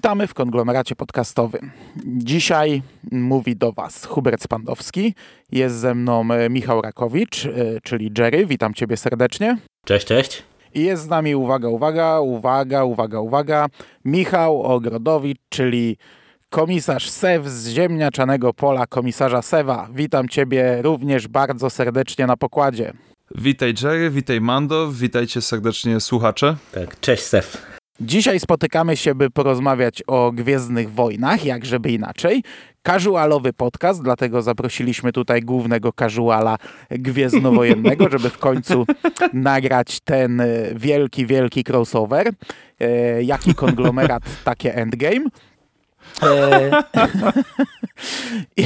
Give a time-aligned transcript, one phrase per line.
[0.00, 1.70] Witamy w konglomeracie podcastowym.
[2.06, 2.82] Dzisiaj
[3.12, 5.14] mówi do Was Hubert Spandowski.
[5.52, 7.50] Jest ze mną e, Michał Rakowicz, e,
[7.82, 8.46] czyli Jerry.
[8.46, 9.58] Witam Ciebie serdecznie.
[9.84, 10.42] Cześć, cześć.
[10.74, 13.66] I jest z nami, uwaga, uwaga, uwaga, uwaga, uwaga,
[14.04, 15.96] Michał Ogrodowicz, czyli
[16.50, 19.88] komisarz SEW z ziemniaczanego pola komisarza Sewa.
[19.92, 22.92] Witam Ciebie również bardzo serdecznie na pokładzie.
[23.34, 26.56] Witaj Jerry, witaj Mando, witajcie serdecznie słuchacze.
[26.72, 27.79] Tak, cześć Sef.
[28.00, 32.42] Dzisiaj spotykamy się, by porozmawiać o Gwiezdnych Wojnach, jak żeby inaczej.
[32.86, 36.58] Casualowy podcast, dlatego zaprosiliśmy tutaj głównego casuala
[36.90, 38.86] gwiezdnowojennego, żeby w końcu
[39.32, 42.30] nagrać ten e, wielki, wielki crossover.
[42.80, 45.24] E, jaki konglomerat, takie endgame.
[46.22, 46.70] E,
[48.56, 48.64] I,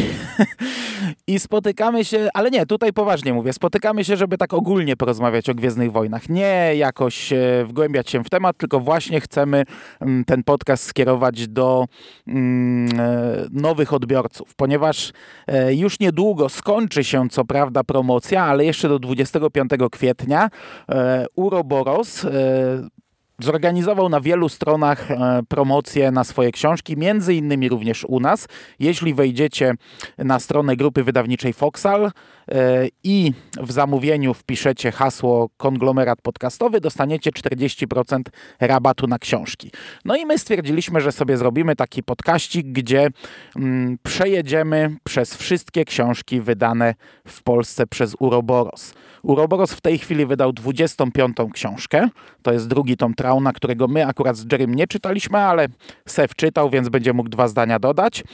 [1.27, 5.55] I spotykamy się, ale nie, tutaj poważnie mówię, spotykamy się, żeby tak ogólnie porozmawiać o
[5.55, 6.29] Gwiezdnych Wojnach.
[6.29, 9.65] Nie jakoś e, wgłębiać się w temat, tylko właśnie chcemy
[10.01, 11.85] mm, ten podcast skierować do
[12.27, 15.13] mm, e, nowych odbiorców, ponieważ
[15.69, 20.51] już niedługo skończy się co prawda promocja, ale jeszcze do 25 kwietnia
[21.37, 22.27] Uroboros
[23.39, 28.49] zorganizował na wielu stronach e, promocje na swoje książki, między innymi również u nas.
[28.79, 29.75] Jeśli wejdziecie
[30.19, 32.11] na stronę grupy wydawniczej Foxal
[33.05, 38.21] i w zamówieniu wpiszecie hasło konglomerat podcastowy, dostaniecie 40%
[38.61, 39.71] rabatu na książki.
[40.05, 43.09] No i my stwierdziliśmy, że sobie zrobimy taki podkaścik, gdzie
[43.57, 46.95] mm, przejedziemy przez wszystkie książki wydane
[47.27, 48.95] w Polsce przez Uroboros.
[49.23, 51.37] Uroboros w tej chwili wydał 25.
[51.53, 52.09] książkę.
[52.43, 55.69] To jest drugi tom Trauna, którego my akurat z Jerrym nie czytaliśmy, ale
[56.09, 58.25] Sef czytał, więc będzie mógł dwa zdania dodać.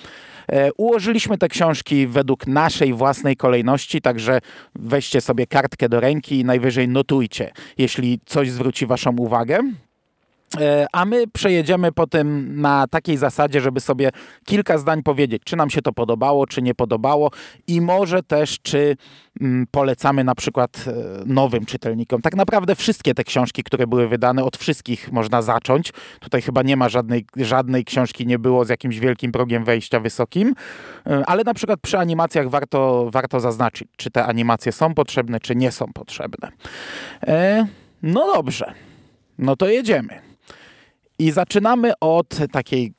[0.52, 4.40] E, Ułożyliśmy te książki według naszej własnej kolejności, także
[4.74, 9.60] weźcie sobie kartkę do ręki i najwyżej notujcie, jeśli coś zwróci Waszą uwagę.
[10.58, 14.10] E, A my przejedziemy po tym na takiej zasadzie, żeby sobie
[14.44, 17.30] kilka zdań powiedzieć, czy nam się to podobało, czy nie podobało
[17.66, 18.96] i może też, czy
[19.40, 20.92] mm, polecamy na przykład e,
[21.26, 22.22] nowym czytelnikom.
[22.22, 25.92] Tak naprawdę wszystkie te książki, które były wydane, od wszystkich można zacząć.
[26.20, 30.54] Tutaj chyba nie ma żadnej, żadnej książki, nie było z jakimś wielkim progiem wejścia wysokim,
[31.06, 35.56] E, ale na przykład przy animacjach warto, warto zaznaczyć, czy te animacje są potrzebne, czy
[35.56, 36.48] nie są potrzebne.
[38.02, 38.74] No dobrze,
[39.38, 40.29] no to jedziemy.
[41.20, 42.92] I zaczynamy od takiej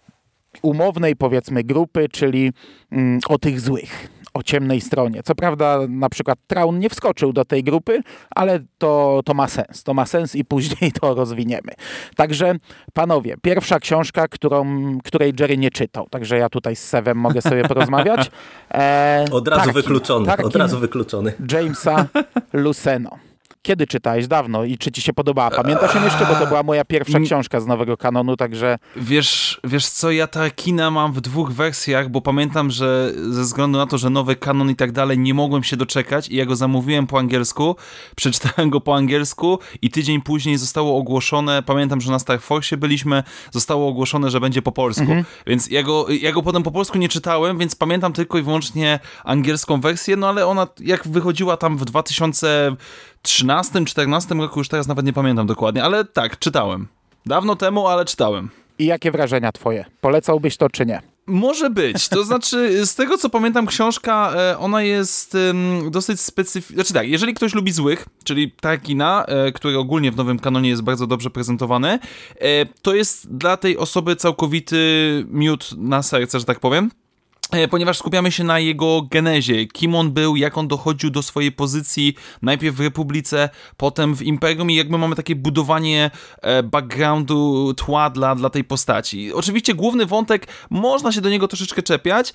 [0.62, 2.52] umownej, powiedzmy, grupy, czyli
[2.92, 5.24] mm, o tych złych, o ciemnej stronie.
[5.24, 8.02] Co prawda, na przykład Traun nie wskoczył do tej grupy,
[8.36, 9.84] ale to, to ma sens.
[9.84, 11.72] To ma sens i później to rozwiniemy.
[12.16, 12.56] Także,
[12.94, 14.66] panowie, pierwsza książka, którą,
[15.04, 16.08] której Jerry nie czytał.
[16.10, 18.32] Także ja tutaj z Sevem mogę sobie porozmawiać.
[18.74, 19.74] E, Od razu Tarkin.
[19.82, 21.34] wykluczony, od Tarkin razu wykluczony.
[21.52, 22.08] Jamesa
[22.54, 23.31] Luceno.
[23.64, 24.28] Kiedy czytałeś?
[24.28, 24.64] Dawno.
[24.64, 25.52] I czy ci się podobała?
[25.52, 26.26] Pamiętasz ją jeszcze?
[26.26, 30.92] Bo to była moja pierwsza książka z nowego kanonu, także Wiesz, wiesz co, ja Tarkina
[30.92, 34.76] mam w dwóch wersjach, bo pamiętam, że ze względu na to, że nowy kanon i
[34.76, 37.76] tak dalej, nie mogłem się doczekać i ja go zamówiłem po angielsku,
[38.16, 43.24] przeczytałem go po angielsku i tydzień później zostało ogłoszone, pamiętam, że na Star Force byliśmy,
[43.52, 45.06] zostało ogłoszone, że będzie po polsku,
[45.48, 49.00] więc ja go, ja go potem po polsku nie czytałem, więc pamiętam tylko i wyłącznie
[49.24, 51.84] angielską wersję, no ale ona jak wychodziła tam w
[53.28, 56.88] 2013-2014 roku, już teraz nawet nie pamiętam dokładnie, ale tak, czytałem.
[57.26, 58.50] Dawno temu, ale czytałem.
[58.80, 59.86] i jakie wrażenia twoje?
[60.02, 61.02] Polecałbyś to czy nie?
[61.28, 62.10] Może być.
[62.10, 65.38] To znaczy, z tego co pamiętam, książka, e, ona jest
[65.92, 66.76] dosyć specyficzna.
[66.76, 70.82] Znaczy tak, jeżeli ktoś lubi złych, czyli Tarkina, e, który ogólnie w nowym kanonie jest
[70.82, 72.00] bardzo dobrze prezentowany,
[72.40, 74.78] e, to jest dla tej osoby całkowity
[75.30, 76.92] miód na serce, że tak powiem.
[77.52, 81.52] E, Ponieważ skupiamy się na jego genezie, kim on był, jak on dochodził do swojej
[81.52, 86.12] pozycji, najpierw w Republice, potem w Imperium i jakby mamy takie budowanie
[86.42, 89.34] e, backgroundu, tła dla, dla tej postaci.
[89.34, 92.34] Oczywiście główny wątek, można się do niego troszeczkę czepiać,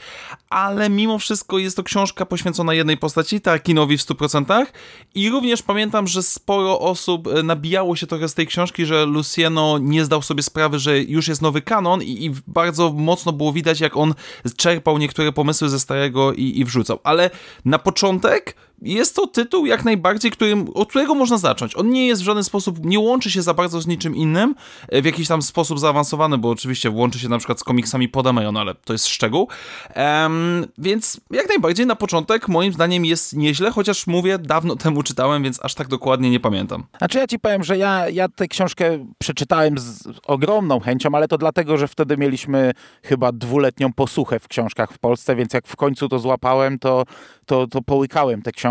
[0.50, 4.66] ale mimo wszystko jest to książka poświęcona jednej postaci, Tarkinowi w 100%
[5.14, 9.78] i również pamiętam, że sporo osób e, nabijało się trochę z tej książki, że Luciano
[9.78, 13.80] nie zdał sobie sprawy, że już jest nowy kanon i, i bardzo mocno było widać,
[13.80, 14.14] jak on
[14.56, 16.98] czerpał niektóre pomysły ze starego i, i wrzucał.
[17.04, 17.30] Ale
[17.64, 21.76] na początek jest to tytuł jak najbardziej, którym, od którego można zacząć.
[21.76, 24.54] On nie jest w żaden sposób, nie łączy się za bardzo z niczym innym,
[24.88, 28.56] e, w jakiś tam sposób zaawansowany, bo oczywiście łączy się na przykład z komiksami Podameon,
[28.56, 29.48] ale to jest szczegół.
[29.96, 35.42] Um, więc jak najbardziej na początek moim zdaniem jest nieźle, chociaż mówię, dawno temu czytałem,
[35.42, 36.84] więc aż tak dokładnie nie pamiętam.
[36.98, 41.38] Znaczy ja ci powiem, że ja, ja tę książkę przeczytałem z ogromną chęcią, ale to
[41.38, 46.08] dlatego, że wtedy mieliśmy chyba dwuletnią posłuchę w książkach w Polsce, więc jak w końcu
[46.08, 47.04] to złapałem, to,
[47.46, 48.65] to, to połykałem tę książkę,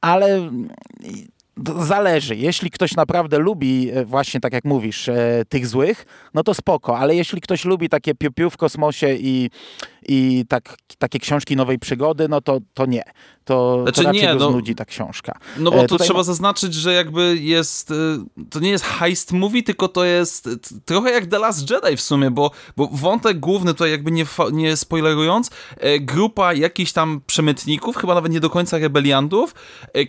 [0.00, 0.50] ale
[1.78, 2.36] zależy.
[2.36, 6.98] Jeśli ktoś naprawdę lubi, e, właśnie tak jak mówisz, e, tych złych, no to spoko,
[6.98, 9.50] ale jeśli ktoś lubi takie piu-piu w kosmosie i,
[10.08, 13.02] i tak, takie książki nowej przygody, no to, to nie.
[13.44, 15.38] To, znaczy, to raczej nie, no, znudzi ta książka.
[15.58, 16.22] No bo e, tu trzeba ma...
[16.22, 17.92] zaznaczyć, że jakby jest,
[18.50, 20.48] to nie jest heist movie, tylko to jest
[20.84, 24.76] trochę jak The Last Jedi w sumie, bo, bo wątek główny tutaj jakby nie, nie
[24.76, 25.50] spoilerując,
[26.00, 29.54] grupa jakichś tam przemytników, chyba nawet nie do końca rebeliantów,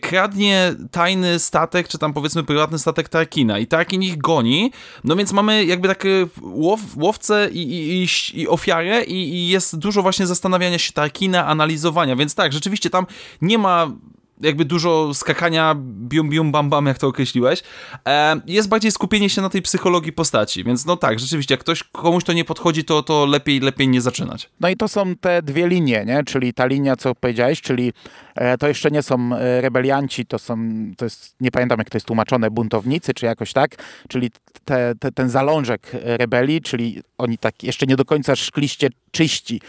[0.01, 4.71] kradnie tajny statek, czy tam powiedzmy prywatny statek Tarkina i Tarkin ich goni,
[5.03, 9.77] no więc mamy jakby takie łow, łowcę i, i, i, i ofiarę i, i jest
[9.77, 13.05] dużo właśnie zastanawiania się Tarkina, analizowania, więc tak, rzeczywiście tam
[13.41, 13.91] nie ma
[14.41, 17.63] jakby dużo skakania bium bium bam bam, jak to określiłeś,
[18.07, 21.83] e, jest bardziej skupienie się na tej psychologii postaci, więc no tak, rzeczywiście, jak ktoś,
[21.83, 24.49] komuś to nie podchodzi, to, to lepiej, lepiej nie zaczynać.
[24.59, 26.23] No i to są te dwie linie, nie?
[26.23, 27.93] czyli ta linia, co powiedziałeś, czyli
[28.59, 30.57] to jeszcze nie są e, rebelianci, to są,
[30.97, 33.75] to jest, nie pamiętam jak to jest tłumaczone, buntownicy, czy jakoś tak,
[34.07, 34.31] czyli
[34.65, 39.61] te, te, ten zalążek rebelii, czyli oni tak jeszcze nie do końca szkliście czyści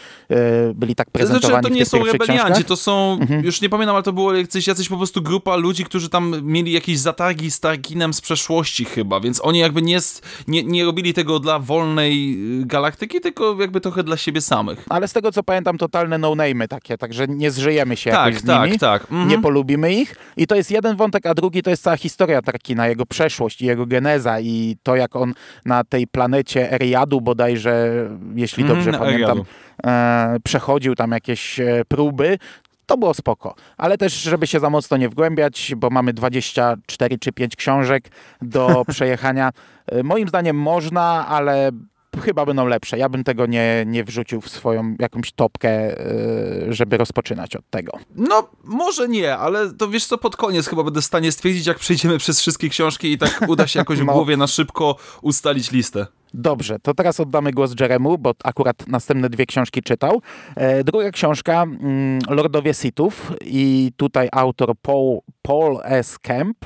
[0.75, 2.67] byli tak prezentowani znaczy, to nie są rebelianci, książkach.
[2.67, 3.43] to są, mhm.
[3.43, 6.71] już nie pamiętam, ale to było jacyś, jacyś po prostu grupa ludzi, którzy tam mieli
[6.71, 9.99] jakieś zatargi z Tarkinem z przeszłości chyba, więc oni jakby nie,
[10.47, 14.85] nie, nie robili tego dla wolnej y, galaktyki, tylko jakby trochę dla siebie samych.
[14.89, 18.45] Ale z tego co pamiętam, totalne no-name'y takie, także nie zżyjemy się tak, jakoś z
[18.45, 19.01] tak, nimi, tak.
[19.01, 19.27] Mhm.
[19.27, 22.87] nie polubimy ich i to jest jeden wątek, a drugi to jest cała historia Tarkina,
[22.87, 25.33] jego przeszłość i jego geneza i to jak on
[25.65, 27.89] na tej planecie Eriadu bodajże,
[28.35, 29.43] jeśli dobrze mm, pamiętam,
[29.85, 32.37] e, przechodził tam jakieś e, próby,
[32.85, 33.55] to było spoko.
[33.77, 38.09] Ale też, żeby się za mocno nie wgłębiać, bo mamy 24 czy 5 książek
[38.41, 39.51] do przejechania.
[39.87, 41.71] E, moim zdaniem można, ale
[42.19, 42.97] chyba będą lepsze.
[42.97, 47.91] Ja bym tego nie, nie wrzucił w swoją jakąś topkę, e, żeby rozpoczynać od tego.
[48.15, 51.79] No, może nie, ale to wiesz co, pod koniec chyba będę w stanie stwierdzić, jak
[51.79, 54.13] przejdziemy przez wszystkie książki i tak uda się jakoś w no.
[54.13, 56.07] głowie na szybko ustalić listę.
[56.33, 60.21] Dobrze, to teraz oddamy głos Jeremu, bo akurat następne dwie książki czytał.
[60.55, 66.19] E, druga książka, mm, Lordowie Sithów i tutaj autor Paul, Paul S.
[66.19, 66.57] Kemp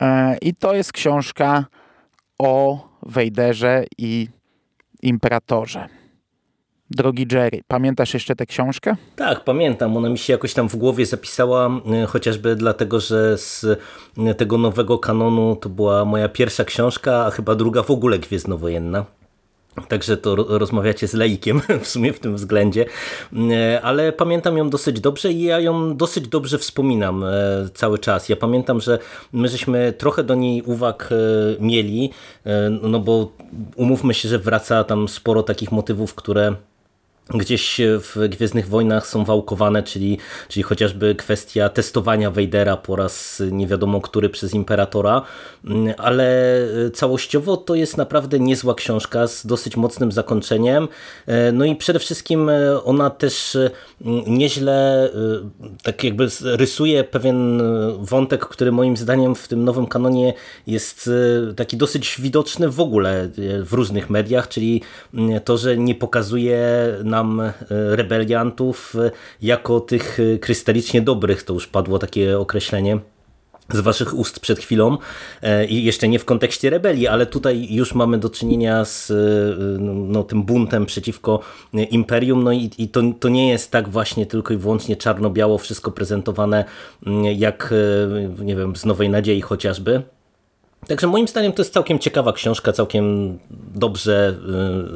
[0.00, 1.64] e, i to jest książka
[2.38, 4.28] o Wejderze i
[5.02, 5.88] Imperatorze.
[6.90, 8.96] Drogi Jerry, pamiętasz jeszcze tę książkę?
[9.16, 9.96] Tak, pamiętam.
[9.96, 11.70] Ona mi się jakoś tam w głowie zapisała,
[12.02, 13.66] e, chociażby dlatego, że z
[14.18, 19.04] e, tego nowego kanonu to była moja pierwsza książka, a chyba druga w ogóle Gwiezdnowojenna.
[19.88, 22.86] Także to rozmawiacie z lejkiem w sumie w tym względzie,
[23.50, 27.24] e, ale pamiętam ją dosyć dobrze i ja ją dosyć dobrze wspominam
[27.74, 28.28] cały czas.
[28.28, 28.98] Ja pamiętam, że
[29.32, 31.10] my żeśmy trochę do niej uwag
[31.60, 32.10] mieli,
[32.82, 33.32] no bo
[33.76, 36.54] umówmy się, że wraca tam sporo takich motywów, które
[37.34, 43.66] gdzieś w Gwiezdnych Wojnach są wałkowane, czyli, czyli chociażby kwestia testowania Vadera po raz nie
[43.66, 45.22] wiadomo który przez Imperatora,
[45.98, 46.58] ale
[46.94, 50.88] całościowo to jest naprawdę niezła książka z dosyć mocnym zakończeniem,
[51.52, 52.50] no i przede wszystkim
[52.84, 53.58] ona też
[54.26, 55.08] nieźle
[55.82, 57.62] tak jakby rysuje pewien
[58.00, 60.34] wątek, który moim zdaniem w tym nowym kanonie
[60.66, 61.10] jest
[61.56, 63.28] taki dosyć widoczny w ogóle
[63.62, 64.82] w różnych mediach, czyli
[65.44, 66.68] to, że nie pokazuje
[67.04, 69.10] na nam e, rebeliantów e,
[69.42, 72.98] jako tych e, krystalicznie dobrych, to już padło takie określenie
[73.72, 74.98] z waszych ust przed chwilą.
[75.68, 79.12] I jeszcze nie w kontekście rebelii, ale tutaj już mamy do czynienia z
[79.80, 81.40] no, tym buntem przeciwko
[81.90, 85.90] imperium, no i, i to, to nie jest tak właśnie tylko i wyłącznie czarno-biało wszystko
[85.90, 86.64] prezentowane
[87.36, 87.74] jak,
[88.38, 90.02] nie wiem, z Nowej Nadziei chociażby,
[90.86, 93.38] Także moim zdaniem to jest całkiem ciekawa książka, całkiem
[93.74, 94.34] dobrze.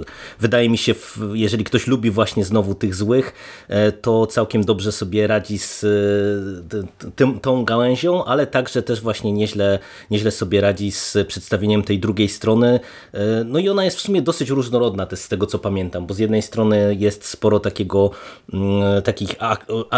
[0.01, 0.05] Y,
[0.41, 0.95] wydaje mi się,
[1.33, 3.33] jeżeli ktoś lubi właśnie znowu tych złych,
[3.69, 9.33] e, to całkiem dobrze sobie radzi z y, tym, tą gałęzią, ale także też właśnie
[9.33, 9.79] nieźle,
[10.11, 12.81] nieźle sobie radzi z przedstawieniem tej drugiej strony.
[13.13, 16.15] E, no i ona jest w sumie dosyć różnorodna też z tego co pamiętam, bo
[16.15, 18.11] z jednej strony jest sporo takiego
[18.53, 19.35] mm, takich,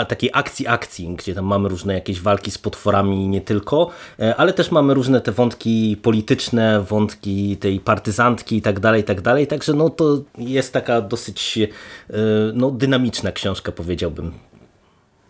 [0.09, 4.53] takiej akcji akcji, gdzie tam mamy różne jakieś walki z potworami nie tylko, e, ale
[4.53, 9.47] też mamy różne te wątki polityczne, wątki tej partyzantki i tak dalej, i tak dalej.
[9.47, 11.69] Także no to jest taka dosyć e,
[12.55, 14.33] no, dynamiczna książka, powiedziałbym.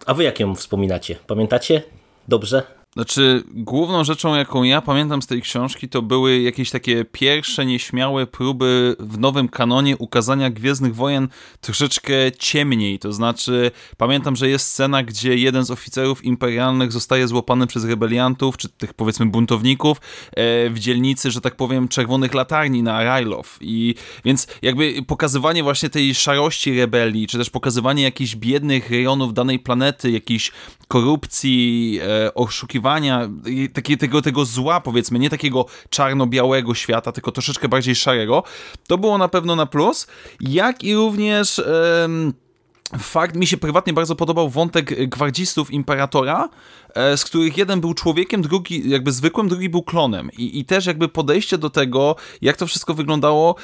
[0.07, 1.17] A wy jak ją wspominacie?
[1.27, 1.83] Pamiętacie?
[2.29, 2.84] Dobrze?
[2.95, 8.27] Znaczy, główną rzeczą, jaką ja pamiętam z tej książki, to były jakieś takie pierwsze nieśmiałe
[8.27, 11.29] próby w nowym kanonie ukazania Gwiezdnych Wojen
[11.61, 12.99] troszeczkę ciemniej.
[12.99, 18.57] To znaczy, pamiętam, że jest scena, gdzie jeden z oficerów imperialnych zostaje złapany przez rebeliantów,
[18.57, 19.99] czy tych powiedzmy buntowników
[20.31, 23.59] e, w dzielnicy, że tak powiem, czerwonych latarni na Rylow.
[23.61, 29.59] I więc jakby pokazywanie właśnie tej szarości rebelii, czy też pokazywanie jakichś biednych rejonów danej
[29.59, 30.53] planety, jakiejś
[30.89, 32.35] korupcji, e,
[32.85, 33.29] oszukiwania
[33.73, 38.43] takiego, tego, tego zła, powiedzmy, nie takiego czarno-białego świata, tylko troszeczkę bardziej szarego,
[38.87, 40.07] to było na pewno na plus,
[40.41, 41.63] jak i również...
[42.99, 46.49] Fakt, mi się prywatnie bardzo podobał wątek gwardzistów Imperatora,
[47.17, 50.31] z których jeden był człowiekiem, drugi jakby zwykłym, drugi był klonem.
[50.39, 53.57] I, I też jakby podejście do tego, jak to wszystko wyglądało.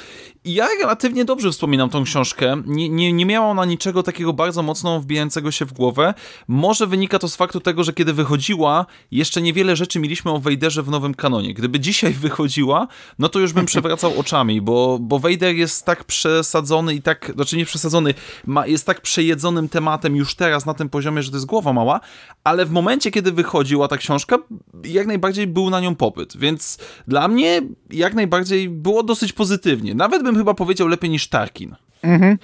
[0.45, 2.61] Ja relatywnie dobrze wspominam tą książkę.
[2.65, 6.13] Nie, nie, nie miała ona niczego takiego bardzo mocno wbijającego się w głowę.
[6.47, 10.83] Może wynika to z faktu tego, że kiedy wychodziła, jeszcze niewiele rzeczy mieliśmy o Wejderze
[10.83, 11.53] w nowym kanonie.
[11.53, 12.87] Gdyby dzisiaj wychodziła,
[13.19, 17.57] no to już bym przewracał oczami, bo, bo Wejder jest tak przesadzony i tak, znaczy
[17.57, 18.13] nie przesadzony,
[18.45, 21.99] ma, jest tak przejedzonym tematem już teraz na tym poziomie, że to jest głowa mała,
[22.43, 24.37] ale w momencie, kiedy kiedy wychodziła ta książka,
[24.83, 27.61] jak najbardziej był na nią popyt, więc dla mnie
[27.91, 29.95] jak najbardziej było dosyć pozytywnie.
[29.95, 31.75] Nawet bym chyba powiedział lepiej niż Tarkin.
[32.03, 32.37] Mhm.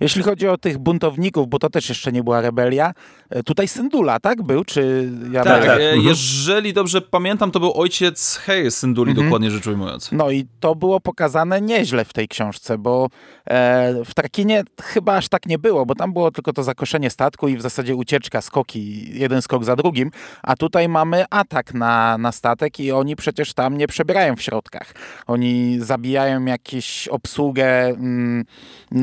[0.00, 2.92] Jeśli chodzi o tych buntowników, bo to też jeszcze nie była rebelia,
[3.30, 4.42] e, tutaj Syndula, tak?
[4.42, 5.80] Był, czy ja Tak, tak.
[5.80, 6.00] Mhm.
[6.00, 9.26] jeżeli dobrze pamiętam, to był ojciec Harry Synduli, mhm.
[9.26, 10.12] dokładnie rzecz ujmując.
[10.12, 13.08] No i to było pokazane nieźle w tej książce, bo
[13.46, 17.48] e, w Trakinie chyba aż tak nie było, bo tam było tylko to zakoszenie statku
[17.48, 20.10] i w zasadzie ucieczka, skoki, jeden skok za drugim,
[20.42, 24.94] a tutaj mamy atak na, na statek i oni przecież tam nie przebierają w środkach.
[25.26, 28.44] Oni zabijają jakąś obsługę mm,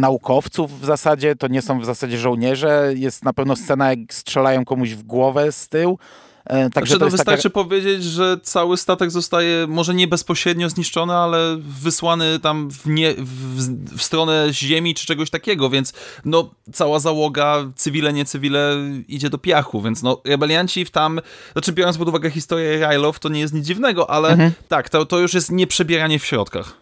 [0.02, 2.94] naukowców w zasadzie, to nie są w zasadzie żołnierze.
[2.96, 6.00] Jest na pewno scena, jak strzelają komuś w głowę z tyłu.
[6.46, 7.54] E, także to, wystarczy taka...
[7.54, 13.98] powiedzieć, że cały statek zostaje może nie bezpośrednio zniszczony, ale wysłany tam w, nie, w,
[13.98, 15.94] w, stronę ziemi czy czegoś takiego, więc
[16.26, 18.76] no cała załoga, cywile, nie cywile
[19.08, 21.20] idzie do piachu, więc no rebelianci w tam,
[21.52, 24.52] znaczy biorąc pod uwagę historię Rylow, to nie jest nic dziwnego, ale mhm.
[24.68, 26.82] tak, to, to już jest nieprzebieranie w środkach.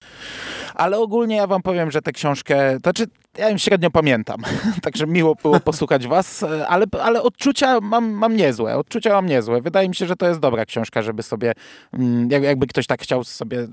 [0.80, 3.06] Ale ogólnie ja wam powiem, że tę książkę, to znaczy
[3.38, 4.38] ja ją średnio pamiętam,
[4.84, 9.62] także miło było posłuchać was, ale, ale odczucia mam, mam niezłe, odczucia mam niezłe.
[9.62, 11.54] Wydaje mi się, że to jest dobra książka, żeby sobie,
[11.94, 13.68] mm, jakby ktoś tak chciał sobie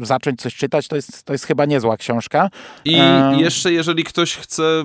[0.00, 2.50] zacząć coś czytać, to jest, to jest chyba niezła książka.
[2.84, 3.36] I e...
[3.40, 4.84] jeszcze jeżeli ktoś chce,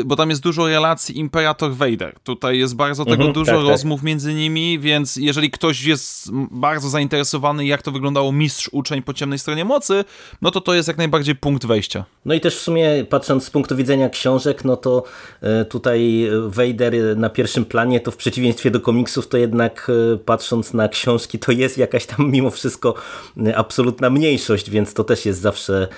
[0.00, 3.68] y, bo tam jest dużo relacji Imperator-Vader, tutaj jest bardzo tego mhm, dużo tak, tak.
[3.68, 4.06] rozmów tak.
[4.06, 9.64] między nimi, więc jeżeli ktoś jest bardzo zainteresowany, jak to wyglądało mistrz-uczeń po ciemnej stronie
[9.64, 10.04] mocy,
[10.42, 12.04] no to to jest jak najbardziej punkt wejścia.
[12.24, 15.04] No i też w sumie patrząc z punktu widzenia książek, no to
[15.40, 20.74] e, tutaj Vader na pierwszym planie, to w przeciwieństwie do komiksów, to jednak e, patrząc
[20.74, 22.94] na książki, to jest jakaś tam mimo wszystko
[23.46, 25.88] e, absolutna mniejszość, więc to też jest zawsze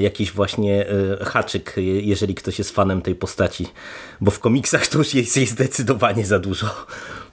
[0.00, 0.86] jakiś właśnie
[1.20, 3.66] haczyk, jeżeli ktoś jest fanem tej postaci,
[4.20, 6.66] bo w komiksach to już jest jej zdecydowanie za dużo.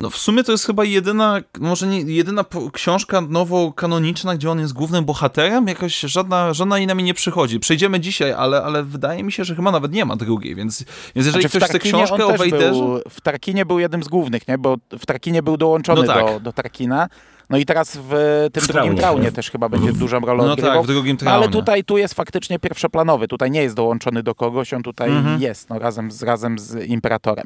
[0.01, 4.73] No w sumie to jest chyba jedyna, może nie jedyna książka nowo-kanoniczna, gdzie on jest
[4.73, 7.59] głównym bohaterem, jakoś żadna, żadna inna mi nie przychodzi.
[7.59, 10.85] Przejdziemy dzisiaj, ale, ale wydaje mi się, że chyba nawet nie ma drugiej, więc,
[11.15, 12.71] więc jeżeli znaczy, ktoś chce książkę o Wejderze...
[12.71, 14.57] Był, w Tarkinie był jednym z głównych, nie?
[14.57, 16.25] bo w Tarkinie był dołączony no tak.
[16.25, 17.07] do, do Tarkina.
[17.49, 18.09] No i teraz w
[18.53, 21.37] tym w drugim traunie też chyba będzie dużą rolę no tak, w drugim traunie.
[21.37, 25.41] ale tutaj tu jest faktycznie pierwszoplanowy, tutaj nie jest dołączony do kogoś, on tutaj mhm.
[25.41, 27.45] jest, no razem z, razem z Imperatorem.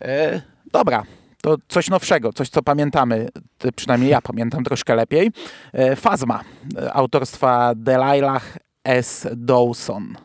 [0.00, 1.02] E, dobra,
[1.46, 3.28] to coś nowszego, coś co pamiętamy,
[3.76, 5.30] przynajmniej ja pamiętam troszkę lepiej.
[5.72, 6.40] E, Fazma,
[6.78, 9.28] e, autorstwa Delilah S.
[9.36, 10.16] Dawson.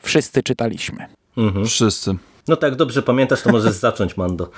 [0.00, 1.06] Wszyscy czytaliśmy.
[1.36, 1.66] Mhm.
[1.66, 2.16] Wszyscy.
[2.48, 4.50] No tak, dobrze pamiętasz, to możesz zacząć, Mando.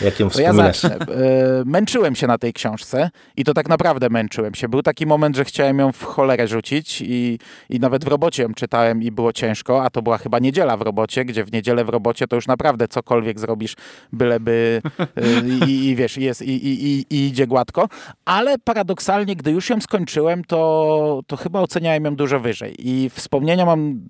[0.00, 0.82] Jak ją wspominasz?
[0.82, 1.06] Ja zacznę.
[1.14, 4.68] E, męczyłem się na tej książce i to tak naprawdę męczyłem się.
[4.68, 7.38] Był taki moment, że chciałem ją w cholerę rzucić i,
[7.70, 10.82] i nawet w robocie ją czytałem i było ciężko, a to była chyba niedziela w
[10.82, 13.74] robocie, gdzie w niedzielę w robocie to już naprawdę cokolwiek zrobisz,
[14.12, 17.88] byleby e, i, i wiesz, jest, i, i, i idzie gładko.
[18.24, 22.74] Ale paradoksalnie, gdy już ją skończyłem, to, to chyba oceniałem ją dużo wyżej.
[22.78, 24.00] I wspomnienia mam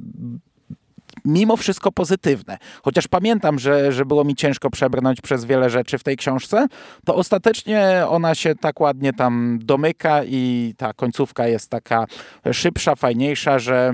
[1.25, 2.59] mimo wszystko pozytywne.
[2.83, 6.67] Chociaż pamiętam, że, że było mi ciężko przebrnąć przez wiele rzeczy w tej książce,
[7.05, 12.07] to ostatecznie ona się tak ładnie tam domyka i ta końcówka jest taka
[12.53, 13.93] szybsza, fajniejsza, że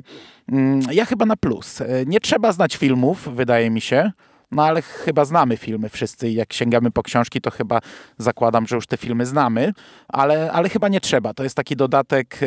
[0.52, 1.82] mm, ja chyba na plus.
[2.06, 4.12] Nie trzeba znać filmów, wydaje mi się,
[4.52, 7.80] no ale chyba znamy filmy wszyscy i jak sięgamy po książki, to chyba
[8.18, 9.72] zakładam, że już te filmy znamy,
[10.08, 11.34] ale, ale chyba nie trzeba.
[11.34, 12.46] To jest taki dodatek e,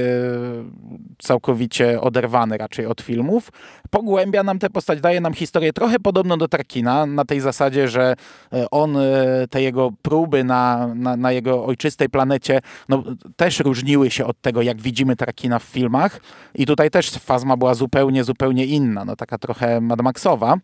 [1.19, 3.51] całkowicie oderwany raczej od filmów.
[3.89, 8.15] Pogłębia nam tę postać, daje nam historię trochę podobną do Tarkina, na tej zasadzie, że
[8.53, 9.01] e, on, e,
[9.49, 13.03] te jego próby na, na, na jego ojczystej planecie, no,
[13.35, 16.19] też różniły się od tego, jak widzimy Tarkina w filmach
[16.55, 20.57] i tutaj też fazma była zupełnie, zupełnie inna, no taka trochę Mad Maxowa.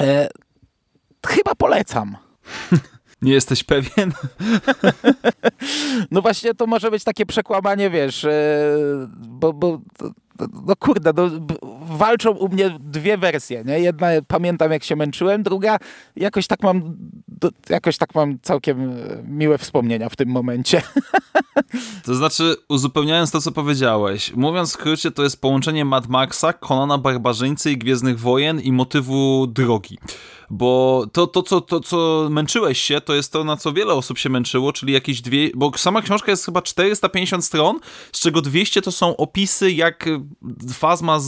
[0.00, 0.28] E,
[1.26, 2.16] chyba polecam.
[3.22, 4.12] Nie jesteś pewien?
[6.10, 8.68] No właśnie to może być takie przekłamanie, wiesz, e,
[9.16, 9.80] bo, bo
[10.66, 11.30] no kurde, no,
[11.96, 13.80] walczą u mnie dwie wersje, nie?
[13.80, 15.78] Jedna pamiętam jak się męczyłem, druga
[16.16, 16.96] jakoś tak mam
[17.68, 18.94] jakoś tak mam całkiem e,
[19.28, 20.82] miłe wspomnienia w tym momencie.
[22.04, 26.98] To znaczy, uzupełniając to, co powiedziałeś, mówiąc w skrócie, to jest połączenie Mad Maxa, Konana
[26.98, 29.98] Barbarzyńcy i Gwiezdnych Wojen i motywu drogi.
[30.50, 34.18] Bo to, to, co, to, co męczyłeś się, to jest to, na co wiele osób
[34.18, 37.78] się męczyło, czyli jakieś dwie, bo sama książka jest chyba 450 stron,
[38.12, 40.08] z czego 200 to są opisy, jak
[40.72, 41.24] Fazma z,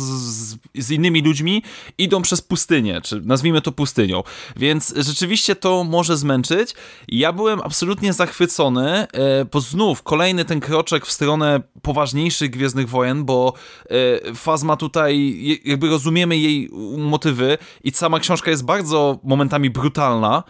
[0.74, 1.62] z, innymi ludźmi
[1.98, 4.22] idą przez pustynię, czy nazwijmy to pustynią.
[4.56, 6.74] Więc rzeczywiście to może zmęczyć.
[7.08, 13.24] Ja byłem absolutnie zachwycony, e, bo znów kolejny ten kroczek w stronę poważniejszych Gwiezdnych Wojen,
[13.24, 13.52] bo
[14.28, 20.42] e, Fazma tutaj, jakby rozumiemy jej motywy i sama książka jest bardzo momentami brutalna,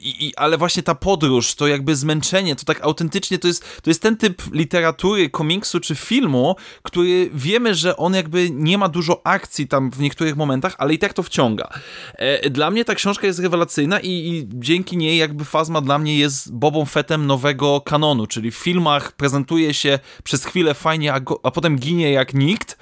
[0.00, 3.90] i, i, ale właśnie ta podróż, to jakby zmęczenie, to tak autentycznie to jest, to
[3.90, 9.20] jest ten typ literatury, komiksu czy filmu, który wiemy, że on jakby nie ma dużo
[9.26, 11.68] akcji tam w niektórych momentach, ale i tak to wciąga.
[12.14, 16.18] E, dla mnie ta książka jest rewelacyjna i, i dzięki niej jakby Fazma dla mnie
[16.18, 21.40] jest Bobą Fettem nowego kanonu, czyli w filmach prezentuje się przez chwilę fajnie, a, go,
[21.42, 22.78] a potem ginie jak nikt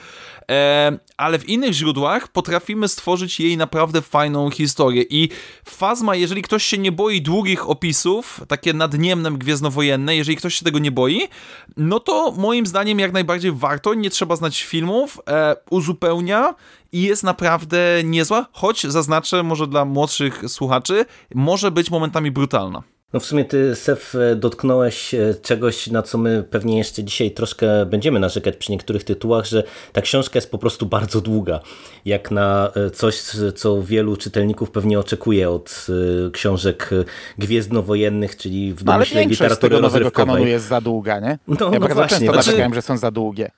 [1.16, 5.28] ale w innych źródłach potrafimy stworzyć jej naprawdę fajną historię i
[5.64, 10.78] Fazma, jeżeli ktoś się nie boi długich opisów, takie nadniemne gwiezdnowojenne, jeżeli ktoś się tego
[10.78, 11.28] nie boi,
[11.76, 16.54] no to moim zdaniem jak najbardziej warto, nie trzeba znać filmów, e, uzupełnia
[16.92, 22.82] i jest naprawdę niezła, choć zaznaczę może dla młodszych słuchaczy, może być momentami brutalna.
[23.12, 27.86] No w sumie ty, Sef, dotknąłeś e, czegoś, na co my pewnie jeszcze dzisiaj troszkę
[27.86, 31.60] będziemy narzekać przy niektórych tytułach, że ta książka jest po prostu bardzo długa.
[32.04, 33.22] Jak na e, coś,
[33.54, 35.86] co wielu czytelników pewnie oczekuje od
[36.26, 36.90] e, książek
[37.38, 41.38] gwiezdnowojennych, czyli w domyśle no, ale literatury tego nowego kanonu jest za długa, nie?
[41.48, 42.52] No, ja no bardzo właśnie, często właśnie.
[42.52, 43.50] narzekałem, że są za długie.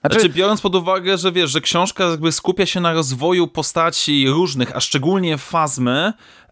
[0.00, 4.28] Znaczy, znaczy, biorąc pod uwagę, że wiesz, że książka jakby skupia się na rozwoju postaci
[4.28, 6.45] różnych, a szczególnie fazmy, e,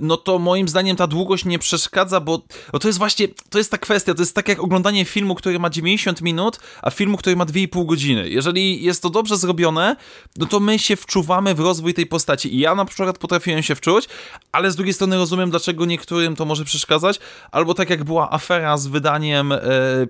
[0.00, 3.70] no to moim zdaniem ta długość nie przeszkadza, bo, bo to jest właśnie, to jest
[3.70, 7.36] ta kwestia, to jest tak jak oglądanie filmu, który ma 90 minut, a filmu, który
[7.36, 8.28] ma 2,5 godziny.
[8.28, 9.96] Jeżeli jest to dobrze zrobione,
[10.36, 13.74] no to my się wczuwamy w rozwój tej postaci i ja na przykład potrafiłem się
[13.74, 14.08] wczuć,
[14.52, 18.76] ale z drugiej strony rozumiem, dlaczego niektórym to może przeszkadzać, albo tak jak była afera
[18.76, 19.58] z wydaniem e,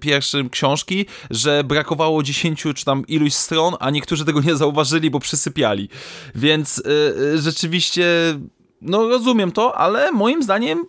[0.01, 5.21] pierwszym książki, że brakowało 10 czy tam iluś stron, a niektórzy tego nie zauważyli, bo
[5.21, 5.89] przysypiali.
[6.35, 6.83] Więc
[7.35, 8.05] e, rzeczywiście
[8.81, 10.87] no rozumiem to, ale moim zdaniem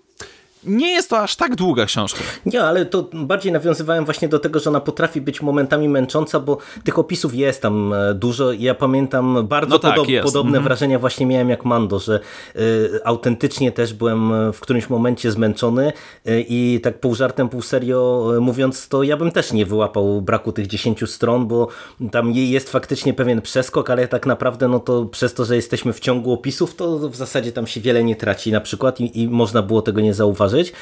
[0.64, 2.20] nie jest to aż tak długa książka.
[2.46, 6.58] Nie, ale to bardziej nawiązywałem właśnie do tego, że ona potrafi być momentami męcząca, bo
[6.84, 8.52] tych opisów jest tam e, dużo.
[8.52, 10.64] Ja pamiętam bardzo no tak, podob podobne mhm.
[10.64, 12.20] wrażenia właśnie miałem jak Mando, że
[12.56, 15.94] y, autentycznie też byłem w którymś momencie zmęczony
[16.28, 20.52] y, i tak pół żartem, pół serio mówiąc, to ja bym też nie wyłapał braku
[20.52, 21.68] tych 10 stron, bo
[22.12, 26.00] tam jest faktycznie pewien przeskok, ale tak naprawdę no to przez to, że jesteśmy w
[26.00, 29.62] ciągu opisów, to w zasadzie tam się wiele nie traci na przykład i, i można
[29.62, 30.74] było tego nie zauważyć zauważyć,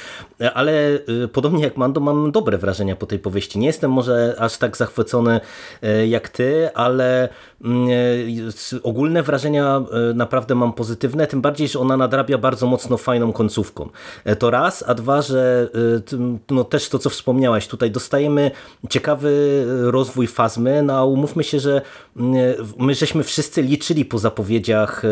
[0.53, 3.59] ale y, podobnie jak Mando mam dobre wrażenia po tej powieści.
[3.59, 5.39] Nie jestem może aż tak zachwycony
[5.83, 7.29] y, jak ty, ale
[8.83, 9.81] ogólne wrażenia
[10.15, 13.89] naprawdę mam pozytywne, tym bardziej, że ona nadrabia bardzo mocno fajną końcówką.
[14.25, 15.69] E, to raz, a dwa, że
[16.49, 18.51] no też to, co wspomniałaś, tutaj dostajemy
[18.89, 21.81] ciekawy rozwój fazmy, no a umówmy się, że
[22.17, 22.35] mm,
[22.77, 25.03] my żeśmy wszyscy liczyli po zapowiedziach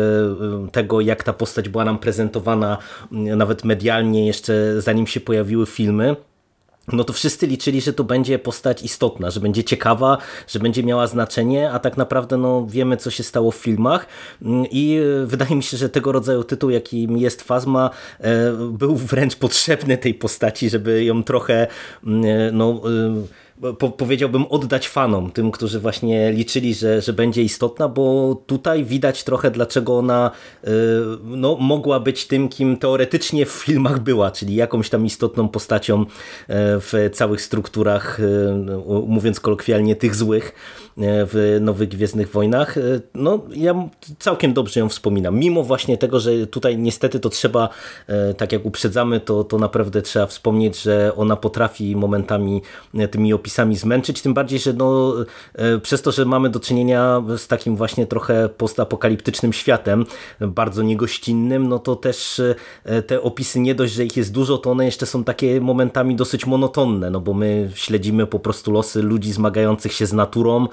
[0.72, 2.78] tego, jak ta postać była nam prezentowana
[3.12, 6.16] mm, nawet medialnie jeszcze zanim się pojawiły filmy,
[6.92, 11.06] no to wszyscy liczyli, że to będzie postać istotna, że będzie ciekawa, że będzie miała
[11.06, 14.06] znaczenie, a tak naprawdę no, wiemy, co się stało w filmach.
[14.70, 19.98] I wydaje mi się, że tego rodzaju tytuł, jakim jest Fazma, e, był wręcz potrzebny
[19.98, 21.66] tej postaci, żeby ją trochę
[22.52, 22.82] no
[23.78, 29.24] po, powiedziałbym, oddać fanom, tym, którzy właśnie liczyli, że, że będzie istotna, bo tutaj widać
[29.24, 30.30] trochę, dlaczego ona
[30.64, 30.70] y,
[31.24, 36.06] no, mogła być tym, kim teoretycznie w filmach była, czyli jakąś tam istotną postacią y,
[36.50, 38.24] w całych strukturach, y,
[39.06, 40.54] mówiąc kolokwialnie, tych złych.
[41.00, 42.74] W Nowych Gwiezdnych Wojnach.
[43.14, 45.38] No, ja całkiem dobrze ją wspominam.
[45.38, 47.68] Mimo właśnie tego, że tutaj niestety to trzeba,
[48.36, 52.62] tak jak uprzedzamy, to, to naprawdę trzeba wspomnieć, że ona potrafi momentami
[53.10, 55.14] tymi opisami zmęczyć, tym bardziej, że no,
[55.82, 60.06] przez to, że mamy do czynienia z takim właśnie trochę postapokaliptycznym światem,
[60.40, 62.42] bardzo niegościnnym, no to też
[63.06, 66.46] te opisy nie dość, że ich jest dużo, to one jeszcze są takie momentami dosyć
[66.46, 70.68] monotonne, no bo my śledzimy po prostu losy ludzi zmagających się z naturą, e,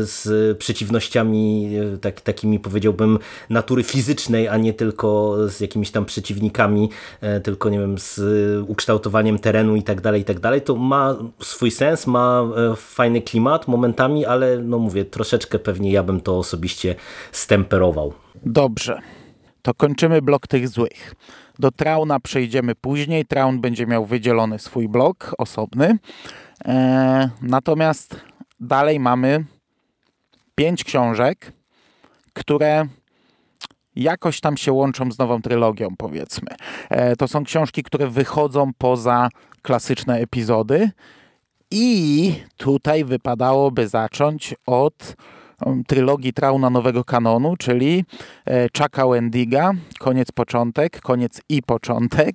[0.00, 3.18] z przeciwnościami e, tak, takimi powiedziałbym
[3.50, 8.20] natury fizycznej, a nie tylko z jakimiś tam przeciwnikami, e, tylko nie wiem, z
[8.68, 12.44] ukształtowaniem terenu i tak dalej, i tak dalej, to ma swój sens, ma
[12.76, 16.94] fajny klimat momentami, ale no mówię, troszeczkę pewnie ja bym to osobiście
[17.32, 18.12] stemperował.
[18.46, 19.00] Dobrze
[19.64, 21.14] to kończymy blok tych złych.
[21.58, 23.26] Do Trauna przejdziemy później.
[23.26, 25.98] Traun będzie miał wydzielony swój blok osobny.
[26.64, 28.20] E, natomiast
[28.64, 29.44] dalej mamy
[30.54, 31.52] pięć książek,
[32.32, 32.86] które
[33.96, 36.48] jakoś tam się łączą z nową trylogią, powiedzmy.
[36.90, 39.28] E, to są książki, które wychodzą poza
[39.62, 40.90] klasyczne epizody.
[41.70, 45.16] I tutaj wypadałoby zacząć od
[45.86, 48.04] trylogii Trauna Nowego Kanonu, czyli
[48.46, 52.34] e, Chucka Wendiga, koniec, początek, koniec i początek.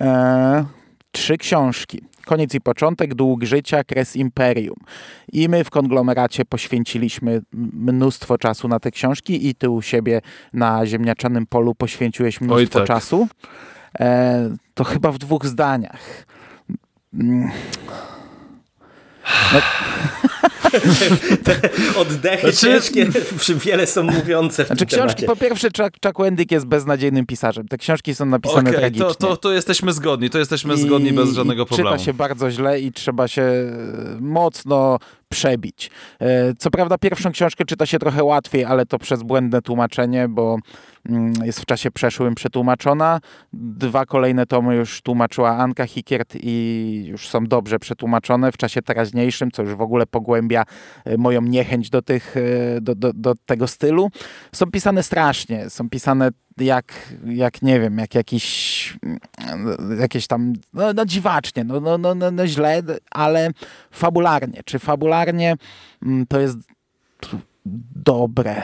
[0.00, 0.64] E,
[1.12, 2.02] trzy książki.
[2.24, 4.76] Koniec i początek, dług życia, kres imperium.
[5.32, 10.20] I my w konglomeracie poświęciliśmy mnóstwo czasu na te książki i ty u siebie
[10.52, 12.88] na ziemniaczanym polu poświęciłeś mnóstwo tak.
[12.88, 13.28] czasu.
[14.00, 16.26] E, to chyba w dwóch zdaniach.
[17.14, 17.50] Mm.
[19.52, 19.60] No.
[21.44, 21.60] Te
[21.96, 22.80] oddechy znaczy...
[22.82, 23.06] ciężkie,
[23.54, 27.68] wiele są mówiące w znaczy, tym książki, Po pierwsze, Chuck, Chuck Wendick jest beznadziejnym pisarzem.
[27.68, 29.06] Te książki są napisane okay, tragicznie.
[29.06, 31.90] To, to, to jesteśmy zgodni, to jesteśmy I, zgodni bez żadnego problemu.
[31.90, 33.52] Czyta się bardzo źle i trzeba się
[34.20, 35.90] mocno przebić.
[36.20, 40.58] E, co prawda pierwszą książkę czyta się trochę łatwiej, ale to przez błędne tłumaczenie, bo
[41.44, 43.20] jest w czasie przeszłym przetłumaczona.
[43.52, 49.50] Dwa kolejne tomy już tłumaczyła Anka Hikiert i już są dobrze przetłumaczone w czasie teraźniejszym,
[49.50, 50.64] co już w ogóle pogłębia
[51.04, 54.10] e, moją niechęć do, tych, e, do, do, do tego stylu.
[54.52, 58.98] Są pisane strasznie, są pisane jak, jak nie wiem, jak jakiś
[60.00, 63.50] jakieś tam, no, no dziwacznie, no, no, no, no, no źle, ale
[63.90, 64.60] fabularnie.
[64.64, 65.56] Czy fabularnie
[66.02, 66.58] mm, to jest
[68.04, 68.62] dobre.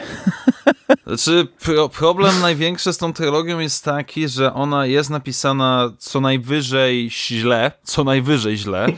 [1.06, 7.10] Znaczy, pro, problem największy z tą trylogią jest taki, że ona jest napisana co najwyżej
[7.10, 8.86] źle, co najwyżej źle.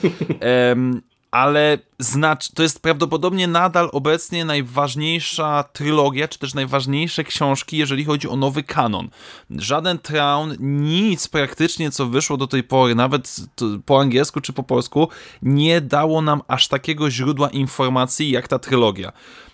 [0.71, 8.05] Um, ale znacz, to jest prawdopodobnie nadal obecnie najważniejsza trylogia, czy też najważniejsze książki, jeżeli
[8.05, 9.11] chodzi o nowy kanon.
[9.51, 13.37] Żaden Traun, nic praktycznie, co wyszło do tej pory, nawet
[13.87, 15.09] po angielsku czy po polsku,
[15.43, 19.13] nie dało nam aż takiego źródła informacji jak ta trylogia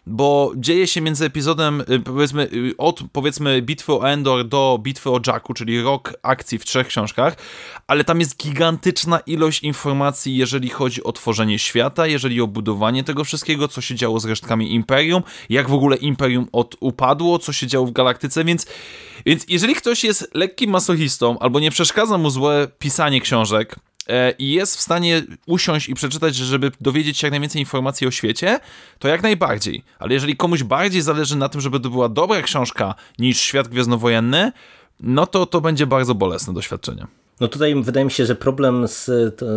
[0.08, 5.10] bo dzieje się między epizodem, y, powiedzmy, y, od powiedzmy bitwy o Endor do bitwy
[5.10, 7.36] o Jacku, czyli rok akcji w trzech książkach,
[7.86, 13.24] ale tam jest gigantyczna ilość informacji, jeżeli chodzi o tworzenie świata, jeżeli o budowanie tego
[13.24, 17.66] wszystkiego, co się działo z resztkami Imperium, jak w ogóle Imperium od upadło, co się
[17.66, 18.66] działo w galaktyce, więc,
[19.26, 23.76] więc jeżeli ktoś jest lekkim masochistą albo nie przeszkadza mu złe pisanie książek,
[24.38, 28.60] i jest w stanie usiąść i przeczytać, żeby dowiedzieć się jak najwięcej informacji o świecie,
[28.98, 29.84] to jak najbardziej.
[29.98, 34.52] Ale jeżeli komuś bardziej zależy na tym, żeby to była dobra książka niż Świat Gwiezdnowojenny,
[35.00, 37.06] no to to będzie bardzo bolesne doświadczenie.
[37.40, 39.10] No tutaj wydaje mi się, że problem z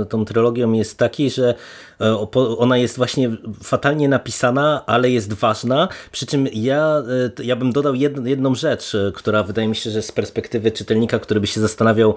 [0.09, 1.55] tą trylogią jest taki, że
[2.01, 2.17] e,
[2.57, 3.31] ona jest właśnie
[3.63, 5.87] fatalnie napisana, ale jest ważna.
[6.11, 7.03] Przy czym ja,
[7.39, 11.19] e, ja bym dodał jedną rzecz, e, która wydaje mi się, że z perspektywy czytelnika,
[11.19, 12.15] który by się zastanawiał,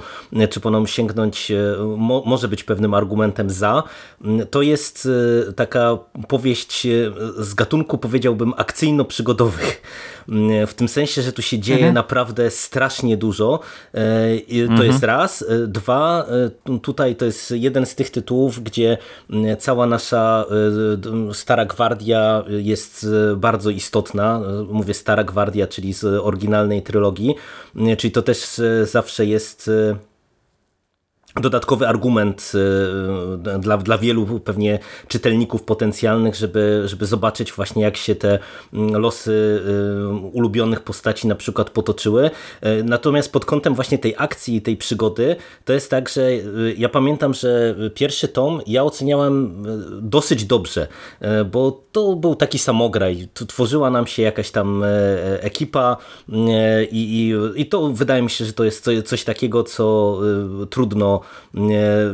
[0.51, 1.53] czy po nią sięgnąć,
[2.25, 3.83] może być pewnym argumentem za.
[4.51, 5.09] To jest
[5.57, 5.99] taka
[6.29, 6.87] powieść
[7.39, 9.81] z gatunku, powiedziałbym, akcyjno-przygodowych.
[10.67, 11.95] W tym sensie, że tu się dzieje mhm.
[11.95, 13.61] naprawdę strasznie dużo.
[13.93, 14.87] To mhm.
[14.87, 15.45] jest raz.
[15.67, 16.27] Dwa,
[16.69, 18.99] e, tutaj to jest jeden z tych tytułów, gdzie
[19.59, 20.45] cała nasza
[21.31, 24.41] e, stara gwardia jest bardzo istotna.
[24.71, 27.35] Mówię stara gwardia, czyli z oryginalnej trylogii,
[27.99, 29.71] czyli to też zawsze jest
[31.41, 38.15] dodatkowy argument y, dla, dla wielu pewnie czytelników potencjalnych, żeby, żeby zobaczyć właśnie jak się
[38.15, 38.39] te
[38.73, 42.31] mm, losy y, ulubionych postaci na przykład potoczyły.
[42.67, 46.31] Y, natomiast pod kątem właśnie tej akcji i tej przygody to jest tak, że
[46.77, 49.65] ja pamiętam, że pierwszy tom ja oceniałem
[50.03, 50.87] dosyć dobrze,
[51.53, 53.29] bo to był taki samograj.
[53.49, 54.85] Tworzyła nam się jakaś tam
[55.41, 55.97] ekipa
[56.29, 60.19] i, i, i to wydaje mi się, że to jest coś takiego, co
[60.71, 61.21] trudno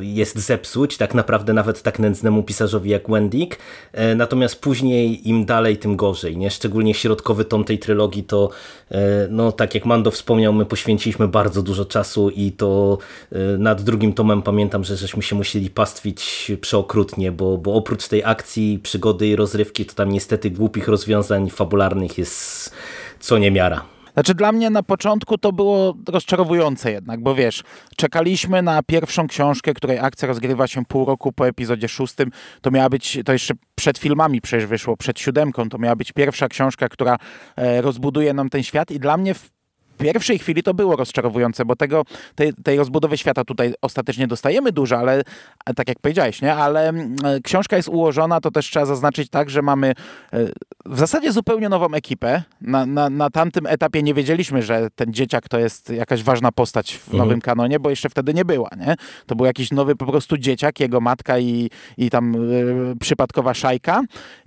[0.01, 3.59] jest zepsuć, tak naprawdę nawet tak nędznemu pisarzowi jak Wendick,
[3.93, 6.51] e, natomiast później im dalej, tym gorzej, nie?
[6.51, 8.51] Szczególnie środkowy tom tej trylogii to,
[9.31, 12.99] no tak jak Mando wspomniał, my poświęciliśmy bardzo dużo czasu i to
[13.59, 18.79] nad drugim tomem pamiętam, że żeśmy się musieli pastwić przeokrutnie, bo, bo oprócz tej akcji,
[18.83, 22.73] przygody i rozrywki, to tam niestety głupich rozwiązań fabularnych jest
[23.21, 24.00] co niemiara.
[24.15, 27.63] Znaczy dla mnie na początku to było rozczarowujące jednak, bo wiesz,
[27.97, 32.31] czekaliśmy na pierwszą książkę, której akcja rozgrywa się pół roku po epizodzie szóstym.
[32.61, 36.49] To miała być, to jeszcze przed filmami przecież wyszło, przed siódemką, to miała być pierwsza
[36.49, 37.17] książka, która
[37.57, 39.60] e, rozbuduje nam ten świat i dla mnie w
[40.01, 44.99] pierwszej chwili to było rozczarowujące, bo tego, tej, tej rozbudowy świata tutaj ostatecznie dostajemy dużo,
[44.99, 45.23] ale
[45.77, 46.55] tak jak powiedziałeś, nie?
[46.55, 49.95] Ale mm, książka jest ułożona, to też trzeba zaznaczyć tak, że mamy e,
[50.87, 52.43] w zasadzie zupełnie nową ekipę.
[52.61, 56.95] Na, na, na tamtym etapie nie wiedzieliśmy, że ten dzieciak to jest jakaś ważna postać
[56.95, 57.19] w mhm.
[57.19, 58.95] nowym kanonie, bo jeszcze wtedy nie była, nie?
[59.27, 64.03] To był jakiś nowy po prostu dzieciak, jego matka i, i tam y, przypadkowa szajka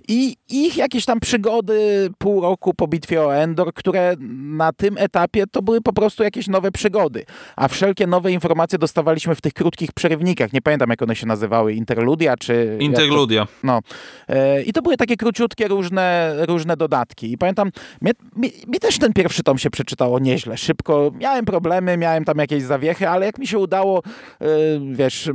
[0.08, 4.14] i ich jakieś tam przygody pół roku po bitwie o Endor, które
[4.58, 7.24] na tym etapie to były po prostu jakieś nowe przygody.
[7.56, 10.52] A wszelkie nowe informacje dostawaliśmy w tych krótkich przerywnikach.
[10.52, 11.72] Nie pamiętam, jak one się nazywały.
[11.72, 12.76] Interludia czy...
[12.80, 13.46] Interludia.
[13.46, 13.80] To, no.
[14.28, 17.32] E, I to były takie króciutkie, różne, różne dodatki.
[17.32, 17.70] I pamiętam,
[18.02, 20.56] mi, mi, mi, też ten pierwszy tom się przeczytało nieźle.
[20.56, 21.10] Szybko.
[21.20, 24.02] Miałem problemy, miałem tam jakieś zawiechy, ale jak mi się udało,
[24.40, 24.46] e,
[24.92, 25.30] wiesz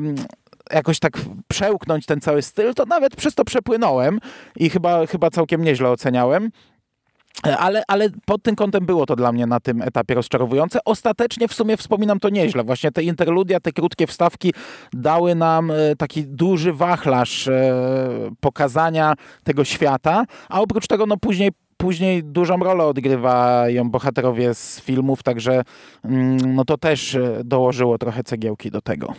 [0.73, 4.19] jakoś tak przełknąć ten cały styl, to nawet przez to przepłynąłem
[4.55, 6.49] i chyba, chyba całkiem nieźle oceniałem.
[7.43, 10.79] Ale, ale pod tym kątem było to dla mnie na tym etapie rozczarowujące.
[10.85, 12.63] Ostatecznie w sumie wspominam to nieźle.
[12.63, 14.53] Właśnie te interludia, te krótkie wstawki
[14.93, 17.73] dały nam e, taki duży wachlarz e,
[18.39, 25.23] pokazania tego świata, a oprócz tego no później później dużą rolę odgrywają bohaterowie z filmów,
[25.23, 25.63] także
[26.03, 29.13] mm, no to też e, dołożyło trochę cegiełki do tego.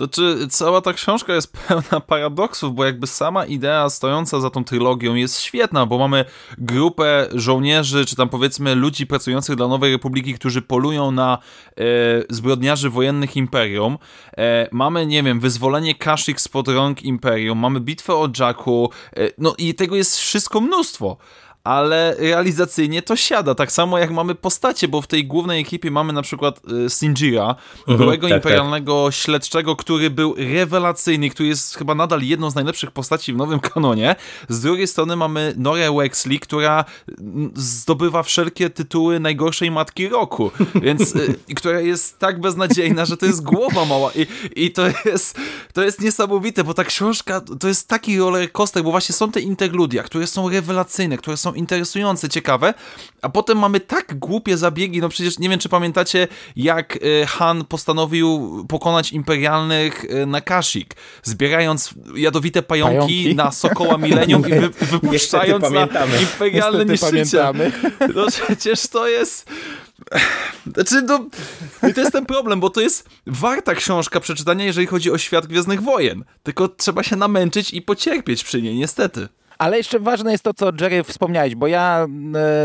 [0.00, 5.14] Znaczy, cała ta książka jest pełna paradoksów, bo jakby sama idea stojąca za tą trylogią
[5.14, 6.24] jest świetna, bo mamy
[6.58, 11.38] grupę żołnierzy, czy tam powiedzmy ludzi pracujących dla Nowej Republiki, którzy polują na
[11.76, 11.82] e,
[12.30, 13.98] zbrodniarzy wojennych Imperium.
[14.36, 19.54] E, mamy, nie wiem, wyzwolenie Kashyyyk spod rąk Imperium, mamy bitwę o Jacku, e, no
[19.58, 21.16] i tego jest wszystko mnóstwo
[21.64, 23.54] ale realizacyjnie to siada.
[23.54, 27.56] Tak samo jak mamy postacie, bo w tej głównej ekipie mamy na przykład y, Sinjira,
[27.78, 29.14] mhm, byłego tak, imperialnego tak.
[29.14, 34.16] śledczego, który był rewelacyjny, który jest chyba nadal jedną z najlepszych postaci w nowym kanonie.
[34.48, 36.84] Z drugiej strony mamy Norę Wexley, która
[37.18, 43.26] mm, zdobywa wszelkie tytuły najgorszej matki roku, więc y, która jest tak beznadziejna, że to
[43.26, 44.26] jest głowa mała i,
[44.64, 45.38] i to, jest,
[45.72, 49.40] to jest niesamowite, bo ta książka to jest taki roller coaster, bo właśnie są te
[49.40, 52.74] interludia, które są rewelacyjne, które są interesujące, ciekawe,
[53.22, 57.64] a potem mamy tak głupie zabiegi, no przecież nie wiem, czy pamiętacie, jak e, Han
[57.64, 63.34] postanowił pokonać imperialnych e, na Kashyyyk, zbierając jadowite pająki, pająki?
[63.34, 65.88] na Sokoła Milenium i wy, wypuszczając na
[66.20, 67.54] imperialne niszczyciel.
[68.14, 69.50] No przecież to jest...
[70.74, 71.26] Znaczy, no,
[71.90, 75.46] i to jest ten problem, bo to jest warta książka przeczytania, jeżeli chodzi o świat
[75.46, 76.24] Gwiezdnych Wojen.
[76.42, 79.28] Tylko trzeba się namęczyć i pocierpieć przy niej, niestety.
[79.60, 82.06] Ale jeszcze ważne jest to, co Jerry wspomniałeś, bo ja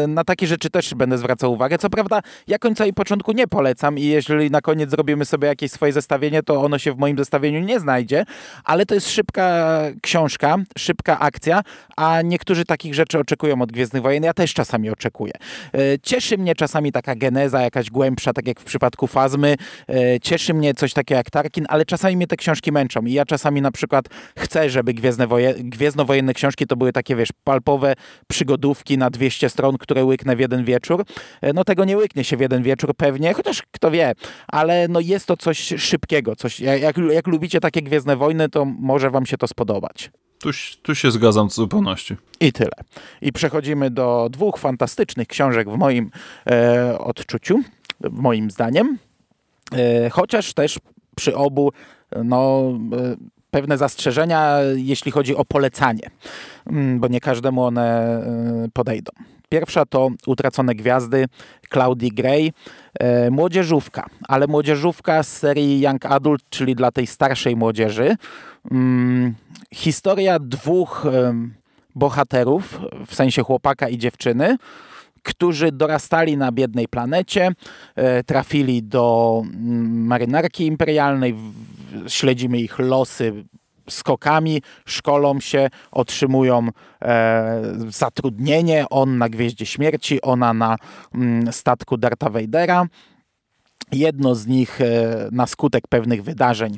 [0.04, 1.78] e, na takie rzeczy też będę zwracał uwagę.
[1.78, 5.72] Co prawda, ja końca i początku nie polecam i jeżeli na koniec zrobimy sobie jakieś
[5.72, 8.26] swoje zestawienie, to ono się w moim zestawieniu nie znajdzie,
[8.64, 11.62] ale to jest szybka książka, szybka akcja,
[11.98, 14.24] a niektórzy takich rzeczy oczekują od Gwiezdnych Wojen.
[14.24, 15.34] Ja też czasami oczekuję.
[15.74, 19.56] E, cieszy mnie czasami taka geneza, jakaś głębsza, tak jak w przypadku Fazmy.
[19.90, 23.26] E, cieszy mnie coś takiego jak Tarkin, ale czasami mnie te książki męczą i ja
[23.26, 24.06] czasami na przykład
[24.38, 27.94] chcę, żeby Gwiezdne Woje, Gwiezdnowojenne książki to były były takie, wiesz, palpowe
[28.28, 31.06] przygodówki na 200 stron, które łyknę w jeden wieczór.
[31.42, 34.14] E, no tego nie łyknie się w jeden wieczór pewnie, chociaż kto wie,
[34.48, 39.10] ale no jest to coś szybkiego, coś, jak, jak lubicie takie Gwiezdne Wojny, to może
[39.10, 40.12] wam się to spodobać.
[40.40, 40.50] Tu,
[40.82, 42.16] tu się zgadzam w zupełności.
[42.40, 42.78] I tyle.
[43.22, 46.12] I przechodzimy do dwóch fantastycznych książek w moim
[46.50, 47.62] e, odczuciu,
[48.12, 48.98] moim zdaniem.
[49.72, 50.80] E, chociaż też
[51.16, 51.72] przy obu
[52.24, 53.16] no, e,
[53.56, 56.10] pewne zastrzeżenia, jeśli chodzi o polecanie,
[56.68, 58.20] mm, bo nie każdemu one
[58.66, 59.12] y, podejdą.
[59.50, 61.26] Pierwsza to Utracone Gwiazdy
[61.74, 62.54] Claudii Gray,
[63.00, 68.16] e, młodzieżówka, ale młodzieżówka z serii Young Adult, czyli dla tej starszej młodzieży.
[68.72, 69.36] Mm,
[69.74, 71.08] historia dwóch
[71.96, 74.58] bohaterów, w sensie chłopaka i dziewczyny,
[75.26, 77.52] którzy dorastali na biednej planecie,
[77.96, 81.36] e, trafili do mm, marynarki imperialnej,
[82.08, 83.46] śledzimy ich losy
[83.90, 86.68] skokami, szkolą się, otrzymują
[87.02, 90.76] e, zatrudnienie, on na Gwieździe Śmierci, ona na
[91.16, 92.86] mm, statku Darta Vadera.
[93.92, 94.86] jedno z nich e,
[95.32, 96.78] na skutek pewnych wydarzeń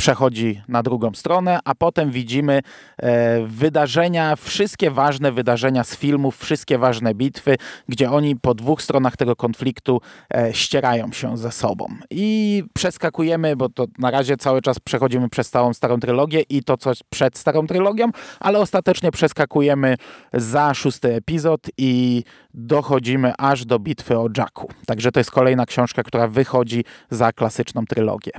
[0.00, 2.60] przechodzi na drugą stronę, a potem widzimy
[2.98, 7.56] e, wydarzenia, wszystkie ważne wydarzenia z filmów, wszystkie ważne bitwy,
[7.88, 10.00] gdzie oni po dwóch stronach tego konfliktu
[10.34, 11.86] e, ścierają się ze sobą.
[12.10, 16.76] I przeskakujemy, bo to na razie cały czas przechodzimy przez całą starą trylogię i to
[16.76, 18.10] coś przed starą trylogią,
[18.40, 19.96] ale ostatecznie przeskakujemy
[20.32, 24.68] za szósty epizod i dochodzimy aż do bitwy o Jacku.
[24.86, 28.32] Także to jest kolejna książka, która wychodzi za klasyczną trylogię.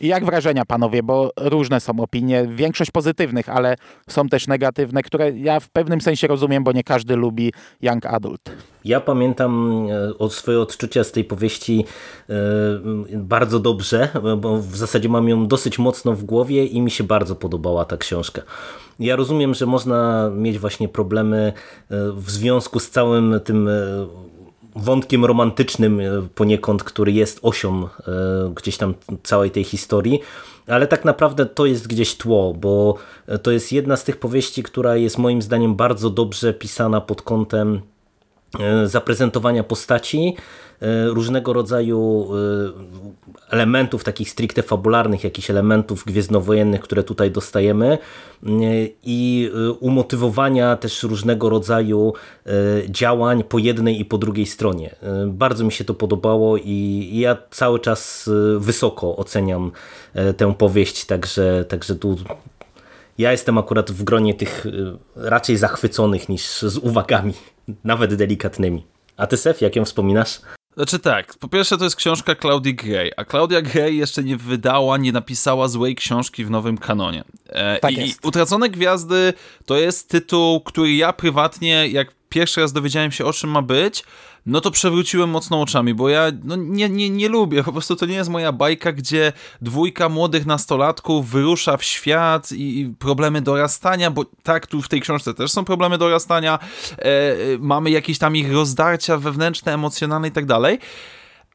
[0.00, 3.76] Jak wrażenia, panowie, bo różne są opinie, większość pozytywnych, ale
[4.08, 7.52] są też negatywne, które ja w pewnym sensie rozumiem, bo nie każdy lubi
[7.82, 8.50] Young Adult.
[8.84, 9.82] Ja pamiętam
[10.20, 11.84] e, swoje odczucia z tej powieści
[12.28, 12.34] e,
[13.16, 17.36] bardzo dobrze, bo w zasadzie mam ją dosyć mocno w głowie i mi się bardzo
[17.36, 18.42] podobała ta książka.
[18.98, 21.52] Ja rozumiem, że można mieć właśnie problemy
[21.90, 23.68] e, w związku z całym tym
[24.76, 27.88] wątkiem romantycznym e, poniekąd, który jest osią e,
[28.54, 30.20] gdzieś tam całej tej historii,
[30.66, 32.96] ale tak naprawdę to jest gdzieś tło, bo
[33.42, 37.74] to jest jedna z tych powieści, która jest moim zdaniem bardzo dobrze pisana pod kątem
[37.74, 37.93] e,
[38.84, 40.36] zaprezentowania postaci,
[41.06, 42.28] różnego rodzaju
[43.50, 47.98] elementów takich stricte fabularnych, jakichś elementów gwiezdnowojennych, które tutaj dostajemy
[49.02, 52.12] i umotywowania też różnego rodzaju
[52.88, 54.96] działań po jednej i po drugiej stronie.
[55.26, 59.72] Bardzo mi się to podobało i ja cały czas wysoko oceniam
[60.36, 62.16] tę powieść, także, także tu
[63.18, 64.66] ja jestem akurat w gronie tych
[65.16, 67.34] raczej zachwyconych niż z uwagami,
[67.84, 68.86] nawet delikatnymi.
[69.16, 70.40] A ty, Sef, jak ją wspominasz?
[70.76, 74.96] Znaczy tak, po pierwsze to jest książka Claudii Gray, a Claudia Gray jeszcze nie wydała,
[74.96, 77.24] nie napisała złej książki w nowym kanonie.
[77.48, 78.26] E, tak I jest.
[78.26, 79.32] Utracone Gwiazdy
[79.66, 84.04] to jest tytuł, który ja prywatnie, jak pierwszy raz dowiedziałem się o czym ma być,
[84.46, 88.06] no to przewróciłem mocno oczami, bo ja no, nie, nie, nie lubię, po prostu to
[88.06, 94.10] nie jest moja bajka, gdzie dwójka młodych nastolatków wyrusza w świat i, i problemy dorastania,
[94.10, 96.58] bo tak, tu w tej książce też są problemy dorastania,
[96.98, 100.78] e, e mamy jakieś tam ich rozdarcia wewnętrzne, emocjonalne i tak dalej,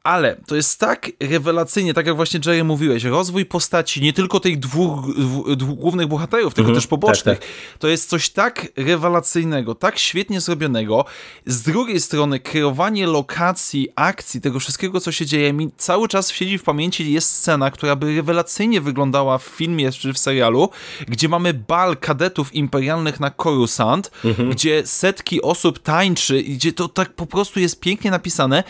[0.04, 4.58] ale to jest tak rewelacyjnie, tak jak właśnie Jerry mówiłeś, rozwój postaci, nie tylko tych
[4.58, 5.16] dwóch,
[5.56, 7.38] dwóch głównych bohaterów, tylko mhm, też pobocznych.
[7.38, 7.78] Tak, tak.
[7.78, 11.04] To jest coś tak rewelacyjnego, tak świetnie zrobionego.
[11.46, 16.58] Z drugiej strony kreowanie lokacji, akcji, tego wszystkiego, co się dzieje, mi cały czas siedzi
[16.58, 20.70] w pamięci jest scena, która by rewelacyjnie wyglądała w filmie czy w serialu,
[21.08, 24.50] gdzie mamy bal kadetów imperialnych na Coruscant, mhm.
[24.50, 28.64] gdzie setki osób tańczy i gdzie to tak po prostu jest pięknie napisane.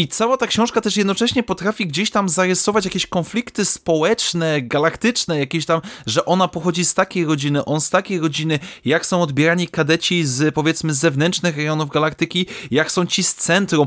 [0.00, 5.66] I cała ta książka też jednocześnie potrafi gdzieś tam zarysować jakieś konflikty społeczne, galaktyczne, jakieś
[5.66, 10.24] tam, że ona pochodzi z takiej rodziny, on z takiej rodziny, jak są odbierani kadeci
[10.24, 13.86] z powiedzmy zewnętrznych rejonów galaktyki, jak są ci z centrum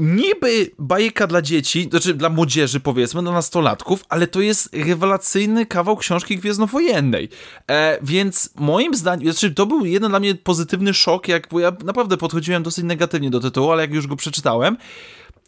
[0.00, 5.96] niby bajka dla dzieci, znaczy dla młodzieży powiedzmy, dla nastolatków, ale to jest rewelacyjny kawał
[5.96, 7.28] książki gwiezdnowojennej.
[7.70, 11.72] E, więc moim zdaniem, znaczy to był jeden dla mnie pozytywny szok, jak, bo ja
[11.84, 14.76] naprawdę podchodziłem dosyć negatywnie do tytułu, ale jak już go przeczytałem,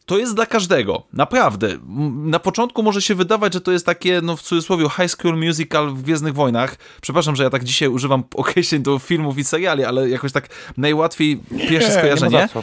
[0.06, 1.68] to jest dla każdego, naprawdę.
[2.14, 5.90] Na początku może się wydawać, że to jest takie, no w cudzysłowie, high school musical
[5.90, 6.76] w Gwiezdnych Wojnach.
[7.00, 11.40] Przepraszam, że ja tak dzisiaj używam określeń do filmów i seriali, ale jakoś tak najłatwiej
[11.68, 12.48] pierwsze skojarzenie.
[12.54, 12.62] Nie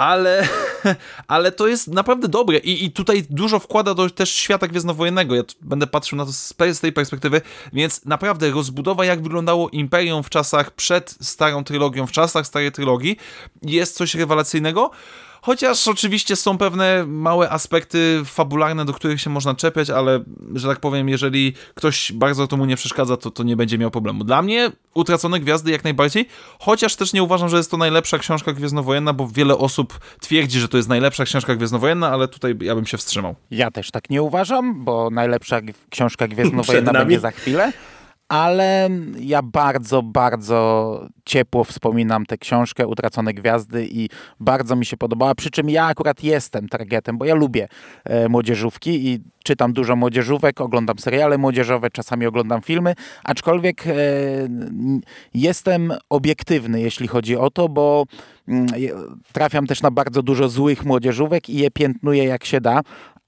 [0.00, 0.48] ale,
[1.28, 5.34] ale to jest naprawdę dobre I, i tutaj dużo wkłada do też świata gwiezdnowojennego.
[5.34, 7.40] Ja będę patrzył na to z, z tej perspektywy,
[7.72, 13.16] więc naprawdę rozbudowa, jak wyglądało Imperium w czasach przed starą trylogią, w czasach starej trylogii,
[13.62, 14.90] jest coś rewelacyjnego.
[15.42, 20.24] Chociaż oczywiście są pewne małe aspekty fabularne, do których się można czepiać, ale
[20.54, 23.90] że tak powiem, jeżeli ktoś bardzo to mu nie przeszkadza, to, to nie będzie miał
[23.90, 24.24] problemu.
[24.24, 28.52] Dla mnie Utracone Gwiazdy jak najbardziej, chociaż też nie uważam, że jest to najlepsza książka
[28.52, 32.86] gwiezdnowojenna, bo wiele osób twierdzi, że to jest najlepsza książka gwiezdnowojenna, ale tutaj ja bym
[32.86, 33.34] się wstrzymał.
[33.50, 37.72] Ja też tak nie uważam, bo najlepsza książka gwiezdnowojenna będzie za chwilę
[38.30, 38.88] ale
[39.20, 44.08] ja bardzo, bardzo ciepło wspominam tę książkę Utracone Gwiazdy i
[44.40, 47.68] bardzo mi się podobała, przy czym ja akurat jestem targetem, bo ja lubię
[48.04, 53.92] e, młodzieżówki i czytam dużo młodzieżówek, oglądam seriale młodzieżowe, czasami oglądam filmy, aczkolwiek e,
[55.34, 58.04] jestem obiektywny, jeśli chodzi o to, bo
[58.48, 58.66] mm,
[59.32, 62.80] trafiam też na bardzo dużo złych młodzieżówek i je piętnuję jak się da,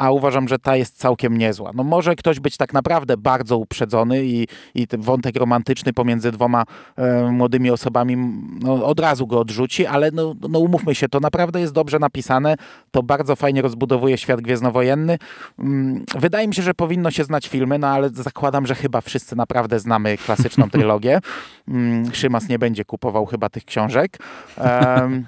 [0.03, 1.71] a uważam, że ta jest całkiem niezła.
[1.75, 6.65] No może ktoś być tak naprawdę bardzo uprzedzony i, i ten wątek romantyczny pomiędzy dwoma
[6.97, 8.17] e, młodymi osobami
[8.61, 12.55] no, od razu go odrzuci, ale no, no umówmy się, to naprawdę jest dobrze napisane,
[12.91, 15.19] to bardzo fajnie rozbudowuje świat gwiezdnowojenny.
[15.59, 19.37] Mm, wydaje mi się, że powinno się znać filmy, no ale zakładam, że chyba wszyscy
[19.37, 21.21] naprawdę znamy klasyczną trylogię.
[21.69, 24.19] Mm, Szymas nie będzie kupował chyba tych książek.
[24.59, 25.25] Um,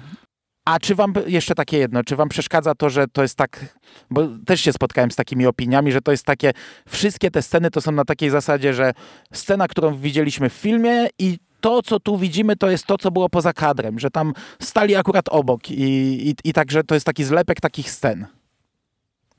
[0.65, 3.77] A czy wam, jeszcze takie jedno, czy wam przeszkadza to, że to jest tak,
[4.09, 6.51] bo też się spotkałem z takimi opiniami, że to jest takie,
[6.87, 8.93] wszystkie te sceny to są na takiej zasadzie, że
[9.33, 13.29] scena, którą widzieliśmy w filmie i to, co tu widzimy, to jest to, co było
[13.29, 15.83] poza kadrem, że tam stali akurat obok i,
[16.29, 18.25] i, i także to jest taki zlepek takich scen.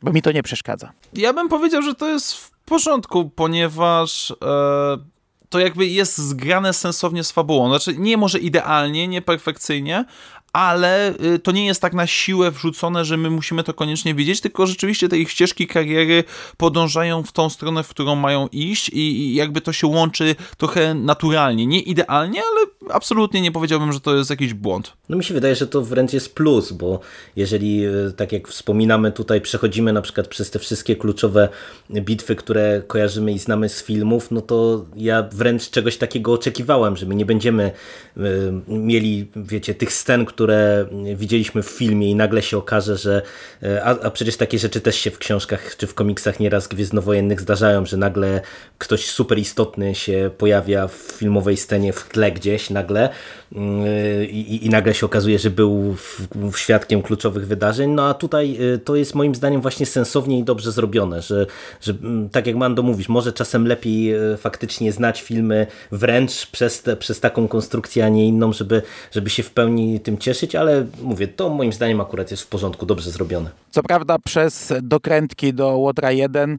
[0.03, 0.93] Bo mi to nie przeszkadza.
[1.12, 4.37] Ja bym powiedział, że to jest w porządku, ponieważ e,
[5.49, 7.68] to jakby jest zgrane sensownie z fabułą.
[7.68, 10.05] Znaczy, nie może idealnie, nie perfekcyjnie,
[10.57, 14.41] ale y, to nie jest tak na siłę wrzucone, że my musimy to koniecznie widzieć,
[14.41, 16.25] tylko rzeczywiście te ich ścieżki kariery
[16.57, 21.67] podążają w tą stronę, w którą mają iść i jakby to się łączy trochę naturalnie.
[21.67, 24.93] Nie idealnie, ale absolutnie nie powiedziałbym, że to jest jakiś błąd.
[25.09, 27.01] No mi się wydaje, że to wręcz jest plus, bo
[27.37, 31.49] jeżeli, y, tak jak wspominamy tutaj, przechodzimy na przykład przez te wszystkie kluczowe
[31.91, 37.07] bitwy, które kojarzymy i znamy z filmów, no to ja wręcz czegoś takiego oczekiwałem, że
[37.07, 37.71] my nie będziemy
[38.17, 38.21] y,
[38.69, 40.86] mieli, wiecie, tych scen, które które
[41.16, 43.22] widzieliśmy w filmie i nagle się okaże, że
[43.62, 47.40] e, a, a, przecież takie rzeczy też się w książkach czy w komiksach nieraz gwiezdnowojennych
[47.40, 48.40] zdarzają, że nagle
[48.78, 53.09] ktoś super istotny się pojawia w filmowej scenie w tle gdzieś nagle
[53.53, 53.84] mm,
[54.30, 58.59] i, i nagle się okazuje, że był w, w świadkiem kluczowych wydarzeń, no a tutaj
[58.74, 61.47] e, to jest moim zdaniem właśnie sensownie i dobrze zrobione, że,
[61.80, 66.82] że mm, tak jak Mando mówisz, może czasem lepiej e, faktycznie znać filmy wręcz przez,
[66.82, 68.82] te, przez taką konstrukcję, a nie inną, żeby,
[69.12, 72.87] żeby się w pełni tym cieszyć, ale mówię, to moim zdaniem akurat jest w porządku,
[72.87, 73.51] dobrze zrobione.
[73.70, 76.59] Co prawda przez dokrętki do Łotra 1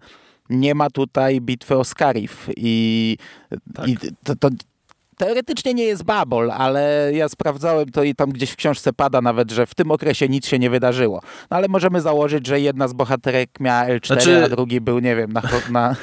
[0.50, 3.18] nie ma tutaj bitwy o Skarif i,
[3.74, 3.88] tak.
[3.88, 4.50] i to, to
[5.18, 9.52] teoretycznie nie jest babol, ale ja sprawdzałem to i tam gdzieś w książce pada nawet,
[9.52, 11.22] że w tym okresie nic się nie wydarzyło.
[11.52, 14.46] No ale możemy założyć, że jedna z bohaterek miała L4, znaczy...
[14.46, 15.50] a drugi był, nie wiem, na, na,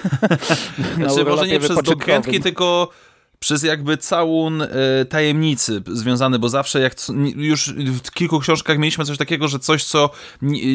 [0.99, 2.89] na znaczy, może nie przez dokrętki, tylko
[3.45, 4.69] przez jakby całun y,
[5.09, 6.95] tajemnicy związany, bo zawsze jak
[7.37, 10.11] już w kilku książkach mieliśmy coś takiego, że coś, co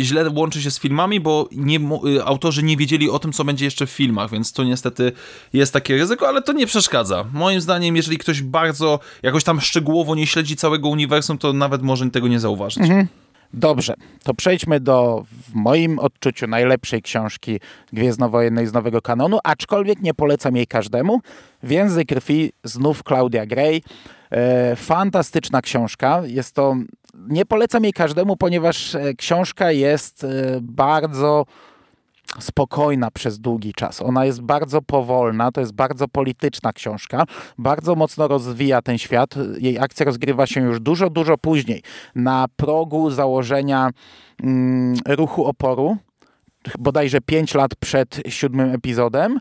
[0.01, 1.79] źle łączy się z filmami, bo nie,
[2.17, 5.11] y, autorzy nie wiedzieli o tym, co będzie jeszcze w filmach, więc to niestety
[5.53, 7.25] jest takie ryzyko, ale to nie przeszkadza.
[7.33, 12.09] Moim zdaniem, jeżeli ktoś bardzo jakoś tam szczegółowo nie śledzi całego uniwersum, to nawet może
[12.09, 12.83] tego nie zauważyć.
[12.83, 13.07] Mhm.
[13.53, 13.93] Dobrze,
[14.23, 17.59] to przejdźmy do, w moim odczuciu, najlepszej książki
[17.93, 21.21] Gwiezdnowojennej z nowego kanonu, aczkolwiek nie polecam jej każdemu.
[21.63, 23.81] Więzy krwi, znów Claudia Gray.
[24.31, 26.21] E, fantastyczna książka.
[26.25, 26.75] Jest to,
[27.27, 30.27] nie polecam jej każdemu, ponieważ e, książka jest e,
[30.61, 31.45] bardzo
[32.39, 34.01] spokojna przez długi czas.
[34.01, 37.23] Ona jest bardzo powolna, to jest bardzo polityczna książka,
[37.57, 39.35] bardzo mocno rozwija ten świat.
[39.57, 41.83] Jej akcja rozgrywa się już dużo, dużo później,
[42.15, 43.89] na progu założenia
[44.43, 45.97] mm, ruchu oporu,
[46.79, 49.39] bodajże 5 lat przed siódmym epizodem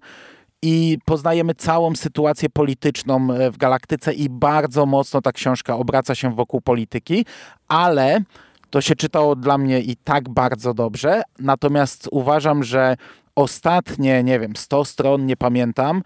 [0.63, 6.61] i poznajemy całą sytuację polityczną w galaktyce i bardzo mocno ta książka obraca się wokół
[6.61, 7.27] polityki,
[7.69, 8.21] ale
[8.71, 11.23] to się czytało dla mnie i tak bardzo dobrze.
[11.39, 12.97] Natomiast uważam, że
[13.35, 16.03] ostatnie, nie wiem, 100 stron, nie pamiętam,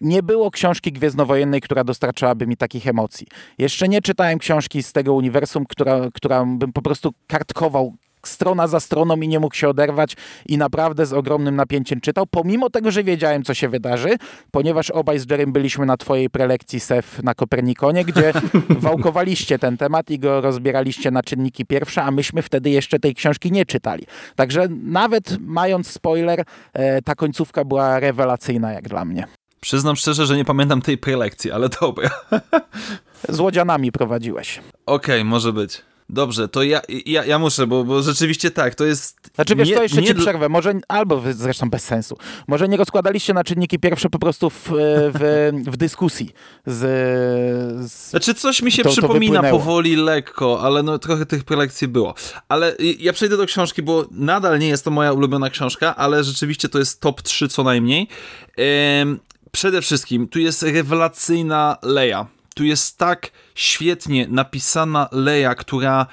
[0.00, 3.26] nie było książki gwiezdnowojennej, która dostarczałaby mi takich emocji.
[3.58, 7.94] Jeszcze nie czytałem książki z tego uniwersum, która, która bym po prostu kartkował
[8.28, 10.16] strona za stroną i nie mógł się oderwać
[10.46, 14.16] i naprawdę z ogromnym napięciem czytał, pomimo tego, że wiedziałem, co się wydarzy,
[14.50, 18.32] ponieważ obaj z Jerem byliśmy na twojej prelekcji SEF na Kopernikonie, gdzie
[18.68, 23.52] wałkowaliście ten temat i go rozbieraliście na czynniki pierwsze, a myśmy wtedy jeszcze tej książki
[23.52, 24.06] nie czytali.
[24.36, 29.26] Także nawet mając spoiler, e, ta końcówka była rewelacyjna jak dla mnie.
[29.60, 32.10] Przyznam szczerze, że nie pamiętam tej prelekcji, ale dobra.
[33.28, 34.60] Z łodzianami prowadziłeś.
[34.86, 35.82] Okej, okay, może być.
[36.14, 39.30] Dobrze, to ja, ja, ja muszę, bo, bo rzeczywiście tak, to jest...
[39.34, 40.06] Znaczy wiesz nie, co, jeszcze nie...
[40.06, 42.16] ci przerwę, może, albo zresztą bez sensu,
[42.48, 44.68] może nie rozkładaliście na czynniki pierwsze po prostu w,
[45.14, 46.30] w, w dyskusji
[46.66, 46.80] z,
[47.90, 48.10] z...
[48.10, 52.14] Znaczy coś mi się to, przypomina to powoli, lekko, ale no trochę tych prelekcji było.
[52.48, 56.68] Ale ja przejdę do książki, bo nadal nie jest to moja ulubiona książka, ale rzeczywiście
[56.68, 58.08] to jest top 3 co najmniej.
[58.56, 59.18] Ehm,
[59.52, 66.06] przede wszystkim, tu jest rewelacyjna Leia tu jest tak świetnie napisana Leia, która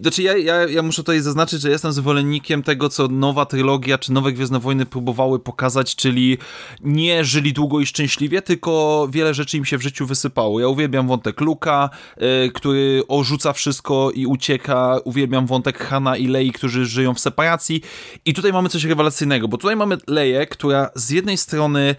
[0.00, 4.12] znaczy ja, ja, ja muszę tutaj zaznaczyć, że jestem zwolennikiem tego, co nowa trylogia czy
[4.12, 6.38] nowe Gwiezdne Wojny próbowały pokazać, czyli
[6.80, 10.60] nie żyli długo i szczęśliwie, tylko wiele rzeczy im się w życiu wysypało.
[10.60, 11.90] Ja uwielbiam wątek Luka,
[12.46, 14.98] y, który orzuca wszystko i ucieka.
[15.04, 17.82] Uwielbiam wątek Hana i Lei, którzy żyją w separacji.
[18.24, 21.94] I tutaj mamy coś rewelacyjnego, bo tutaj mamy Leję, która z jednej strony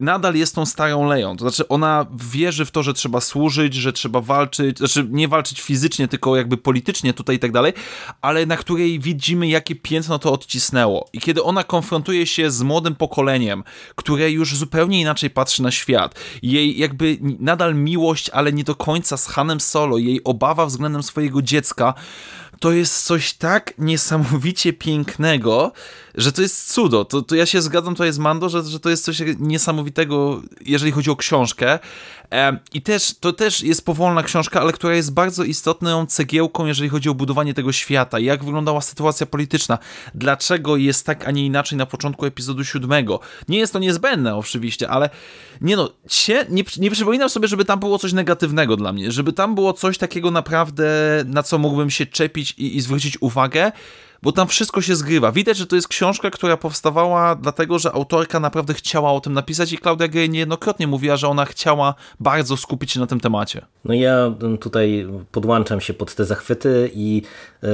[0.00, 1.36] nadal jest tą starą Leją.
[1.36, 5.60] To znaczy ona wierzy w to, że trzeba służyć, że trzeba walczyć, znaczy nie walczyć
[5.60, 7.72] fizycznie, tylko jakby politycznie tutaj i tak dalej,
[8.20, 11.08] ale na której widzimy, jakie piętno to odcisnęło.
[11.12, 16.14] I kiedy ona konfrontuje się z młodym pokoleniem, które już zupełnie inaczej patrzy na świat,
[16.42, 21.42] jej jakby nadal miłość, ale nie do końca z Hanem Solo, jej obawa względem swojego
[21.42, 21.94] dziecka,
[22.60, 25.72] to jest coś tak niesamowicie pięknego,
[26.16, 27.04] że to jest cudo.
[27.04, 30.92] To, to ja się zgadzam tutaj z Mando, że, że to jest coś niesamowitego, jeżeli
[30.92, 31.78] chodzi o książkę.
[32.32, 36.88] E, I też to też jest powolna książka, ale która jest bardzo istotną cegiełką, jeżeli
[36.88, 38.18] chodzi o budowanie tego świata.
[38.18, 39.78] Jak wyglądała sytuacja polityczna.
[40.14, 43.20] Dlaczego jest tak, a nie inaczej na początku epizodu siódmego.
[43.48, 45.10] Nie jest to niezbędne oczywiście, ale
[45.60, 49.12] nie no, się, nie, nie przypominam sobie, żeby tam było coś negatywnego dla mnie.
[49.12, 50.86] Żeby tam było coś takiego naprawdę,
[51.26, 53.72] na co mógłbym się czepić i, i zwrócić uwagę
[54.22, 55.32] bo tam wszystko się zgrywa.
[55.32, 59.72] Widać, że to jest książka, która powstawała dlatego, że autorka naprawdę chciała o tym napisać
[59.72, 63.66] i Klaudia Gray niejednokrotnie mówiła, że ona chciała bardzo skupić się na tym temacie.
[63.84, 67.22] No ja tutaj podłączam się pod te zachwyty i
[67.64, 67.68] y,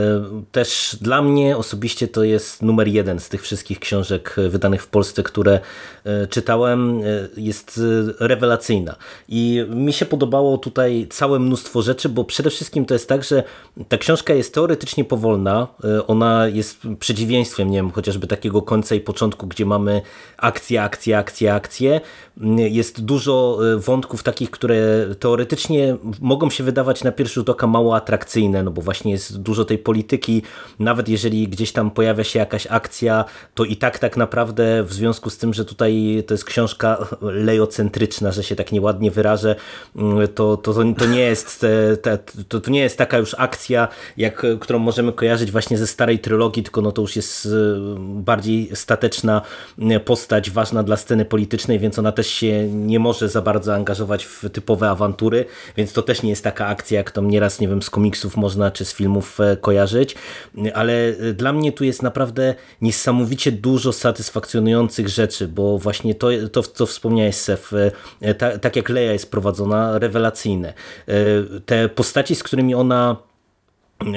[0.52, 5.22] też dla mnie osobiście to jest numer jeden z tych wszystkich książek wydanych w Polsce,
[5.22, 5.60] które
[6.06, 7.00] y, czytałem.
[7.00, 7.80] Y, jest
[8.20, 8.96] rewelacyjna.
[9.28, 13.42] I mi się podobało tutaj całe mnóstwo rzeczy, bo przede wszystkim to jest tak, że
[13.88, 15.66] ta książka jest teoretycznie powolna.
[16.06, 20.02] Ona jest przeciwieństwem, nie wiem, chociażby takiego końca i początku, gdzie mamy
[20.36, 22.00] akcje, akcje, akcje, akcje.
[22.56, 27.96] Jest dużo e, wątków takich, które teoretycznie mogą się wydawać na pierwszy rzut oka mało
[27.96, 30.42] atrakcyjne, no bo właśnie jest dużo tej polityki,
[30.78, 33.24] nawet jeżeli gdzieś tam pojawia się jakaś akcja,
[33.54, 38.32] to i tak tak naprawdę w związku z tym, że tutaj to jest książka lejocentryczna,
[38.32, 39.56] że się tak nieładnie wyrażę,
[39.96, 41.66] mm, to, to, to, nie jest
[42.48, 46.62] to, to nie jest taka już akcja, jak, którą możemy kojarzyć właśnie ze starej trylogii,
[46.62, 47.48] tylko no to już jest e,
[47.98, 49.42] bardziej stateczna
[49.78, 54.24] e, postać, ważna dla sceny politycznej, więc ona też się nie może za bardzo angażować
[54.24, 55.44] w typowe awantury,
[55.76, 58.70] więc to też nie jest taka akcja, jak to nieraz, nie wiem, z komiksów można,
[58.70, 60.14] czy z filmów e, kojarzyć,
[60.74, 66.86] ale dla mnie tu jest naprawdę niesamowicie dużo satysfakcjonujących rzeczy, bo właśnie to, to co
[66.86, 67.72] wspomniałeś, Sef,
[68.60, 70.72] tak jak Leia jest prowadzona, rewelacyjne.
[71.66, 73.16] Te postaci, z którymi ona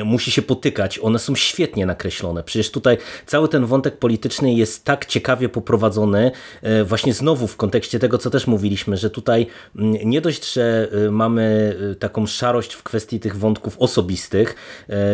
[0.05, 0.99] musi się potykać.
[0.99, 2.43] One są świetnie nakreślone.
[2.43, 6.31] Przecież tutaj cały ten wątek polityczny jest tak ciekawie poprowadzony,
[6.61, 10.87] e, właśnie znowu w kontekście tego, co też mówiliśmy, że tutaj mm, nie dość, że
[11.07, 14.55] e, mamy e, taką szarość w kwestii tych wątków osobistych,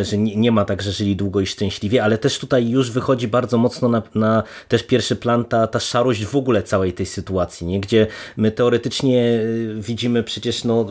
[0.02, 3.58] że nie ma tak, że żyli długo i szczęśliwie, ale też tutaj już wychodzi bardzo
[3.58, 7.80] mocno na, na też pierwszy plan ta, ta szarość w ogóle całej tej sytuacji, nie?
[7.80, 8.08] gdzie
[8.38, 9.40] my teoretycznie
[9.76, 10.86] widzimy przecież, no,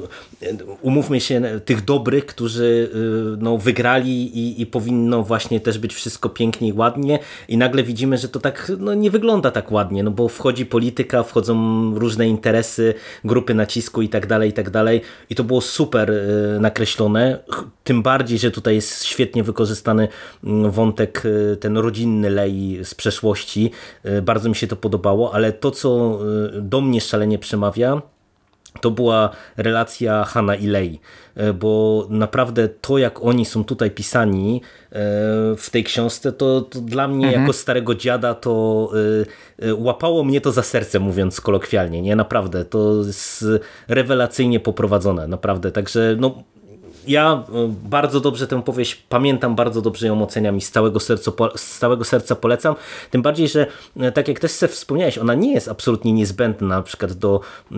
[0.82, 2.90] umówmy się, tych dobrych, którzy
[3.38, 7.18] no, wygrali i, i powinno właśnie też być wszystko pięknie i ładnie.
[7.48, 11.22] I nagle widzimy, że to tak no, nie wygląda tak ładnie, no bo wchodzi polityka,
[11.22, 11.54] wchodzą
[11.98, 12.94] różne interesy,
[13.24, 15.00] grupy nacisku i tak dalej, i tak dalej.
[15.30, 17.38] I to było super y, nakreślone,
[17.84, 20.08] tym bardziej, że tutaj jest świetnie wykorzystany
[20.44, 23.70] mm, wątek y, ten rodzinny lei z przeszłości,
[24.06, 26.18] y, bardzo mi się to podobało, ale to co
[26.60, 28.02] do mnie szalenie przemawia
[28.80, 31.00] to była relacja Hanna i Lei,
[31.34, 34.98] e, bo naprawdę to, jak oni są tutaj pisani e,
[35.56, 37.42] w tej książce, to, to dla mnie mhm.
[37.42, 38.92] jako starego dziada to
[39.58, 42.16] e, łapało mnie to za serce, mówiąc kolokwialnie, nie?
[42.16, 43.44] Naprawdę, to jest
[43.88, 46.42] rewelacyjnie poprowadzone, naprawdę, także no
[47.06, 51.32] ja e, bardzo dobrze tę powieść pamiętam, bardzo dobrze ją oceniam i z całego, serca,
[51.56, 52.74] z całego serca polecam.
[53.10, 57.12] Tym bardziej, że e, tak jak też wspomniałeś, ona nie jest absolutnie niezbędna na przykład
[57.12, 57.40] do
[57.72, 57.76] e,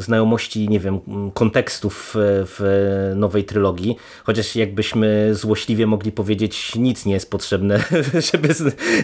[0.00, 1.00] znajomości, nie wiem,
[1.34, 7.84] kontekstów w nowej trylogii, chociaż jakbyśmy złośliwie mogli powiedzieć, nic nie jest potrzebne,
[8.32, 8.48] żeby,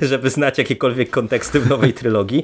[0.03, 2.43] żeby znać jakiekolwiek konteksty w nowej trylogii,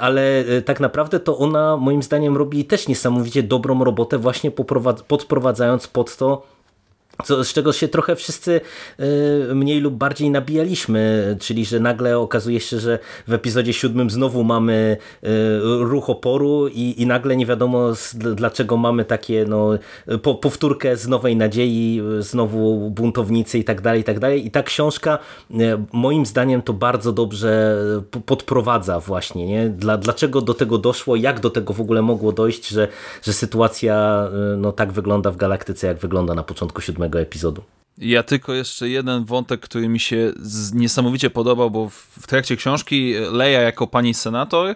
[0.00, 4.50] ale tak naprawdę to ona moim zdaniem robi też niesamowicie dobrą robotę właśnie
[5.08, 6.53] podprowadzając pod to
[7.24, 8.60] co, z czego się trochę wszyscy
[9.00, 12.98] y, mniej lub bardziej nabijaliśmy, czyli że nagle okazuje się, że
[13.28, 15.28] w epizodzie siódmym znowu mamy y,
[15.78, 19.70] ruch oporu i, i nagle nie wiadomo dlaczego mamy takie no,
[20.22, 24.46] po, powtórkę z Nowej Nadziei, znowu buntownicy i tak dalej, i tak dalej.
[24.46, 25.18] I ta książka
[25.50, 25.54] y,
[25.92, 27.78] moim zdaniem to bardzo dobrze
[28.26, 29.68] podprowadza właśnie, nie?
[29.68, 32.88] Dla, dlaczego do tego doszło, jak do tego w ogóle mogło dojść, że,
[33.22, 37.62] że sytuacja no, tak wygląda w galaktyce, jak wygląda na początku siódmego ósmego epizodu.
[37.98, 40.32] Ja tylko jeszcze jeden wątek, który mi się
[40.72, 41.88] niesamowicie podobał, bo
[42.20, 44.74] w trakcie książki Leia jako pani senator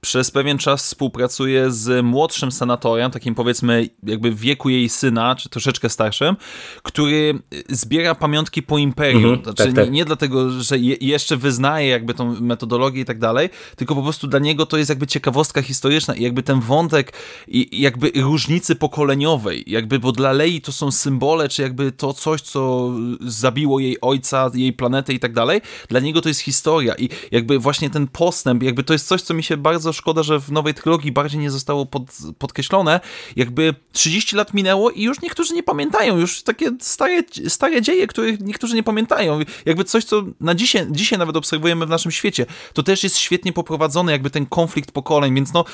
[0.00, 5.88] przez pewien czas współpracuje z młodszym senatorem, takim powiedzmy jakby wieku jej syna, czy troszeczkę
[5.88, 6.36] starszym,
[6.82, 7.38] który
[7.68, 9.24] zbiera pamiątki po imperium.
[9.24, 9.84] Mhm, znaczy, tak, tak.
[9.84, 14.02] Nie, nie dlatego, że je, jeszcze wyznaje jakby tą metodologię i tak dalej, tylko po
[14.02, 17.12] prostu dla niego to jest jakby ciekawostka historyczna i jakby ten wątek
[17.48, 22.40] i jakby różnicy pokoleniowej, jakby, bo dla Lei to są symbole, czy jakby to coś,
[22.40, 27.08] co zabiło jej ojca, jej planetę i tak dalej, dla niego to jest historia i
[27.30, 30.52] jakby właśnie ten postęp, jakby to jest coś, co mi się bardzo szkoda, że w
[30.52, 32.02] nowej trylogii bardziej nie zostało pod,
[32.38, 33.00] podkreślone,
[33.36, 38.40] jakby 30 lat minęło i już niektórzy nie pamiętają, już takie stare, stare dzieje, których
[38.40, 42.82] niektórzy nie pamiętają, jakby coś, co na dzisiaj, dzisiaj nawet obserwujemy w naszym świecie, to
[42.82, 45.64] też jest świetnie poprowadzone, jakby ten konflikt pokoleń, więc no,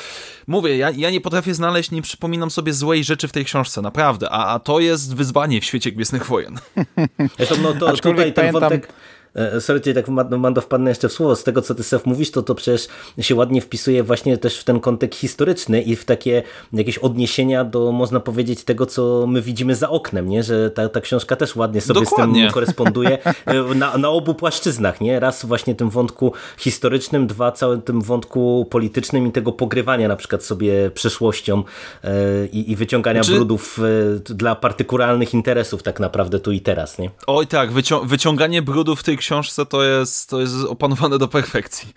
[0.46, 4.30] mówię, ja, ja nie potrafię znaleźć, nie przypominam sobie złej rzeczy w tej książce, naprawdę,
[4.30, 6.58] a, a to jest wyzwanie w świecie Gwiezdnych Wojen.
[7.36, 8.92] Zresztą, no to Aczkolwiek tutaj ten pamiętam- wątek...
[9.36, 11.36] e, Sorry, cię tak Mando Mando, wpadnę jeszcze w słowo.
[11.36, 12.88] Z tego, co ty Sef mówisz, to to przecież
[13.20, 17.92] się ładnie wpisuje właśnie też w ten kontekst historyczny i w takie jakieś odniesienia do,
[17.92, 20.42] można powiedzieć, tego, co my widzimy za oknem, nie?
[20.42, 22.42] Że ta, ta książka też ładnie sobie z Dokładnie.
[22.42, 25.20] tym koresponduje e, na, na obu płaszczyznach, nie?
[25.20, 30.44] Raz właśnie tym wątku historycznym, dwa całym tym wątku politycznym i tego pogrywania na przykład
[30.44, 31.62] sobie przeszłością
[32.04, 32.10] e,
[32.46, 33.80] i, i wyciągania Znaczy- brudów
[34.24, 37.10] dla partykularnych interesów tak naprawdę tu i teraz, nie?
[37.26, 41.92] Oj tak, wycią wyciąganie brudu w tej książce to jest, to jest opanowane do perfekcji.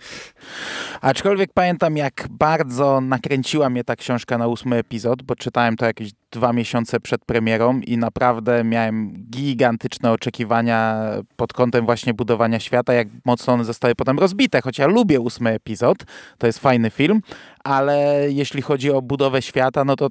[1.00, 6.10] Aczkolwiek pamiętam, jak bardzo nakręciła mnie ta książka na ósmy epizod, bo czytałem to jakieś
[6.30, 11.04] dwa miesiące przed premierą i naprawdę miałem gigantyczne oczekiwania
[11.36, 15.50] pod kątem właśnie budowania świata, jak mocno one zostały potem rozbite, choć ja lubię ósmy
[15.50, 15.96] epizod,
[16.38, 17.20] to jest fajny film,
[17.64, 20.08] ale jeśli chodzi o budowę świata, no to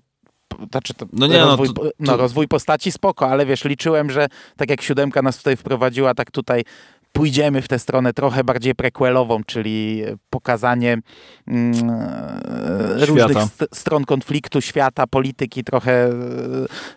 [0.72, 4.10] znaczy to No nie, no, rozwój, to- no, to- rozwój postaci spoko, ale wiesz, liczyłem,
[4.10, 6.64] że tak jak siódemka nas tutaj wprowadziła, tak tutaj
[7.12, 10.98] pójdziemy w tę stronę trochę bardziej prequelową, czyli pokazanie
[11.48, 11.90] mm,
[13.00, 16.12] e, różnych st stron konfliktu, świata, polityki, trochę e,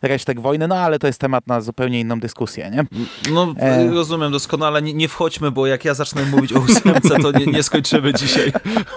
[0.03, 2.85] resztek wojny, no ale to jest temat na zupełnie inną dyskusję, nie?
[3.33, 3.91] No E.
[3.91, 7.63] rozumiem doskonale, nie, nie wchodźmy, bo jak ja zacznę mówić o ósemce, to nie, nie
[7.63, 8.53] skończymy dzisiaj.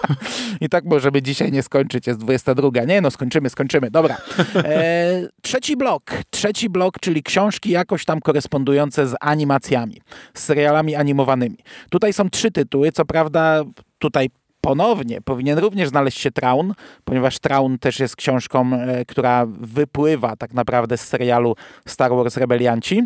[0.62, 2.70] I tak możemy dzisiaj nie skończyć, jest 22.
[2.88, 3.92] Nie no, skończymy, skończymy.
[3.92, 4.18] Dobra.
[4.56, 6.04] E, trzeci blok.
[6.30, 10.02] Trzeci blok, czyli książki jakoś tam korespondujące z animacjami,
[10.34, 11.58] z serialami animowanymi.
[11.90, 13.64] Tutaj są trzy tytuły, co prawda
[14.00, 14.30] tutaj
[14.62, 20.54] ponownie powinien również znaleźć się Traun, ponieważ Traun też jest książką, e, która wypływa tak
[20.54, 21.56] naprawdę z serialu
[21.88, 23.04] Star Wars Rebelianci.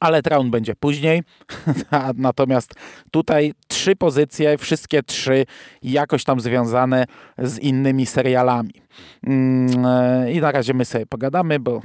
[0.00, 1.22] Ale Traun będzie później.
[2.16, 2.74] Natomiast
[3.10, 5.46] tutaj trzy pozycje, wszystkie trzy
[5.82, 7.04] jakoś tam związane
[7.38, 8.74] z innymi serialami.
[9.26, 11.82] Mm, e, I na razie my sobie pogadamy, bo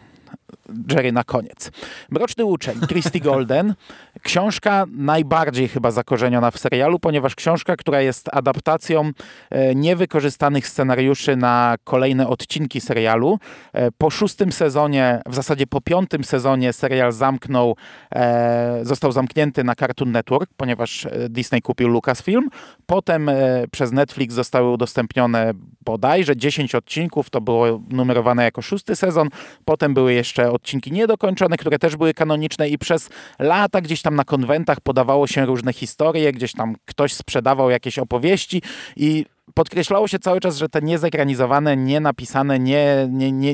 [0.92, 1.72] Jerry na koniec.
[2.10, 3.76] Mroczny uczeń, Christy Golden.
[4.22, 9.12] Książka najbardziej chyba zakorzeniona w serialu, ponieważ książka, która jest adaptacją
[9.50, 13.40] e, niewykorzystanych scenariuszy na kolejne odcinki serialu.
[13.74, 17.76] E, Po szóstym sezonie, w zasadzie po piątym sezonie serial zamknął,
[18.16, 22.50] e, został zamknięty na Cartoon Network, ponieważ Disney kupił Lucasfilm.
[22.86, 23.32] Potem
[23.72, 25.54] przez Netflix zostały udostępnione
[25.86, 29.30] bodajże 10 odcinków, to było numerowane jako szósty sezon.
[29.66, 34.24] Potem były jeszcze odcinki niedokończone, które też były kanoniczne i przez lata gdzieś tam na
[34.24, 38.62] konwentach podawało się różne historie, gdzieś tam ktoś sprzedawał jakieś opowieści
[38.96, 43.54] i podkreślało się cały czas, że te niezekranizowane, nie napisane, nie, nie, nie,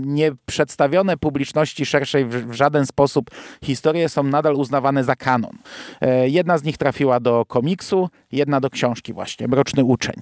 [0.00, 3.30] nie przedstawione publiczności szerszej w, w żaden sposób
[3.64, 5.58] historie są nadal uznawane za kanon.
[6.00, 10.14] E, Jedna z nich trafiła do komiksu, jedna do książki właśnie, Mroczny Uczeń.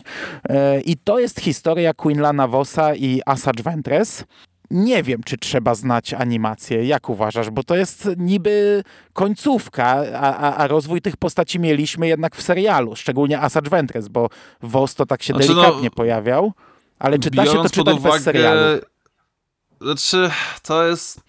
[0.48, 4.24] E, I to jest historia Quinlana Vossa i Asajj Ventress.
[4.72, 6.84] Nie wiem, czy trzeba znać animację.
[6.84, 7.50] Jak uważasz?
[7.50, 12.96] Bo to jest niby końcówka, a, a, a rozwój tych postaci mieliśmy jednak w serialu,
[12.96, 14.28] szczególnie Asajj Ventress, bo
[14.62, 16.52] Vos to tak się Znaczy, no, delikatnie pojawiał,
[16.98, 18.60] ale czy da się to czytać bez uwagę- serialu?
[19.80, 20.30] Znaczy,
[20.62, 21.20] to jest...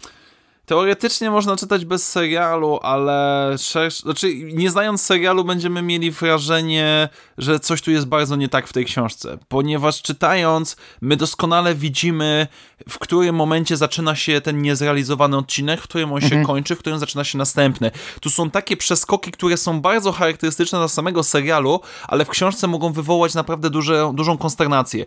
[0.65, 3.99] Teoretycznie można czytać bez serialu, ale szersz...
[3.99, 8.73] znaczy, nie znając serialu będziemy mieli wrażenie, że coś tu jest bardzo nie tak w
[8.73, 12.47] tej książce, ponieważ czytając my doskonale widzimy,
[12.89, 16.99] w którym momencie zaczyna się ten niezrealizowany odcinek, w którym on się kończy, w którym
[16.99, 17.91] zaczyna się następny.
[18.21, 22.93] Tu są takie przeskoki, które są bardzo charakterystyczne dla samego serialu, ale w książce mogą
[22.93, 25.05] wywołać naprawdę duże, dużą konsternację.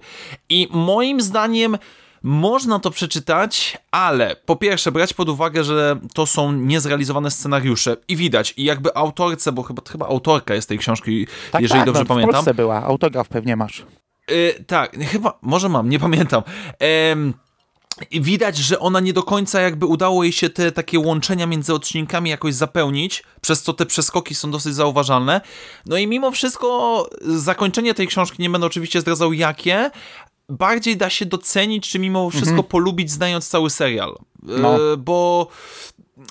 [0.48, 1.78] I moim zdaniem
[2.26, 8.16] można to przeczytać, ale po pierwsze brać pod uwagę, że to są niezrealizowane scenariusze i
[8.16, 12.02] widać, i jakby autorce, bo chyba, chyba autorka jest tej książki, Tak, jeżeli tak, dobrze
[12.02, 12.34] no, pamiętam.
[12.34, 13.84] Polsce była, autograf pewnie masz.
[14.30, 16.42] Y, tak, chyba, może mam, nie pamiętam.
[18.10, 21.74] I widać, że ona nie do końca jakby udało jej się te takie łączenia między
[21.74, 25.40] odcinkami jakoś zapełnić, przez co te przeskoki są dosyć zauważalne.
[25.86, 29.90] No i mimo wszystko zakończenie tej książki, nie będę oczywiście zdradzał jakie,
[30.48, 32.68] bardziej da się docenić, czy mimo wszystko Mhm.
[32.68, 34.18] polubić znając cały serial.
[34.42, 34.92] No.
[34.92, 35.48] E, bo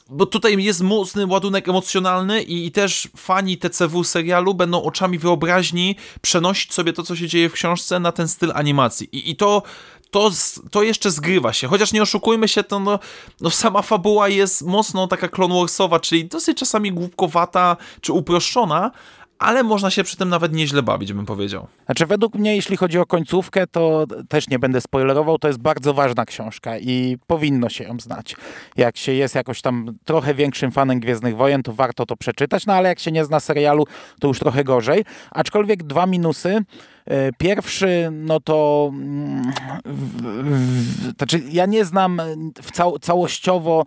[0.09, 5.95] bo tutaj jest mocny ładunek emocjonalny i, i też fani TCW serialu będą oczami wyobraźni
[6.21, 9.09] przenosić sobie to, co się dzieje w książce na ten styl animacji.
[9.11, 9.63] I, i to,
[10.11, 10.31] to,
[10.71, 11.67] to jeszcze zgrywa się.
[11.67, 12.99] Chociaż nie oszukujmy się, to no,
[13.41, 18.91] no sama fabuła jest mocno taka Clone Warsowa, czyli dosyć czasami głupkowata czy uproszczona,
[19.39, 21.67] ale można się przy tym nawet nieźle bawić, bym powiedział.
[21.85, 25.93] Znaczy, według mnie, jeśli chodzi o końcówkę, to też nie będę spoilerował, to jest bardzo
[25.93, 28.35] ważna książka i powinno się ją znać.
[28.77, 32.73] Jak się jest jakoś tam trochę większym fanem Gwiezdnych Wojen, to warto to przeczytać, no
[32.73, 33.85] ale jak się nie zna serialu,
[34.19, 35.05] to już trochę gorzej.
[35.31, 36.61] Aczkolwiek dwa minusy.
[37.05, 39.51] E, Pierwszy, no to mm,
[39.85, 42.21] w, w, znaczy ja nie znam
[42.61, 43.83] w cał, całościowo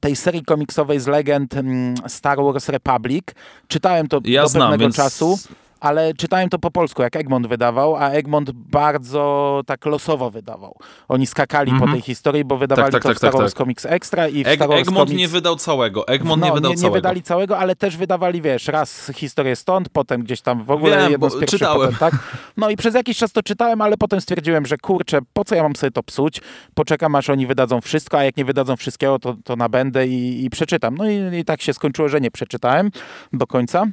[0.00, 3.24] tej serii komiksowej z legend em, Star Wars Republic.
[3.68, 5.38] Czytałem to Ja do znam, pewnego więc- czasu
[5.82, 10.76] ale czytałem to po polsku, jak Egmont wydawał, a Egmont bardzo tak losowo wydawał.
[11.08, 11.92] Oni skakali po Mhm.
[11.92, 13.58] tej historii, bo wydawali tak, to tak, w Star tak, Wars tak.
[13.58, 15.18] Comics Extra i w Eg Star Wars Egmont Comics...
[15.20, 16.08] nie wydał całego.
[16.08, 16.94] Egmont no, nie wydał nie, nie całego.
[16.94, 21.10] wydali całego, ale też wydawali, wiesz, raz historię stąd, potem gdzieś tam w ogóle Wiem,
[21.10, 21.80] jedno bo z pierwszych, czytałem.
[21.92, 22.14] potem tak.
[22.56, 25.62] No i przez jakiś czas to czytałem, ale potem stwierdziłem, że kurczę, po co ja
[25.62, 26.40] mam sobie to psuć?
[26.74, 30.50] Poczekam, aż oni wydadzą wszystko, a jak nie wydadzą wszystkiego, to, to nabędę i, i
[30.50, 30.96] przeczytam.
[30.96, 32.90] No i, i tak się skończyło, że nie przeczytałem
[33.32, 33.86] do końca.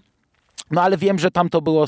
[0.72, 1.88] No ale wiem, że tam to było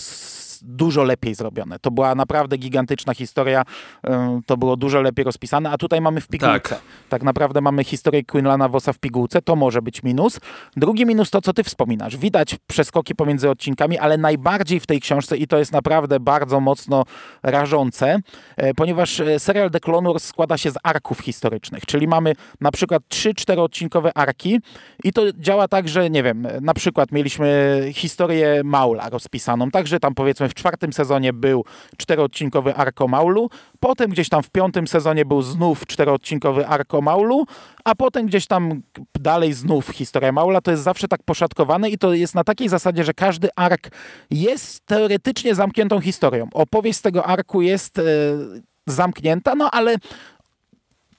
[0.61, 1.79] dużo lepiej zrobione.
[1.79, 3.63] To była naprawdę gigantyczna historia,
[4.09, 6.59] ym, to było dużo lepiej rozpisane, a tutaj mamy w pigułce.
[6.59, 7.23] Tak, Tak.
[7.23, 10.39] naprawdę mamy historię Quinlana Vossa w pigułce, to może być minus.
[10.75, 12.17] Drugi minus to, co ty wspominasz.
[12.17, 17.03] Widać przeskoki pomiędzy odcinkami, ale najbardziej w tej książce, i to jest naprawdę bardzo mocno
[17.43, 18.17] rażące,
[18.57, 22.71] e, ponieważ e, serial The Clone Wars składa się z arków historycznych, czyli mamy na
[22.71, 24.59] przykład 3-4 odcinkowe arki
[25.03, 30.13] i to działa tak, że nie wiem, na przykład mieliśmy historię Maula rozpisaną, także tam
[30.15, 31.65] powiedzmy w czwartym sezonie był
[31.97, 33.49] czteroodcinkowy ark o Maulu,
[33.79, 37.45] potem gdzieś tam w piątym sezonie był znów czteroodcinkowy ark o Maulu,
[37.85, 38.81] a potem gdzieś tam
[39.19, 43.03] dalej znów historia Maula, to jest zawsze tak poszatkowane i to jest na takiej zasadzie,
[43.03, 43.89] że każdy ark
[44.31, 46.47] jest teoretycznie zamkniętą historią.
[46.53, 48.03] Opowieść z tego arku jest e,
[48.87, 49.95] zamknięta, no ale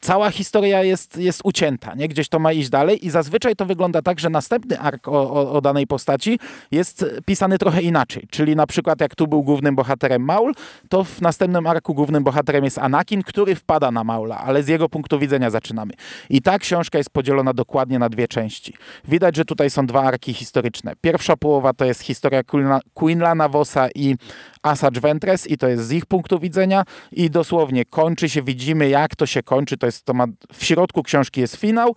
[0.02, 2.08] cała historia jest, jest ucięta, nie?
[2.08, 5.52] Gdzieś to ma iść dalej i zazwyczaj to wygląda tak, że następny ark o, o,
[5.52, 6.38] o danej postaci
[6.70, 8.26] jest pisany trochę inaczej.
[8.30, 10.52] Czyli na przykład jak tu był głównym bohaterem Maul,
[10.88, 14.88] to w następnym arku głównym bohaterem jest Anakin, który wpada na Maula, ale z jego
[14.88, 15.92] punktu widzenia zaczynamy.
[16.30, 18.74] I ta książka jest podzielona dokładnie na dwie części.
[19.04, 20.92] Widać, że tutaj są dwa arki historyczne.
[21.00, 24.16] Pierwsza połowa to jest historia Quinla- Quinlana Vossa i
[24.62, 26.84] Asajj Ventress i to jest z ich punktu widzenia.
[27.12, 31.02] I dosłownie kończy się, widzimy jak to się kończy, to jest, to ma, w środku
[31.02, 31.94] książki jest finał,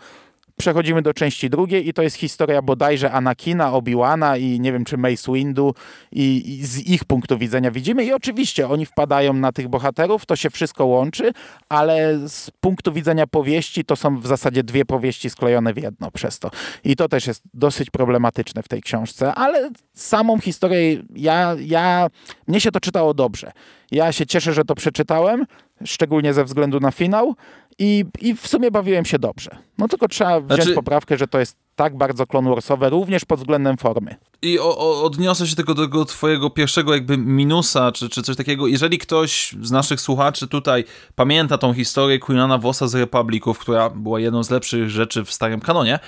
[0.57, 4.97] Przechodzimy do części drugiej i to jest historia bodajże Anakina, Obi-Wana i nie wiem czy
[4.97, 5.73] Mace Windu
[6.11, 10.35] i, i z ich punktu widzenia widzimy i oczywiście oni wpadają na tych bohaterów, to
[10.35, 11.31] się wszystko łączy,
[11.69, 16.39] ale z punktu widzenia powieści to są w zasadzie dwie powieści sklejone w jedno przez
[16.39, 16.51] to.
[16.83, 22.07] I to też jest dosyć problematyczne w tej książce, ale samą historię ja, ja
[22.47, 23.51] mnie się to czytało dobrze.
[23.91, 25.45] Ja się cieszę, że to przeczytałem,
[25.85, 27.35] szczególnie ze względu na finał
[27.79, 29.57] i, i w sumie bawiłem się dobrze.
[29.77, 33.39] No tylko trzeba wziąć Znaczy- poprawkę, że to jest tak bardzo Clone Warsowe, również pod
[33.39, 34.15] względem formy.
[34.41, 38.35] I o, o, odniosę się tylko do tego twojego pierwszego jakby minusa, czy, czy coś
[38.35, 38.67] takiego.
[38.67, 40.83] Jeżeli ktoś z naszych słuchaczy tutaj
[41.15, 45.59] pamięta tą historię Quinana Vossa z Republików, która była jedną z lepszych rzeczy w starym
[45.59, 45.99] kanonie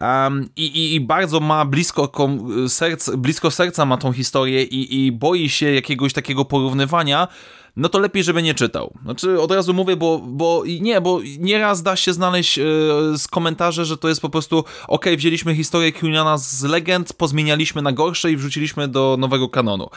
[0.00, 5.06] um, i, i, i bardzo ma blisko, kom, serc, blisko serca ma tą historię i,
[5.06, 7.28] i boi się jakiegoś takiego porównywania,
[7.76, 8.94] no to lepiej, żeby nie czytał.
[9.04, 12.62] Znaczy, od razu mówię, bo, bo nie, bo nieraz da się znaleźć e,
[13.18, 17.92] z komentarzy, że to jest po prostu ok, wzięliśmy historię Quinana z legend, pozmienialiśmy na
[17.92, 19.90] gorsze i wrzuciliśmy do nowego kanonu.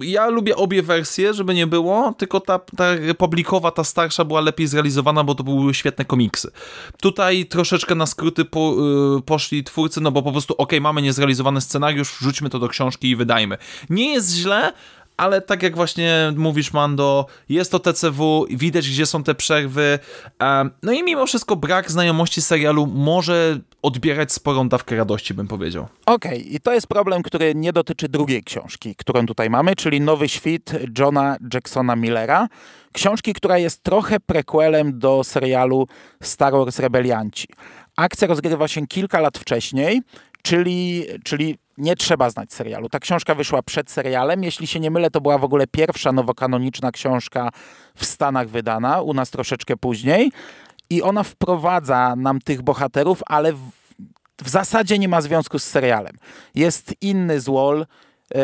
[0.00, 4.66] Ja lubię obie wersje, żeby nie było, tylko ta, ta republikowa, ta starsza była lepiej
[4.66, 6.50] zrealizowana, bo to były świetne komiksy.
[7.00, 8.74] Tutaj troszeczkę na skróty po,
[9.18, 13.10] y, poszli twórcy, no bo po prostu ok, mamy niezrealizowany scenariusz, wrzućmy to do książki
[13.10, 13.58] i wydajmy.
[13.90, 14.72] Nie jest źle,
[15.16, 19.98] ale tak jak właśnie mówisz, Mando, jest to TCW, widać gdzie są te przerwy.
[20.82, 25.86] No i mimo wszystko brak znajomości serialu może odbierać sporą dawkę radości, bym powiedział.
[26.06, 30.28] Okej, i to jest problem, który nie dotyczy drugiej książki, którą tutaj mamy, czyli Nowy
[30.28, 32.48] Świt Johna Jacksona Millera.
[32.92, 35.86] Książki, która jest trochę prequelem do serialu
[36.22, 37.48] Star Wars Rebelianci.
[37.96, 40.02] Akcja rozgrywa się kilka lat wcześniej,
[40.42, 42.88] czyli, czyli nie trzeba znać serialu.
[42.88, 44.44] Ta książka wyszła przed serialem.
[44.44, 47.50] Jeśli się nie mylę, to była w ogóle pierwsza nowokanoniczna książka
[47.94, 50.32] w Stanach wydana, u nas troszeczkę później.
[50.90, 53.60] I ona wprowadza nam tych bohaterów, ale w,
[54.42, 56.16] w zasadzie nie ma związku z serialem.
[56.54, 57.86] Jest inny złol,
[58.34, 58.38] e,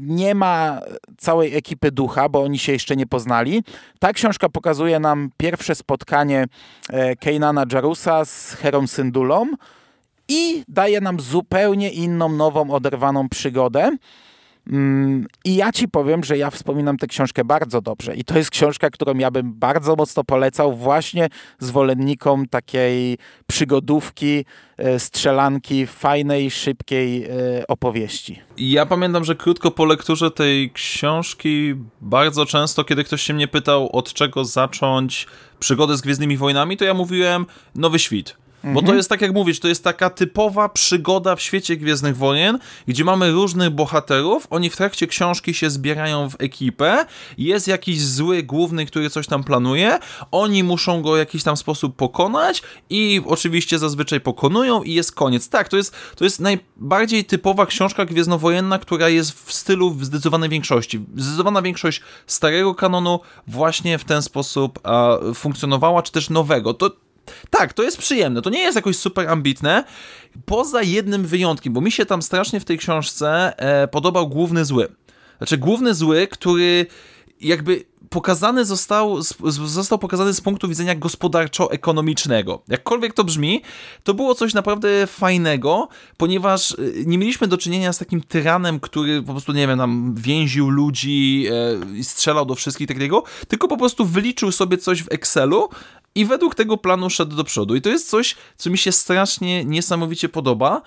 [0.00, 0.80] nie ma
[1.18, 3.62] całej ekipy ducha, bo oni się jeszcze nie poznali.
[3.98, 6.46] Ta książka pokazuje nam pierwsze spotkanie
[6.90, 9.46] e, Keinana Jarusa z Herą Syndulą
[10.32, 13.90] i daje nam zupełnie inną, nową, oderwaną przygodę.
[14.66, 18.14] Mm, I ja ci powiem, że ja wspominam tę książkę bardzo dobrze.
[18.14, 21.28] I to jest książka, którą ja bym bardzo mocno polecał właśnie
[21.58, 24.44] zwolennikom takiej przygodówki,
[24.76, 27.28] e, strzelanki, fajnej, szybkiej e,
[27.68, 28.40] opowieści.
[28.56, 33.96] Ja pamiętam, że krótko po lekturze tej książki, bardzo często, kiedy ktoś się mnie pytał,
[33.96, 35.26] od czego zacząć
[35.58, 38.41] przygodę z Gwiezdnymi Wojnami, to ja mówiłem Nowy Świt.
[38.64, 42.58] Bo to jest tak jak mówisz, to jest taka typowa przygoda w świecie Gwiezdnych Wojen,
[42.88, 47.06] gdzie mamy różnych bohaterów, oni w trakcie książki się zbierają w ekipę,
[47.38, 49.98] jest jakiś zły główny, który coś tam planuje,
[50.30, 55.48] oni muszą go w jakiś tam sposób pokonać i oczywiście zazwyczaj pokonują i jest koniec.
[55.48, 60.48] Tak, to jest, to jest najbardziej typowa książka gwiezdnowojenna, która jest w stylu w zdecydowanej
[60.48, 61.00] większości.
[61.16, 66.74] Zdecydowana większość starego kanonu właśnie w ten sposób a, funkcjonowała, czy też nowego.
[66.74, 66.90] To
[67.50, 68.42] tak, to jest przyjemne.
[68.42, 69.84] To nie jest jakoś super ambitne.
[70.44, 74.88] Poza jednym wyjątkiem, bo mi się tam strasznie w tej książce e, podobał główny zły.
[75.38, 76.86] Znaczy, główny zły, który
[77.40, 79.22] jakby pokazany został,
[79.66, 82.62] został pokazany z punktu widzenia gospodarczo-ekonomicznego.
[82.68, 83.62] Jakkolwiek to brzmi,
[84.02, 89.22] to było coś naprawdę fajnego, ponieważ y, nie mieliśmy do czynienia z takim tyranem, który
[89.22, 93.76] po prostu, nie wiem, tam więził ludzi e, i strzelał do wszystkich takiego, tylko po
[93.76, 95.68] prostu wyliczył sobie coś w Excelu
[96.14, 97.74] i według tego planu szedł do przodu.
[97.74, 100.82] I to jest coś, co mi się strasznie, niesamowicie podoba.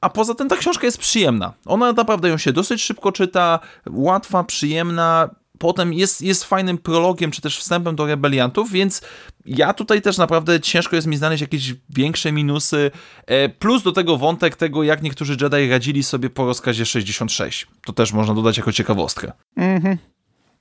[0.00, 1.52] A poza tym ta książka jest przyjemna.
[1.66, 3.60] Ona naprawdę ją się dosyć szybko czyta,
[3.90, 5.30] łatwa, przyjemna.
[5.58, 9.02] Potem jest, jest fajnym prologiem, czy też wstępem do rebeliantów, więc
[9.46, 12.90] ja tutaj też naprawdę ciężko jest mi znaleźć jakieś większe minusy.
[13.26, 17.66] E, Plus do tego wątek tego, jak niektórzy Jedi radzili sobie po rozkazie 66.
[17.84, 19.32] To też można dodać jako ciekawostkę.
[19.56, 19.98] Mhm.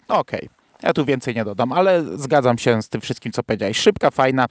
[0.07, 0.49] Okej.
[0.85, 3.77] Ja tu więcej nie dodam, ale zgadzam się z tym wszystkim, co powiedziałeś.
[3.77, 4.45] Szybka, fajna,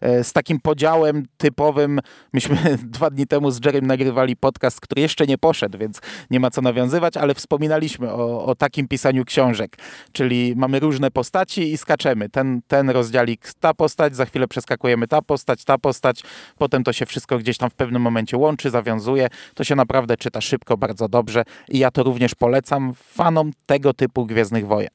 [0.00, 2.00] e, z takim podziałem typowym.
[2.32, 2.56] Myśmy
[2.96, 6.62] dwa dni temu z Jerem nagrywali podcast, który jeszcze nie poszedł, więc nie ma co
[6.62, 9.76] nawiązywać, ale wspominaliśmy o, o takim pisaniu książek,
[10.12, 12.28] czyli mamy różne postaci i skaczemy.
[12.28, 16.22] Ten, ten rozdziałik, ta postać, za chwilę przeskakujemy ta postać, ta postać,
[16.58, 19.28] potem to się wszystko gdzieś tam w pewnym momencie łączy, zawiązuje.
[19.54, 24.26] To się naprawdę czyta szybko, bardzo dobrze i ja to również polecam fanom tego typu
[24.26, 24.90] Gwiezdnych Wojen.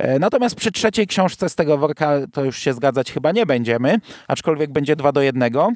[0.00, 4.00] E, Natomiast przy trzeciej książce z tego worka to już się zgadzać chyba nie będziemy,
[4.28, 5.72] aczkolwiek będzie dwa do jednego.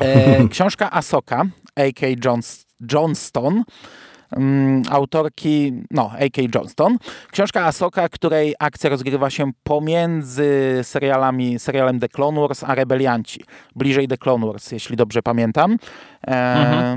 [0.00, 1.44] E, książka Asoka,
[1.76, 2.06] A.K.
[2.24, 3.62] Johns, Johnston,
[4.32, 6.42] mm, autorki, no, A.K.
[6.54, 6.96] Johnston.
[7.32, 13.44] Książka Asoka, której akcja rozgrywa się pomiędzy serialami, serialem The Clone Wars a Rebelianci.
[13.76, 15.76] Bliżej The Clone Wars, jeśli dobrze pamiętam.
[16.26, 16.96] E,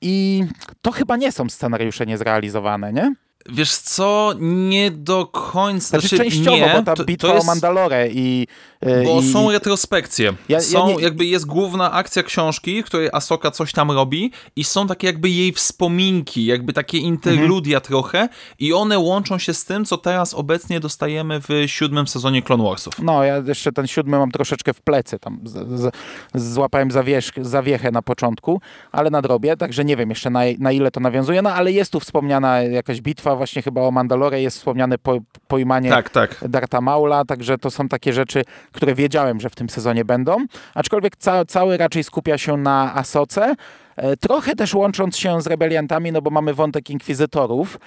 [0.00, 0.44] I
[0.82, 3.14] to chyba nie są scenariusze niezrealizowane, nie?
[3.50, 5.88] Wiesz co, nie do końca.
[5.88, 7.46] Znaczy, znaczy, częściowo, nie, bo ta to- bitwa to jest...
[7.46, 8.46] o Mandalore i...
[8.80, 10.24] e, Bo i, są retrospekcje.
[10.26, 14.30] Ja- ja są, nie- jakby jest główna akcja książki, w której Asoka coś tam robi
[14.56, 17.88] i są takie jakby jej wspominki, jakby takie interludia Mhm.
[17.88, 18.28] trochę
[18.58, 22.94] i one łączą się z tym, co teraz obecnie dostajemy w siódmym sezonie Clone Warsów.
[23.02, 25.94] No, ja jeszcze ten siódmy mam troszeczkę w plecy, tam z, z,
[26.34, 28.60] złapałem zawiesz, zawiechę na początku,
[28.92, 32.00] ale nadrobię, także nie wiem jeszcze na, na ile to nawiązuje, no ale jest tu
[32.00, 35.18] wspomniana jakaś bitwa właśnie chyba o Mandalore, jest wspomniane po,
[35.48, 36.44] pojmanie Tak, tak.
[36.48, 40.36] Darta Maula, także to są takie rzeczy, które wiedziałem, że w tym sezonie będą.
[40.74, 43.54] Aczkolwiek ca cały raczej skupia się na Asoce,
[43.96, 47.78] e, trochę też łącząc się z rebeliantami, no bo mamy wątek inkwizytorów,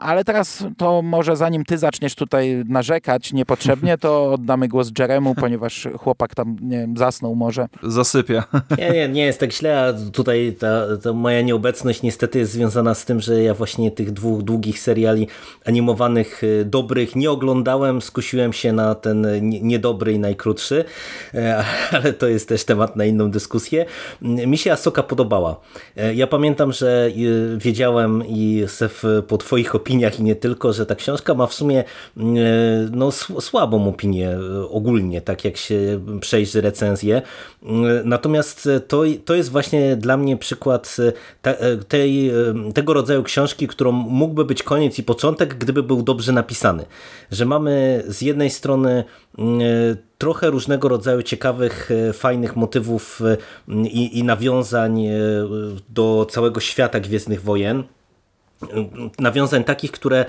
[0.00, 5.88] ale teraz to może zanim ty zaczniesz tutaj narzekać niepotrzebnie, to oddamy głos Jeremu, ponieważ
[5.98, 7.66] chłopak tam, nie wiem, zasnął może.
[7.82, 8.44] Zasypia.
[8.78, 12.94] Nie, nie, nie jest tak źle, a tutaj ta, ta moja nieobecność niestety jest związana
[12.94, 15.28] z tym, że ja właśnie tych dwóch długich seriali
[15.66, 20.84] animowanych y, dobrych nie oglądałem, skusiłem się na ten nie- niedobry i najkrótszy,
[21.34, 23.86] e, ale to jest też temat na inną dyskusję.
[24.22, 25.60] Mi się Asoka podobała.
[25.96, 30.72] E, Ja pamiętam, że y, wiedziałem i se w po twoich opiniach i nie tylko,
[30.72, 31.84] że ta książka ma w sumie
[32.90, 34.38] no, słabą opinię
[34.70, 37.22] ogólnie, tak jak się przejrzy recenzję.
[38.04, 40.96] Natomiast to, to jest właśnie dla mnie przykład
[41.88, 42.32] tej,
[42.74, 46.84] tego rodzaju książki, którą mógłby być koniec i początek, gdyby był dobrze napisany.
[47.30, 49.04] Że mamy z jednej strony
[50.18, 53.36] trochę różnego rodzaju ciekawych, e, fajnych motywów e,
[53.76, 55.18] i, i nawiązań e,
[55.88, 57.84] do całego świata Gwiezdnych Wojen
[59.18, 60.24] nawiązań takich, które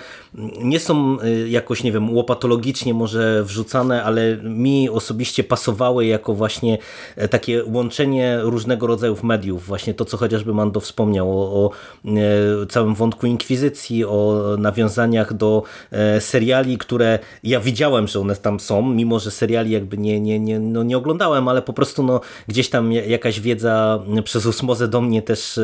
[0.62, 6.78] nie są y, jakoś, nie wiem, łopatologicznie może wrzucane, ale mi osobiście pasowały jako właśnie
[7.16, 9.66] e, takie łączenie różnego rodzaju mediów.
[9.66, 11.72] Właśnie to, co chociażby Mando wspomniał o, o
[12.06, 18.60] e, całym wątku inkwizycji, o nawiązaniach do e, seriali, które ja widziałem, że one tam
[18.60, 22.22] są, mimo że seriali jakby nie, nie, nie, no nie oglądałem, ale po prostu no,
[22.48, 25.60] gdzieś tam jakaś wiedza przez osmozę do mnie też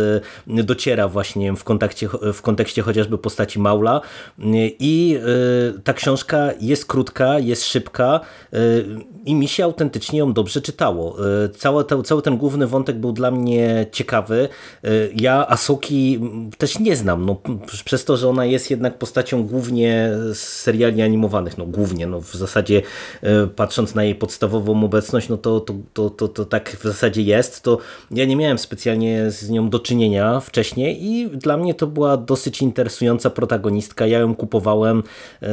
[0.48, 4.02] dociera właśnie w kontakcie, w kontakcie kontekście chociażby postaci Maula.
[4.80, 5.18] I
[5.78, 8.20] y, ta książka jest krótka, jest szybka
[8.54, 8.86] y,
[9.26, 11.18] i mi się autentycznie ją dobrze czytało.
[11.46, 14.50] Y, cały, cały ten główny wątek był dla mnie ciekawy.
[15.16, 16.20] Ja Asoki
[16.58, 17.42] też nie znam, no,
[17.86, 22.36] przez to, że ona jest jednak postacią głównie z seriali animowanych, no głównie, no w
[22.36, 22.82] zasadzie
[23.56, 27.64] patrząc na jej podstawową obecność, no to, to, to, to, to tak w zasadzie jest,
[27.64, 27.78] to
[28.12, 32.51] ja nie miałem specjalnie z nią do czynienia wcześniej i dla mnie to była dosyć
[32.52, 34.08] dosyć interesująca protagonistka.
[34.08, 35.04] Ja ją kupowałem,
[35.42, 35.48] e,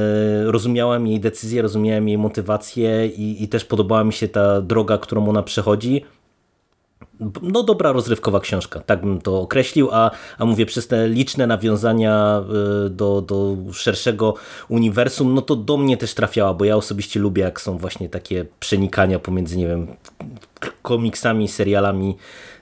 [0.44, 5.28] rozumiałem jej decyzje, rozumiałem jej motywację i, i też podobała mi się ta droga, którą
[5.28, 6.04] ona przechodzi
[7.42, 12.42] no dobra rozrywkowa książka, tak bym to określił, a, a mówię, przez te liczne nawiązania
[12.86, 14.34] e, do, do szerszego
[14.68, 18.46] uniwersum, no to do mnie też trafiała, bo ja osobiście lubię, jak są właśnie takie
[18.60, 19.86] przenikania pomiędzy, nie wiem,
[20.82, 22.16] komiksami, serialami,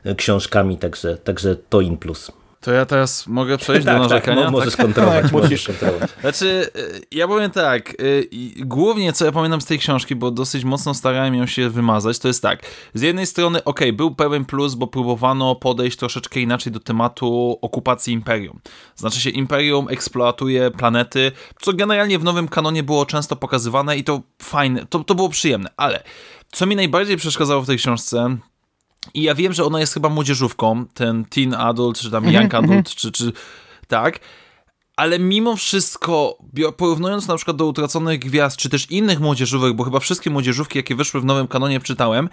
[0.04, 2.32] e, książkami, także, także to in plus.
[2.66, 4.42] To ja teraz mogę przejść tak, do narzekania?
[4.42, 5.22] Tak, możesz kontrolować.
[5.22, 5.66] Tak, musisz.
[5.66, 6.10] kontrolować.
[6.20, 10.64] Znaczy, y, ja powiem tak, y, głównie co ja pamiętam z tej książki, bo dosyć
[10.64, 12.62] mocno starałem ją się wymazać, to jest tak,
[12.94, 18.12] z jednej strony, ok, był pełen plus, bo próbowano podejść troszeczkę inaczej do tematu okupacji
[18.12, 18.60] Imperium.
[18.96, 24.22] Znaczy się, Imperium eksploatuje planety, co generalnie w nowym kanonie było często pokazywane i to
[24.42, 26.02] fajne, to, to było przyjemne, ale
[26.52, 28.36] co mi najbardziej przeszkadzało w tej książce,
[29.14, 32.64] i ja wiem, że ona jest chyba młodzieżówką, ten teen adult, czy tam young mhm,
[32.64, 32.96] adult, mhm.
[32.96, 33.32] czy, czy
[33.88, 34.20] tak,
[34.96, 36.38] ale mimo wszystko,
[36.76, 40.94] porównując na przykład do Utraconych Gwiazd, czy też innych młodzieżówek, bo chyba wszystkie młodzieżówki, jakie
[40.94, 42.28] wyszły w nowym kanonie, czytałem,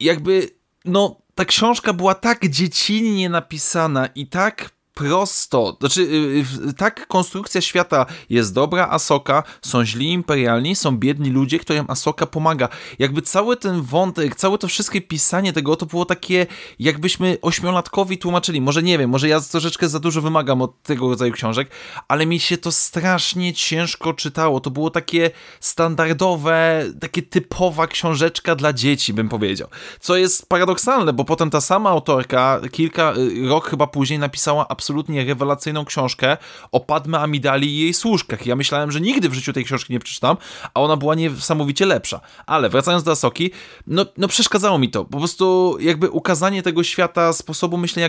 [0.00, 0.50] jakby,
[0.84, 7.60] no, ta książka była tak dziecinnie napisana i tak prosto, znaczy y, y, tak konstrukcja
[7.60, 12.68] świata jest dobra, Asoka, są źli imperialni, są biedni ludzie, którym Asoka pomaga.
[12.98, 16.46] Jakby cały ten wątek, całe to wszystkie pisanie tego, to było takie,
[16.78, 21.32] jakbyśmy ośmiolatkowi tłumaczyli, może nie wiem, może ja troszeczkę za dużo wymagam od tego rodzaju
[21.32, 21.70] książek,
[22.08, 25.30] ale mi się to strasznie ciężko czytało, to było takie
[25.60, 29.68] standardowe, takie typowa książeczka dla dzieci, bym powiedział.
[30.00, 34.87] Co jest paradoksalne, bo potem ta sama autorka kilka, y, rok chyba później napisała absolutnie
[34.88, 36.36] absolutnie rewelacyjną książkę
[36.72, 38.46] o Padme Amidali i jej służkach.
[38.46, 40.36] Ja myślałem, że nigdy w życiu tej książki nie przeczytam,
[40.74, 42.20] a ona była niesamowicie lepsza.
[42.46, 43.50] Ale wracając do Asoki,
[43.86, 45.04] no, no przeszkadzało mi to.
[45.04, 48.08] Po prostu jakby ukazanie tego świata, sposobu myślenia,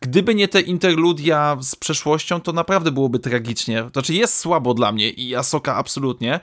[0.00, 3.84] gdyby nie te interludia z przeszłością, to naprawdę byłoby tragicznie.
[3.92, 6.40] Znaczy jest słabo dla mnie i Asoka absolutnie,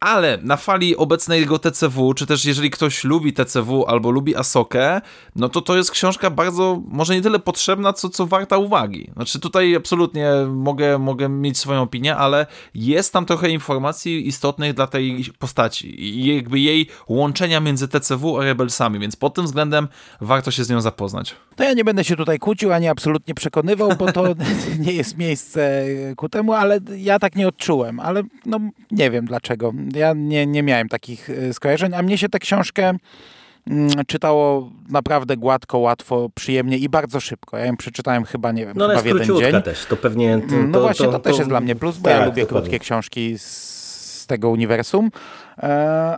[0.00, 5.00] ale na fali obecnego TCW, czy też jeżeli ktoś lubi TCW albo lubi Asokę,
[5.36, 9.10] no to to jest książka bardzo, może nie tyle potrzebna, co, co warta uwagi.
[9.12, 14.86] Znaczy tutaj absolutnie mogę, mogę mieć swoją opinię, ale jest tam trochę informacji istotnych dla
[14.86, 19.88] tej postaci i jakby jej łączenia między TCW a Rebelsami, więc pod tym względem
[20.20, 21.36] warto się z nią zapoznać.
[21.56, 24.24] To ja nie będę się tutaj kłócił, ani absolutnie przekonywał, bo to
[24.86, 25.84] nie jest miejsce
[26.16, 30.62] ku temu, ale ja tak nie odczułem, ale no nie wiem dlaczego ja nie, nie
[30.62, 32.92] miałem takich y, skojarzeń, a mnie się tę książkę
[33.70, 37.58] mm, czytało naprawdę gładko, łatwo, przyjemnie i bardzo szybko.
[37.58, 39.62] Ja ją przeczytałem chyba, nie wiem, no, chyba w jeden dzień.
[39.62, 40.40] też, to pewnie...
[40.48, 42.78] To, no właśnie, to, to, też jest dla mnie plus, bo tak, ja lubię krótkie
[42.78, 45.10] książki z tego uniwersum,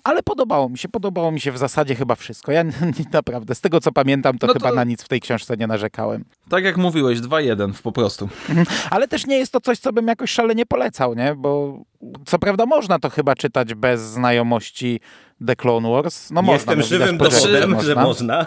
[0.04, 2.52] ale podobało mi się, podobało mi się w zasadzie chyba wszystko.
[2.52, 2.64] Ja
[3.12, 5.66] naprawdę, z tego co pamiętam, to, no to chyba na nic w tej książce nie
[5.66, 6.24] narzekałem.
[6.48, 8.28] Tak jak mówiłeś, 2-1 po prostu.
[8.48, 8.66] Mhm.
[8.90, 11.34] Ale też nie jest to coś, co bym jakoś szalenie polecał, nie?
[11.34, 11.80] Bo
[12.26, 15.00] co prawda można to chyba czytać bez znajomości
[15.46, 16.30] The Clone Wars.
[16.30, 18.46] No Jestem można, żywym dowodem, że można.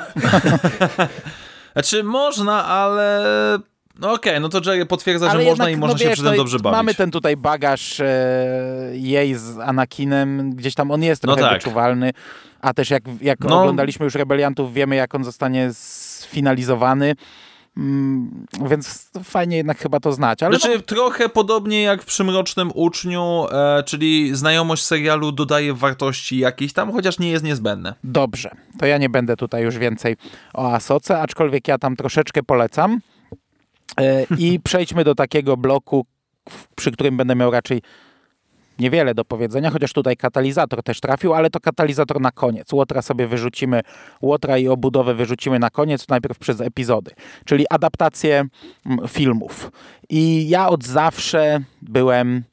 [1.73, 3.23] znaczy można, ale
[3.99, 6.05] no okej, okay, no to Jerry potwierdza, Ale że jednak, można i można no się
[6.05, 6.77] wiesz, przy tym no dobrze bawić.
[6.77, 8.05] Mamy ten tutaj bagaż e,
[8.93, 11.63] jej z Anakinem, gdzieś tam on jest no trochę no tak.
[11.63, 12.11] wyczuwalny,
[12.61, 13.61] a też jak, jak no.
[13.61, 17.15] oglądaliśmy już Rebeliantów, wiemy jak on zostanie sfinalizowany.
[17.77, 20.43] Mm, więc fajnie jednak chyba to znać.
[20.43, 26.37] Ale Znaczy no, trochę podobnie jak w Przymrocznym Uczniu, e, czyli znajomość serialu dodaje wartości
[26.37, 27.93] jakiejś tam, chociaż nie jest niezbędne.
[28.03, 30.17] dobrze, to ja nie będę tutaj już więcej
[30.53, 32.99] o Asoce, aczkolwiek ja tam troszeczkę polecam.
[33.99, 36.05] E, I przejdźmy do takiego bloku,
[36.75, 37.81] przy którym będę miał raczej
[38.79, 42.73] niewiele do powiedzenia, chociaż tutaj katalizator też trafił, ale to katalizator na koniec.
[42.73, 43.81] Łotra sobie wyrzucimy,
[44.21, 47.11] łotra i obudowę wyrzucimy na koniec, najpierw przez epizody,
[47.45, 48.45] czyli adaptacje
[48.85, 49.71] mm, filmów.
[50.09, 52.43] I ja od zawsze byłem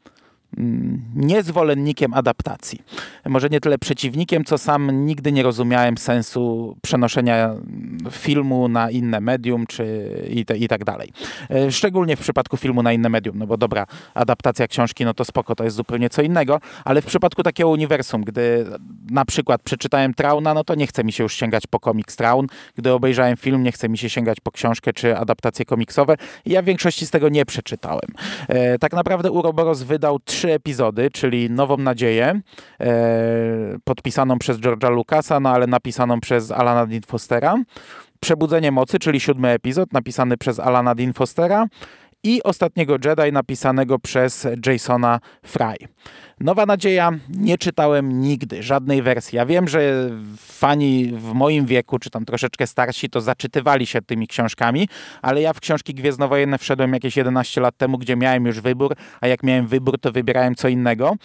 [1.15, 2.83] niezwolennikiem adaptacji.
[3.27, 9.21] Może nie tyle przeciwnikiem, co sam nigdy nie rozumiałem sensu przenoszenia mm, filmu na inne
[9.21, 11.13] medium, czy i, te, i tak dalej.
[11.51, 15.25] E, Szczególnie w przypadku filmu na inne medium, no bo dobra, adaptacja książki, no to
[15.25, 18.67] spoko, to jest zupełnie co innego, ale w przypadku takiego uniwersum, gdy
[19.11, 22.47] na przykład przeczytałem Trauna, no to nie chce mi się już sięgać po komiks Traun,
[22.77, 26.65] gdy obejrzałem film, nie chce mi się sięgać po książkę czy adaptacje komiksowe ja w
[26.65, 28.09] większości z tego nie przeczytałem.
[28.49, 32.41] E, tak naprawdę Uroboros wydał trzy epizody, czyli Nową Nadzieję,
[32.81, 32.91] e,
[33.85, 37.57] podpisaną przez George'a Lucasa, no ale napisaną przez Alana Dean Fostera,
[38.21, 41.67] Przebudzenie Mocy, czyli siódmy epizod, napisany przez Alana Dean Fostera
[42.23, 45.75] i Ostatniego Jedi, napisanego przez Jasona Fry.
[46.41, 49.37] Nowa Nadzieja nie czytałem nigdy, żadnej wersji.
[49.37, 54.29] Ja wiem, że fani w moim wieku, czy tam troszeczkę starsi, to zaczytywali się tymi
[54.29, 54.89] książkami,
[55.23, 59.27] ale ja w książki Gwiezdnowojenne wszedłem jakieś 11 lat temu, gdzie miałem już wybór, a
[59.27, 61.17] jak miałem wybór, to wybierałem co innego.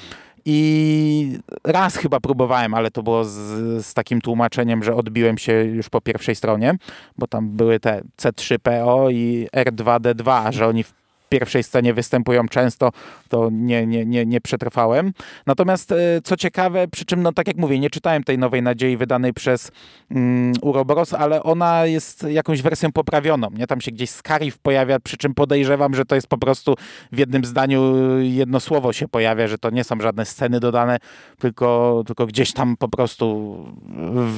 [0.45, 3.37] I raz chyba próbowałem, ale to było z,
[3.85, 6.75] z takim tłumaczeniem, że odbiłem się już po pierwszej stronie,
[7.17, 10.83] bo tam były te C3PO i R2D2, że oni
[11.29, 12.91] pierwszej scenie występują często,
[13.29, 15.13] to nie, nie, nie, nie przetrwałem.
[15.45, 18.97] Natomiast e, co ciekawe, przy czym, no tak jak mówię, nie czytałem tej Nowej Nadziei
[18.97, 19.71] wydanej przez
[20.11, 23.47] mm, Uroboros, ale ona jest jakąś wersją poprawioną.
[23.57, 23.67] Nie?
[23.67, 26.75] Tam się gdzieś Scarif pojawia, przy czym podejrzewam, że to jest po prostu
[27.11, 30.97] w jednym zdaniu jedno słowo się pojawia, że to nie są żadne sceny dodane,
[31.39, 33.57] tylko, tylko gdzieś tam po prostu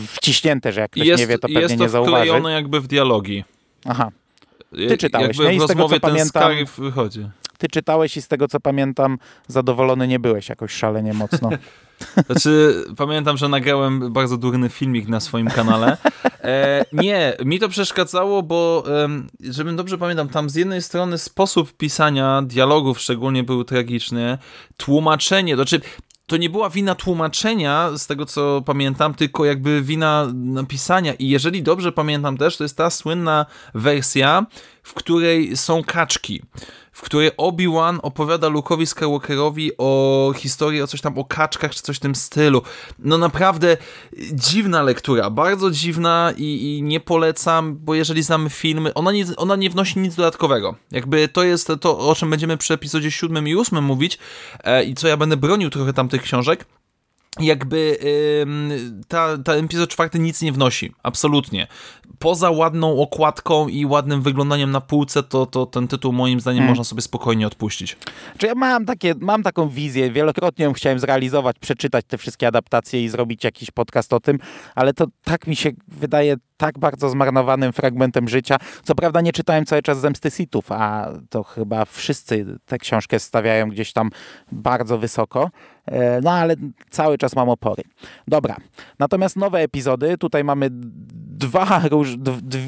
[0.08, 2.16] wciśnięte, że jak ktoś jest, nie wie, to pewnie jest to nie zauważy.
[2.16, 3.44] wklejone jakby w dialogi.
[3.86, 4.12] Aha.
[4.72, 5.56] Ty czytałeś, jakby nie?
[5.56, 7.30] I w z tego, co ten pamiętam- wychodzi.
[7.58, 11.50] Ty czytałeś i z tego co pamiętam, zadowolony nie byłeś jakoś szalenie mocno.
[12.26, 15.98] Znaczy, pamiętam, że nagrałem bardzo durny filmik na swoim kanale.
[16.42, 18.84] E, nie, mi to przeszkadzało, bo
[19.50, 24.38] żebym dobrze pamiętam, tam z jednej strony sposób pisania dialogów szczególnie był tragiczny,
[24.78, 25.82] tłumaczenie, to znaczy
[26.28, 31.14] to nie była wina tłumaczenia, z tego co pamiętam, tylko jakby wina napisania.
[31.14, 34.46] I jeżeli dobrze pamiętam też, to jest ta słynna wersja,
[34.84, 36.42] w której są kaczki.
[36.98, 41.98] W której Obi-Wan opowiada Luke'owi Skywalkerowi o historii, o coś tam o kaczkach, czy coś
[41.98, 42.62] w tym stylu.
[43.00, 43.78] No naprawdę
[44.32, 49.56] dziwna lektura, bardzo dziwna i, i nie polecam, bo jeżeli znamy filmy, ona nie, ona
[49.56, 50.76] nie wnosi nic dodatkowego.
[50.92, 54.20] Jakby to jest to, o czym będziemy przy epizodzie 7 i 8 mówić
[54.64, 56.66] e, i co ja będę bronił trochę tamtych książek
[57.40, 57.98] jakby
[59.08, 61.68] ta, ta epizod czwarty nic nie wnosi, absolutnie.
[62.20, 66.72] Poza ładną okładką i ładnym wyglądaniem na półce, to, to ten tytuł moim zdaniem Hmm.
[66.72, 67.98] można sobie spokojnie odpuścić.
[68.38, 73.04] Czy ja mam, takie, mam taką wizję, wielokrotnie ją chciałem zrealizować, przeczytać te wszystkie adaptacje
[73.04, 74.40] i zrobić jakiś podcast o tym,
[74.76, 78.58] ale to tak mi się wydaje tak bardzo zmarnowanym fragmentem życia.
[78.84, 83.70] Co prawda nie czytałem cały czas Zemsty Sithów, a to chyba wszyscy tę książkę stawiają
[83.70, 84.10] gdzieś tam
[84.52, 85.50] bardzo wysoko,
[85.92, 86.56] E, no ale
[86.90, 87.84] cały czas mam opory.
[88.28, 88.56] Dobra,
[89.00, 90.70] natomiast nowe epizody, tutaj mamy
[91.38, 92.16] dwa róż,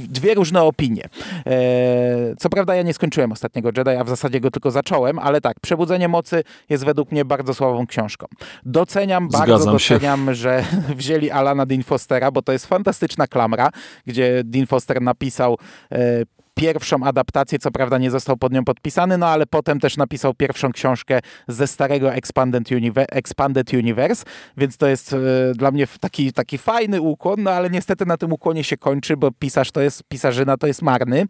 [0.09, 1.03] dwie różne opinie.
[1.45, 5.41] E, co prawda ja nie skończyłem Ostatniego Jedi, a w zasadzie go tylko zacząłem, ale
[5.41, 8.27] tak, Przebudzenie Mocy jest według mnie bardzo słabą książką.
[8.65, 9.93] Doceniam, bardzo Zgadzam się.
[9.93, 10.63] doceniam, że
[10.95, 13.69] wzięli Alana Dean Fostera, bo to jest fantastyczna klamra,
[14.05, 15.57] gdzie Dean Foster napisał
[15.91, 16.23] e,
[16.59, 20.71] pierwszą adaptację, co prawda nie został pod nią podpisany, no ale potem też napisał pierwszą
[20.71, 24.25] książkę ze starego Expanded, Univer- Expanded Universe,
[24.57, 25.17] więc to jest e,
[25.55, 29.31] dla mnie taki, taki fajny ukłon, no ale niestety na tym ukłonie się kończy, bo
[29.31, 31.25] pisarz to jest, pisarzyna to jest marny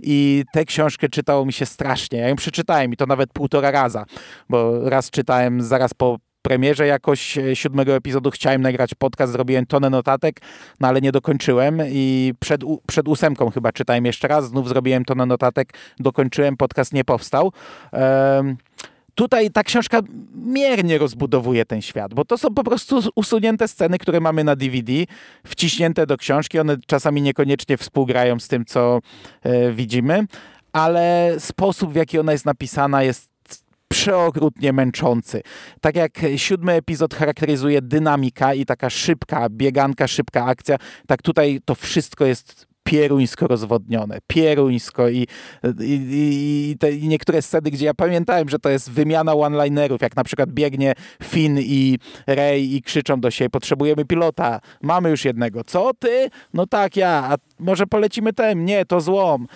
[0.00, 2.18] i tę książkę czytało mi się strasznie.
[2.18, 4.04] Ja ją przeczytałem i to nawet półtora raza,
[4.48, 9.90] bo raz czytałem zaraz po premierze jakoś e, siódmego epizodu chciałem nagrać podcast, zrobiłem tonę
[9.90, 10.40] notatek,
[10.80, 15.26] no ale nie dokończyłem i przed, przed ósemką chyba czytałem jeszcze raz, znów zrobiłem tonę
[15.26, 17.52] notatek, dokończyłem, podcast nie powstał.
[17.92, 18.56] Em,
[19.14, 20.00] Tutaj ta książka
[20.34, 24.92] miernie rozbudowuje ten świat, bo to są po prostu usunięte sceny, które mamy na DVD,
[25.46, 26.58] wciśnięte do książki.
[26.58, 29.00] One czasami niekoniecznie współgrają z tym, co
[29.42, 30.26] e, widzimy,
[30.72, 33.33] ale sposób, w jaki ona jest napisana, jest
[33.88, 35.42] przeokrutnie męczący.
[35.80, 40.76] Tak jak siódmy epizod charakteryzuje dynamika i taka szybka bieganka, szybka akcja,
[41.06, 45.26] tak tutaj to wszystko jest pieruńsko rozwodnione, pieruńsko i,
[45.80, 46.00] i,
[46.70, 50.24] i, te, i niektóre sceny, gdzie ja pamiętałem, że to jest wymiana one-linerów, jak na
[50.24, 55.90] przykład biegnie Finn i Rey i krzyczą do siebie, potrzebujemy pilota, mamy już jednego, co
[55.98, 56.30] ty?
[56.54, 58.64] No tak, ja, a może polecimy tem?
[58.64, 59.46] Nie, to złom.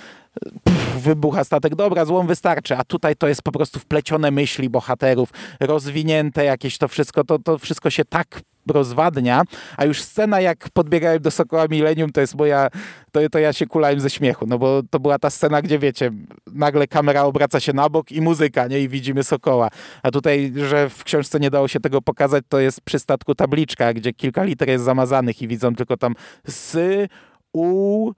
[0.65, 5.31] Pff, wybucha statek, dobra, złom wystarczy, a tutaj to jest po prostu wplecione myśli bohaterów,
[5.61, 8.41] rozwinięte jakieś to wszystko, to, to wszystko się tak
[8.73, 9.43] rozwadnia,
[9.77, 12.69] a już scena jak podbiegałem do Sokoła Millennium, to jest moja,
[13.13, 16.11] to, to ja się kulałem ze śmiechu, no bo to była ta scena, gdzie wiecie,
[16.47, 19.69] nagle kamera obraca się na bok i muzyka, nie, i widzimy Sokoła,
[20.03, 23.95] a tutaj, że w książce nie dało się tego pokazać, to jest przy statku tabliczka,
[23.95, 26.15] gdzie kilka liter jest zamazanych i widzą tylko tam
[26.49, 27.09] sy,
[27.53, 28.13] u,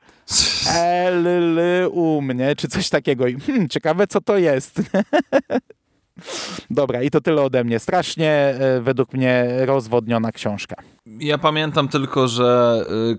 [0.68, 1.58] l, l,
[1.92, 3.26] u mnie, czy coś takiego.
[3.26, 4.82] I, hmm, ciekawe, co to jest.
[6.70, 7.78] Dobra, i to tyle ode mnie.
[7.78, 10.76] Strasznie e, według mnie rozwodniona książka.
[11.06, 12.80] Ja pamiętam tylko, że
[13.12, 13.18] y,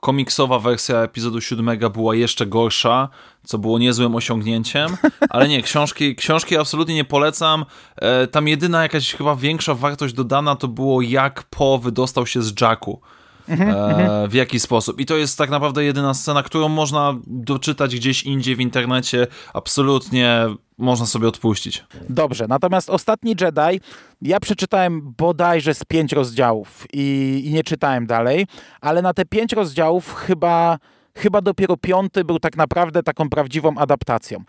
[0.00, 3.08] komiksowa wersja epizodu siódmego była jeszcze gorsza,
[3.44, 4.96] co było niezłym osiągnięciem,
[5.30, 7.64] ale nie, książki, książki absolutnie nie polecam.
[7.96, 12.60] E, tam jedyna jakaś chyba większa wartość dodana to było jak Po wydostał się z
[12.60, 13.00] Jacku.
[13.48, 15.00] E, w jaki sposób.
[15.00, 19.26] I to jest tak naprawdę jedyna scena, którą można doczytać gdzieś indziej w internecie.
[19.54, 20.46] Absolutnie
[20.78, 21.84] można sobie odpuścić.
[22.08, 23.80] Dobrze, natomiast Ostatni Jedi
[24.22, 28.46] ja przeczytałem bodajże z pięć rozdziałów i, i nie czytałem dalej,
[28.80, 30.78] ale na te pięć rozdziałów chyba,
[31.16, 34.44] chyba dopiero piąty był tak naprawdę taką prawdziwą adaptacją.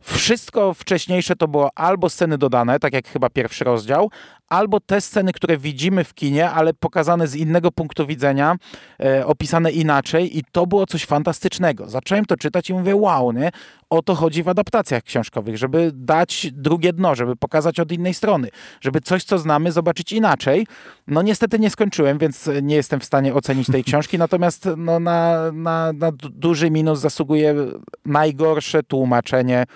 [0.00, 4.10] Wszystko wcześniejsze to było albo sceny dodane, tak jak chyba pierwszy rozdział,
[4.48, 8.56] albo te sceny, które widzimy w kinie, ale pokazane z innego punktu widzenia,
[9.00, 11.88] e, opisane inaczej i to było coś fantastycznego.
[11.88, 13.50] Zacząłem to czytać i mówię, wow, nie?
[13.90, 18.48] O to chodzi w adaptacjach książkowych, żeby dać drugie dno, żeby pokazać od innej strony,
[18.80, 20.66] żeby coś, co znamy, zobaczyć inaczej.
[21.06, 25.52] No niestety nie skończyłem, więc nie jestem w stanie ocenić tej książki, natomiast no, na,
[25.52, 27.54] na, na duży minus zasługuje
[28.04, 29.66] najgorsze tłumaczenie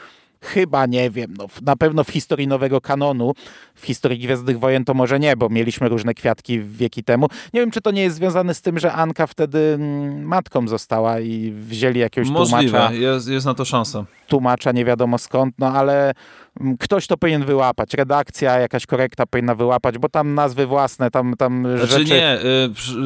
[0.42, 3.32] chyba nie wiem, no, na pewno w historii nowego kanonu,
[3.74, 7.26] w historii Gwiezdnych Wojen to może nie, bo mieliśmy różne kwiatki wieki temu.
[7.54, 11.20] Nie wiem, czy to nie jest związane z tym, że Anka wtedy mm, matką została
[11.20, 12.92] i wzięli jakiegoś Możliwe, tłumacza.
[12.94, 14.04] jest, jest na to szansa.
[14.26, 16.12] Tłumacza nie wiadomo skąd, no ale
[16.60, 17.94] mm, ktoś to powinien wyłapać.
[17.94, 22.04] Redakcja, jakaś korekta powinna wyłapać, bo tam nazwy własne, tam, tam Znaczy rzeczy...
[22.04, 22.38] nie,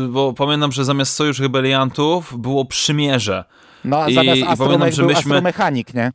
[0.04, 3.44] y, bo pamiętam, że zamiast Sojusz Rebeliantów było Przymierze.
[3.84, 6.12] No a I- zamiast i astrome pamiętam, był myśmy- astromechanik, nie?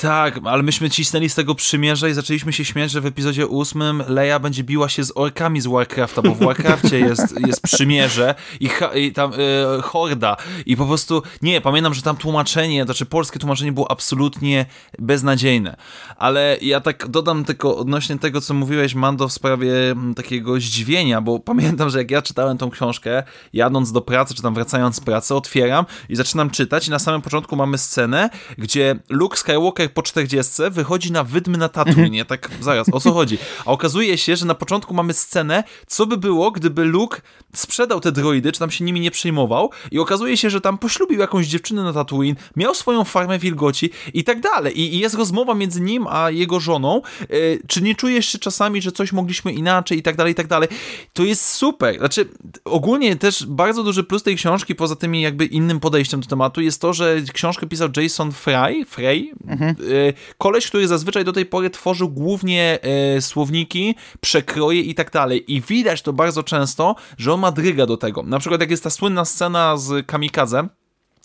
[0.00, 4.02] Tak, ale myśmy cisnęli z tego przymierza i zaczęliśmy się śmiać, że w epizodzie ósmym
[4.08, 8.68] Leia będzie biła się z orkami z Warcrafta, bo w Warcrafcie jest, jest przymierze i,
[8.94, 10.36] i tam e, horda.
[10.66, 14.66] I po prostu, nie, pamiętam, że tam tłumaczenie, znaczy polskie tłumaczenie było absolutnie
[14.98, 15.76] beznadziejne.
[16.16, 21.20] Ale ja tak dodam tylko odnośnie tego, co mówiłeś, Mando, w sprawie mm, takiego zdziwienia,
[21.20, 23.22] bo pamiętam, że jak ja czytałem tą książkę,
[23.52, 27.22] jadąc do pracy, czy tam wracając z pracy, otwieram i zaczynam czytać i na samym
[27.22, 32.14] początku mamy scenę, gdzie Luke Skywalker po 40 wychodzi na wydmy na Tatooine.
[32.14, 33.38] Ja tak, zaraz, o co chodzi?
[33.66, 37.20] A okazuje się, że na początku mamy scenę, co by było, gdyby Luke
[37.54, 41.20] sprzedał te droidy, czy tam się nimi nie przejmował i okazuje się, że tam poślubił
[41.20, 44.80] jakąś dziewczynę na Tatooine, miał swoją farmę wilgoci i tak dalej.
[44.80, 48.82] I, i jest rozmowa między nim a jego żoną, yy, czy nie czujesz się czasami,
[48.82, 50.68] że coś mogliśmy inaczej i tak dalej, i tak dalej.
[51.12, 51.98] To jest super.
[51.98, 52.28] Znaczy,
[52.64, 56.80] ogólnie też bardzo duży plus tej książki, poza tymi jakby innym podejściem do tematu, jest
[56.80, 59.32] to, że książkę pisał Jason Fry, Frey,
[59.80, 62.78] y, koleś, który zazwyczaj do tej pory tworzył głównie
[63.16, 65.52] y, słowniki, przekroje i tak dalej.
[65.52, 68.22] I widać to bardzo często, że on ma dryga do tego.
[68.22, 70.68] Na przykład jak jest ta słynna scena z Kamikadze,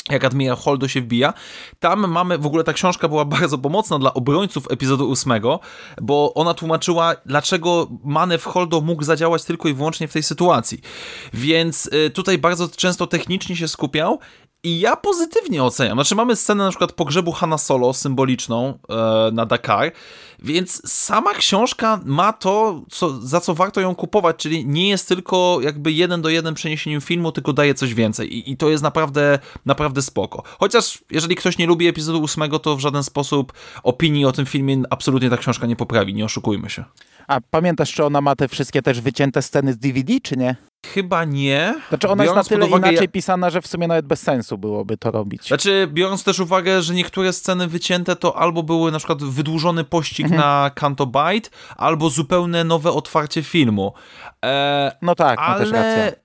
[0.10, 1.34] jak admirał Holdo się wbija.
[1.80, 5.60] Tam mamy, w ogóle ta książka była bardzo pomocna dla obrońców epizodu ósmego,
[6.02, 10.82] bo ona tłumaczyła, dlaczego Manew Holdo mógł zadziałać tylko i wyłącznie w tej sytuacji.
[11.34, 14.20] Więc y, tutaj bardzo często technicznie się skupiał
[14.66, 15.98] i ja pozytywnie oceniam.
[15.98, 19.92] Znaczy mamy scenę na przykład pogrzebu Hanna Solo symboliczną e, na Dakar,
[20.40, 25.60] więc sama książka ma to, co, za co warto ją kupować, czyli nie jest tylko
[25.62, 29.40] jakby jeden do jeden przeniesieniem filmu, tylko daje coś więcej i, i to jest naprawdę,
[29.66, 30.44] naprawdę spoko.
[30.60, 33.54] Chociaż jeżeli ktoś nie lubi epizodu ósmego, to w żaden sposób
[33.84, 36.84] opinii o tym filmie absolutnie ta książka nie poprawi, nie oszukujmy się.
[37.28, 40.56] A pamiętasz, czy ona ma te wszystkie też wycięte sceny z DVD, czy nie?
[40.94, 41.76] Chyba nie.
[41.90, 44.58] Znaczy ona Biorąc jest na tyle uwagę, inaczej pisana, że w sumie nawet bez sensu
[44.58, 45.48] byłoby to robić.
[45.48, 50.25] Znaczy, biorąc też uwagę, że niektóre sceny wycięte to albo były na przykład wydłużony pościg
[50.32, 50.42] Mhm.
[50.42, 53.94] na Canto Bight, albo zupełnie nowe otwarcie filmu.
[54.46, 56.04] E, No tak, ma też rację.
[56.04, 56.16] ale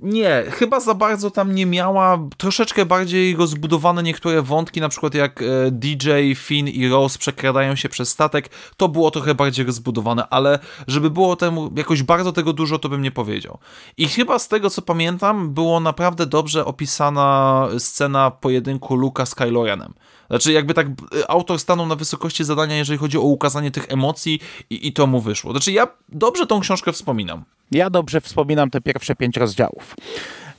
[0.00, 2.18] Nie, chyba za bardzo tam nie miała.
[2.36, 7.88] Troszeczkę bardziej rozbudowane niektóre wątki, na przykład jak e, DJ, Finn i Rose przekradają się
[7.88, 8.50] przez statek.
[8.76, 13.02] To było trochę bardziej rozbudowane, ale żeby było temu jakoś bardzo tego dużo, to bym
[13.02, 13.58] nie powiedział.
[13.96, 19.64] I chyba z tego co pamiętam, było naprawdę dobrze opisana scena pojedynku Luka z Kylo
[19.64, 19.94] Renem.
[20.32, 24.40] Znaczy jakby tak e, autor stanął na wysokości zadania, jeżeli chodzi o ukazanie tych emocji
[24.70, 25.50] i, i to mu wyszło.
[25.50, 27.44] Znaczy ja dobrze tą książkę wspominam.
[27.70, 29.94] Ja dobrze wspominam te pierwsze pięć rozdziałów.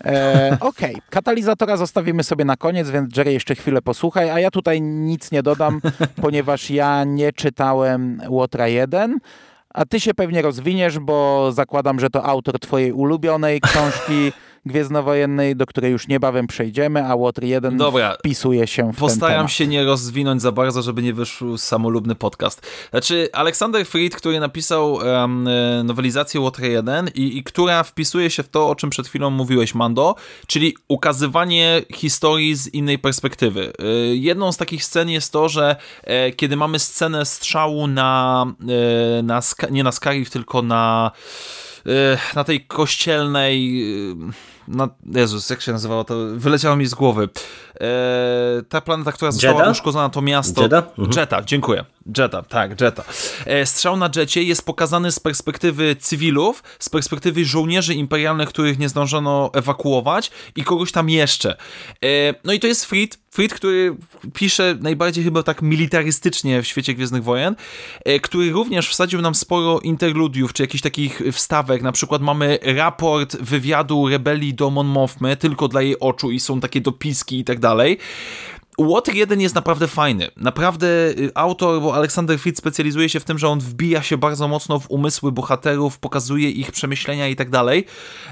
[0.05, 1.01] E, Okej, okay.
[1.09, 5.43] katalizatora zostawimy sobie na koniec, więc Jerry jeszcze chwilę posłuchaj, a ja tutaj nic nie
[5.43, 5.81] dodam,
[6.21, 9.19] ponieważ ja nie czytałem Łotra 1,
[9.69, 14.31] a ty się pewnie rozwiniesz, bo zakładam, że to autor twojej ulubionej książki
[14.65, 19.67] Gwiezdnowojennej, do której już niebawem przejdziemy, a Water 1 Dobra, wpisuje się w Postaram się
[19.67, 22.67] nie rozwinąć za bardzo, żeby nie wyszł samolubny podcast.
[22.89, 25.49] Znaczy, Aleksander Fried, który napisał um,
[25.83, 29.75] nowelizację Water 1 i, i która wpisuje się w to, o czym przed chwilą mówiłeś,
[29.75, 30.15] Mando,
[30.47, 33.73] czyli ukazywanie historii z innej perspektywy.
[33.79, 33.85] E,
[34.15, 38.45] jedną z takich scen jest to, że e, kiedy mamy scenę strzału na,
[39.23, 39.41] na
[39.71, 41.11] nie na Scarif, tylko na
[42.35, 43.85] na tej kościelnej
[44.67, 46.15] na, Jezus, jak się nazywało to?
[46.35, 47.29] Wyleciało mi z głowy.
[47.81, 49.71] E, ta planeta, która została Jeddah?
[49.71, 50.61] uszkodzona, to miasto.
[50.61, 50.85] Jeddah?
[50.97, 51.19] Mhm.
[51.19, 51.85] Jetta, dziękuję.
[52.17, 53.03] Jetta, tak, Jetta.
[53.45, 58.89] E, strzał na Jetcie jest pokazany z perspektywy cywilów, z perspektywy żołnierzy imperialnych, których nie
[58.89, 61.57] zdążono ewakuować i kogoś tam jeszcze.
[62.03, 63.95] E, no i to jest Fried, Fried, który
[64.33, 67.55] pisze najbardziej chyba tak militarystycznie w świecie Gwiezdnych Wojen,
[68.05, 71.81] e, który również wsadził nam sporo interludiów, czy jakichś takich wstawek.
[71.81, 76.59] Na przykład mamy raport wywiadu rebelii do Mon Mothmy, tylko dla jej oczu i są
[76.59, 77.97] takie dopiski i tak dalej.
[78.79, 80.27] Water 1 jest naprawdę fajny.
[80.37, 84.47] Naprawdę y, autor, bo Aleksander Fritz specjalizuje się w tym, że on wbija się bardzo
[84.47, 87.85] mocno w umysły bohaterów, pokazuje ich przemyślenia i tak dalej.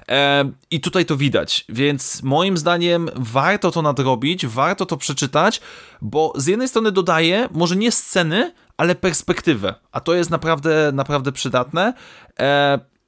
[0.09, 1.65] E, I tutaj to widać.
[1.69, 5.61] Więc moim zdaniem warto to nadrobić, warto to przeczytać,
[6.01, 9.75] bo z jednej strony dodaje może nie sceny, ale perspektywę.
[9.91, 11.93] A to jest naprawdę, naprawdę przydatne.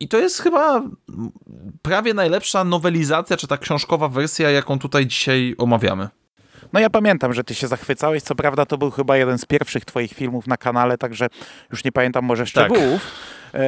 [0.03, 0.81] I to jest chyba
[1.81, 6.07] prawie najlepsza nowelizacja, czy ta książkowa wersja, jaką tutaj dzisiaj omawiamy.
[6.73, 8.23] No ja pamiętam, że ty się zachwycałeś.
[8.23, 11.27] Co prawda to był chyba jeden z pierwszych twoich filmów na kanale, także
[11.71, 12.49] już nie pamiętam może tak.
[12.49, 13.01] szczegółów.
[13.51, 13.61] Tak.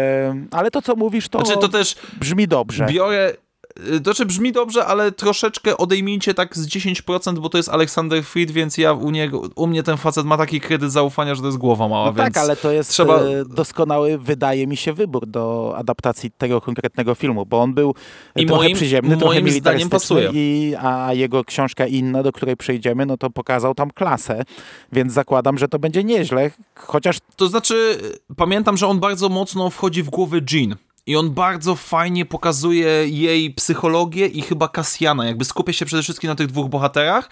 [0.51, 2.85] ale to, co mówisz, to, znaczy, to też brzmi dobrze.
[2.85, 3.33] Biorę,
[3.79, 8.23] Y, to czy brzmi dobrze, ale troszeczkę odejmijcie tak z 10%, bo to jest Aleksander
[8.23, 11.47] Fried, więc ja u niego, u mnie ten facet ma taki kredyt zaufania, że to
[11.47, 13.19] jest głowa mała, no więc Tak, ale to jest trzeba...
[13.19, 17.95] E, doskonały, wydaje mi się, wybór do adaptacji tego konkretnego filmu, bo on był
[18.35, 23.17] I trochę moim, przyziemny, trochę militarystyczny, i, a jego książka inna, do której przejdziemy, no
[23.17, 24.43] to pokazał tam klasę,
[24.91, 27.17] więc zakładam, że to będzie nieźle, chociaż...
[27.35, 27.97] To znaczy,
[28.35, 30.75] pamiętam, że on bardzo mocno wchodzi w głowę Jean,
[31.07, 36.27] i on bardzo fajnie pokazuje jej psychologię i chyba Kasjana, jakby skupia się przede wszystkim
[36.27, 37.29] na tych dwóch bohaterach,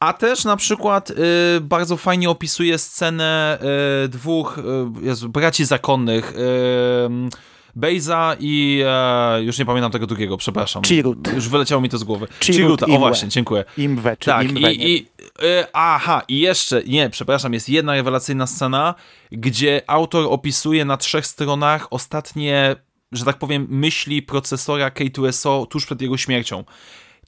[0.00, 1.14] a też na przykład y,
[1.60, 3.58] bardzo fajnie opisuje scenę
[4.04, 4.62] y, dwóch y,
[5.06, 10.82] Jezu, braci zakonnych, y, Bejza i e, już nie pamiętam tego drugiego, przepraszam.
[10.82, 11.32] Chirut.
[11.34, 12.26] Już wyleciało mi to z głowy.
[12.40, 13.64] Chiruta, o właśnie, dziękuję.
[13.78, 15.06] Imwe, czy tak, Imwe, i, i
[15.42, 18.94] e, aha, i jeszcze, nie, przepraszam, jest jedna rewelacyjna scena,
[19.32, 22.76] gdzie autor opisuje na trzech stronach ostatnie,
[23.12, 26.64] że tak powiem, myśli procesora K2SO tuż przed jego śmiercią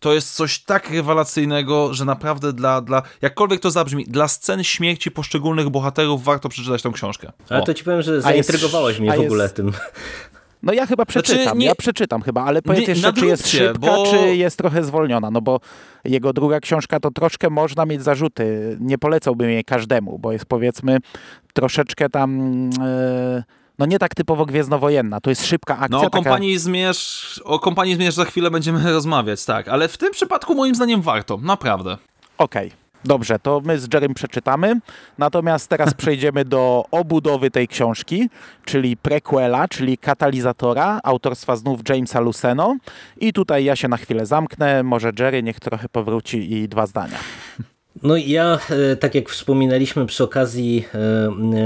[0.04, 5.10] to jest coś tak rewelacyjnego, że naprawdę dla, dla jakkolwiek to zabrzmi, dla scen śmierci
[5.10, 7.32] poszczególnych bohaterów warto przeczytać tą książkę.
[7.48, 9.56] Ale to ci powiem, że zaintrygowałeś mnie w ogóle jest...
[9.56, 9.72] tym.
[10.64, 13.48] No ja chyba przeczytam, znaczy, nie, ja przeczytam chyba, ale powiedz nie, jeszcze, czy jest
[13.48, 14.04] szybka, bo...
[14.10, 15.60] czy jest trochę zwolniona, no bo
[16.04, 18.76] jego druga książka to troszkę można mieć zarzuty.
[18.80, 20.98] Nie polecałbym jej każdemu, bo jest powiedzmy
[21.54, 22.40] troszeczkę tam...
[23.36, 25.20] Yy no nie tak typowo gwiezdnowojenna.
[25.20, 25.98] To jest szybka akcja.
[25.98, 26.62] No o kompanii, taka...
[26.62, 29.68] Zmierz, o kompanii Zmierz za chwilę będziemy rozmawiać, tak.
[29.68, 31.96] Ale w tym przypadku moim zdaniem warto, naprawdę.
[32.38, 32.66] Okej.
[32.66, 32.83] Okay.
[33.04, 34.80] Dobrze, to my z Jerem przeczytamy.
[35.18, 38.30] Natomiast teraz przejdziemy do obudowy tej książki,
[38.64, 42.76] czyli prequela, czyli katalizatora, autorstwa znów Jamesa Luceno.
[43.16, 44.82] I tutaj ja się na chwilę zamknę.
[44.82, 47.18] Może Jerry niech trochę powróci i dwa zdania.
[48.02, 48.58] No ja,
[48.92, 50.98] e, tak jak wspominaliśmy przy okazji e,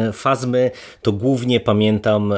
[0.08, 0.70] e, Fazmy,
[1.02, 2.34] to głównie pamiętam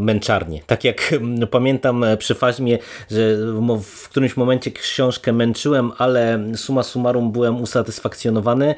[0.00, 0.60] męczarnię.
[0.66, 1.14] Tak jak
[1.50, 2.78] pamiętam przy Fazmie,
[3.10, 3.36] że
[3.82, 8.74] w którymś momencie książkę męczyłem, ale suma summarum byłem usatysfakcjonowany,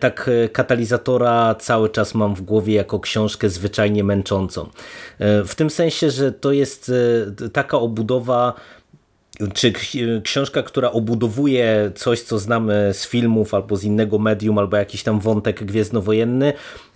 [0.00, 4.68] tak katalizatora cały czas mam w głowie jako książkę zwyczajnie męczącą.
[5.20, 6.92] W tym sensie, że to jest
[7.52, 8.54] taka obudowa,
[9.54, 9.72] czy
[10.22, 15.20] książka, która obudowuje coś, co znamy z filmów albo z innego medium, albo jakiś tam
[15.20, 16.52] wątek gwiezdnowojenny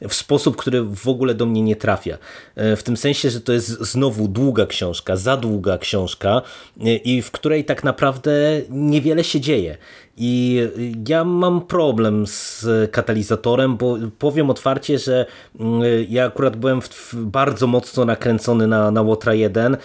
[0.08, 2.18] w sposób, który w ogóle do mnie nie trafia.
[2.56, 6.42] E, w tym sensie, że to jest znowu długa książka, za długa książka
[6.80, 9.78] e, i w której tak naprawdę niewiele się dzieje.
[10.18, 10.62] I
[11.08, 15.26] ja mam problem z katalizatorem, bo powiem otwarcie, że
[15.60, 16.80] mm, ja akurat byłem
[17.14, 19.78] bardzo mocno nakręcony na, na Łotra 1 e,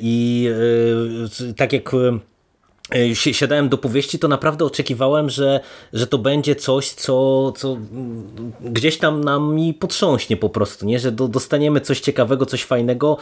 [0.00, 0.48] i
[1.56, 2.18] tak jak e,
[3.14, 5.60] siadałem do powieści, to naprawdę oczekiwałem, że,
[5.92, 7.76] że to będzie coś, co, co
[8.60, 10.98] gdzieś tam nam mi potrząśnie po prostu, nie?
[10.98, 13.18] że do, dostaniemy coś ciekawego, coś fajnego,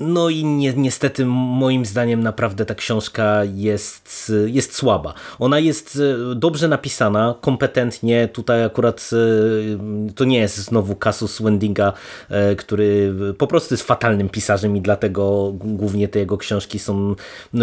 [0.00, 5.14] no i ni niestety moim zdaniem naprawdę ta książka jest, jest słaba.
[5.38, 6.00] Ona jest
[6.32, 8.28] e, dobrze napisana, kompetentnie.
[8.28, 11.92] Tutaj akurat e, to nie jest znowu kasus Wendinga,
[12.28, 17.14] e, który po prostu jest fatalnym pisarzem i dlatego głównie te jego książki są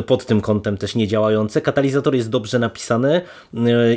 [0.07, 0.95] pod tym kątem też
[1.63, 3.21] Katalizator jest dobrze napisany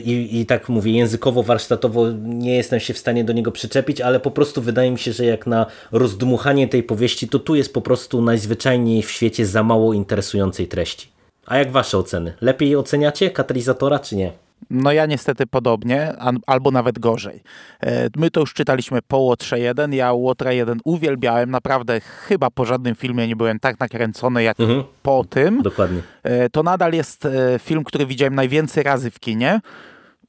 [0.05, 4.21] i, i tak mówię, językowo, warsztatowo nie jestem się w stanie do niego przyczepić, ale
[4.21, 7.81] po prostu wydaje mi się, że jak na rozdmuchanie tej powieści, to tu jest po
[7.81, 11.09] prostu najzwyczajniej w świecie za mało interesującej treści.
[11.47, 12.35] A jak wasze oceny?
[12.41, 14.44] Lepiej oceniacie katalizatora, czy nie?
[14.71, 16.13] No ja niestety podobnie,
[16.47, 17.43] albo nawet gorzej.
[17.83, 22.65] E, my to już czytaliśmy po Łotrze 1, ja Łotra 1 uwielbiałem, naprawdę chyba po
[22.65, 24.85] żadnym filmie nie byłem tak nakręcony jak mhm.
[25.03, 25.63] po tym.
[25.63, 26.03] Dokładnie.
[26.23, 29.61] E, to nadal jest e, film, który widziałem najwięcej razy w kinie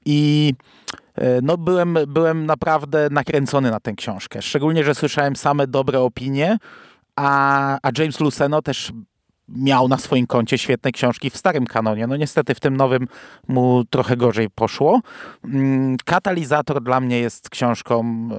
[0.05, 0.53] i
[1.41, 4.41] no byłem, byłem naprawdę nakręcony na tę książkę.
[4.41, 6.57] Szczególnie, że słyszałem same dobre opinie,
[7.15, 8.91] a, a James Luceno też
[9.49, 12.07] miał na swoim koncie świetne książki w starym kanonie.
[12.07, 13.07] No niestety w tym nowym
[13.47, 15.01] mu trochę gorzej poszło.
[15.43, 18.29] Mm, Katalizator dla mnie jest książką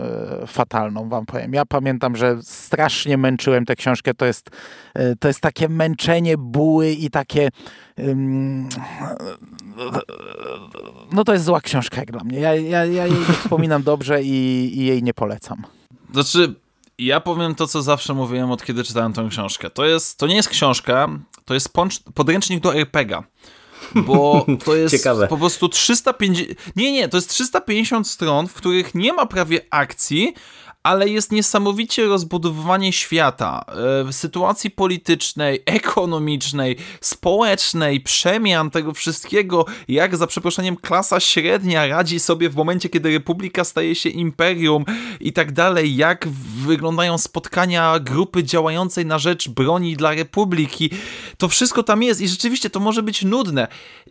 [0.43, 1.53] e, fatalną, wam powiem.
[1.53, 4.15] Ja pamiętam, że strasznie męczyłem tę książkę.
[4.15, 4.51] To jest,
[4.95, 7.49] e, to jest takie męczenie buły i takie
[11.12, 12.41] no to jest zła książka jak dla mnie.
[12.41, 15.62] Ja, ja, ja jej wspominam dobrze i, i jej nie polecam.
[16.12, 16.55] Znaczy,
[16.98, 19.70] ja powiem to, co zawsze mówiłem od kiedy czytałem tę książkę.
[19.70, 21.09] To, jest, to nie jest książka,
[21.44, 21.68] to jest
[22.14, 23.24] podręcznik do RPGa.
[23.94, 25.28] Bo to jest Ciekawe.
[25.28, 26.77] po prostu 350.
[26.77, 30.35] Nie, nie, to jest 350 stron, w których nie ma prawie akcji,
[30.87, 33.65] ale jest niesamowicie rozbudowywanie świata,
[34.09, 42.51] e, sytuacji politycznej, ekonomicznej, społecznej, przemian tego wszystkiego, jak za przeproszeniem klasa średnia radzi sobie
[42.51, 44.85] w momencie, kiedy republika staje się imperium
[45.21, 46.29] i tak dalej, jak
[46.67, 50.91] wyglądają spotkania grupy działającej na rzecz broni dla republiki.
[51.39, 53.69] To wszystko tam jest i rzeczywiście to może być nudne.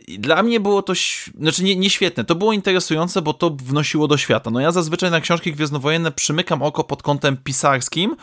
[0.08, 0.92] Dla mnie było to,
[1.40, 4.50] znaczy nie, nie świetne, to było interesujące, bo to wnosiło do świata.
[4.50, 8.16] No ja zazwyczaj na książki gwiezdnowojenne przymykam oko pod kątem pisarskim,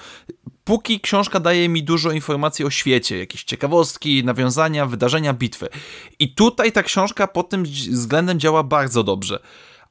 [0.64, 5.70] póki książka daje mi dużo informacji o świecie, jakieś ciekawostki, nawiązania, wydarzenia, bitwy.
[6.20, 9.40] I tutaj ta książka pod tym względem działa bardzo dobrze.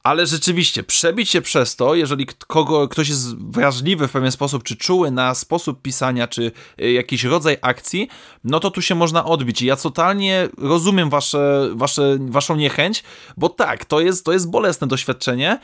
[0.03, 4.75] Ale rzeczywiście, przebić się przez to, jeżeli kogo, ktoś jest wrażliwy w pewien sposób, czy
[4.75, 6.51] czuły na sposób pisania, czy
[6.81, 8.07] y, jakiś rodzaj akcji,
[8.43, 9.61] no to tu się można odbić.
[9.61, 13.03] I ja totalnie rozumiem wasze, wasze, waszą niechęć,
[13.37, 15.59] bo tak, to jest, to jest bolesne doświadczenie,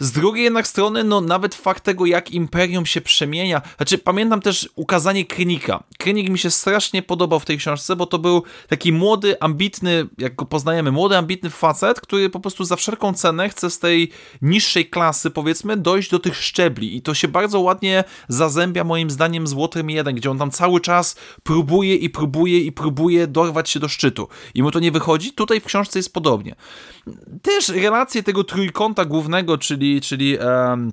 [0.00, 3.62] z drugiej jednak strony, no nawet fakt tego, jak Imperium się przemienia.
[3.76, 5.82] Znaczy, pamiętam też ukazanie Krynika.
[5.98, 10.34] Krynik mi się strasznie podobał w tej książce, bo to był taki młody, ambitny, jak
[10.34, 14.10] go poznajemy, młody, ambitny facet, który po prostu za wszelką cenę chce z tej
[14.42, 16.96] niższej klasy, powiedzmy, dojść do tych szczebli.
[16.96, 20.80] I to się bardzo ładnie zazębia moim zdaniem z Łotrem 1, gdzie on tam cały
[20.80, 24.28] czas próbuje i próbuje i próbuje dorwać się do szczytu.
[24.54, 25.32] I mu to nie wychodzi.
[25.32, 26.54] Tutaj w książce jest podobnie.
[27.42, 30.92] Też relacje tego trójkąta głównego, czyli, czyli um,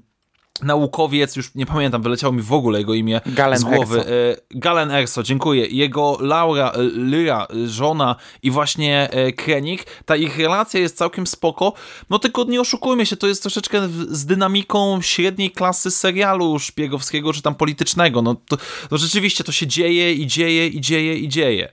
[0.62, 4.00] naukowiec, już nie pamiętam, wyleciało mi w ogóle jego imię Galen z głowy.
[4.00, 4.12] Erso.
[4.12, 5.66] E, Galen Erso, dziękuję.
[5.66, 11.74] Jego Laura, e, Lyra, e, żona i właśnie Krenik, ta ich relacja jest całkiem spoko,
[12.10, 17.42] no tylko nie oszukujmy się, to jest troszeczkę z dynamiką średniej klasy serialu szpiegowskiego czy
[17.42, 18.22] tam politycznego.
[18.22, 18.58] No to,
[18.90, 21.72] to rzeczywiście to się dzieje i dzieje i dzieje i dzieje.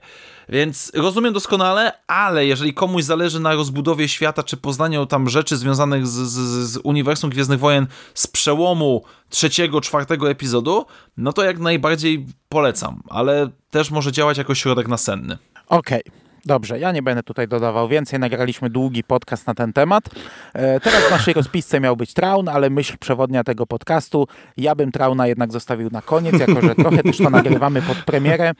[0.49, 6.07] Więc rozumiem doskonale, ale jeżeli komuś zależy na rozbudowie świata, czy poznaniu tam rzeczy związanych
[6.07, 12.27] z, z, z uniwersum Gwiezdnych Wojen z przełomu trzeciego, czwartego epizodu, no to jak najbardziej
[12.49, 15.39] polecam, ale też może działać jako środek nasenny.
[15.69, 16.03] Okej.
[16.07, 16.24] Okay.
[16.47, 18.19] Dobrze, ja nie będę tutaj dodawał więcej.
[18.19, 20.05] Nagraliśmy długi podcast na ten temat.
[20.53, 24.93] E, teraz w naszej rozpisce miał być Traun, ale myśl przewodnia tego podcastu, ja bym
[24.93, 28.53] Trauna jednak zostawił na koniec, jako że trochę też to nagrywamy pod premierę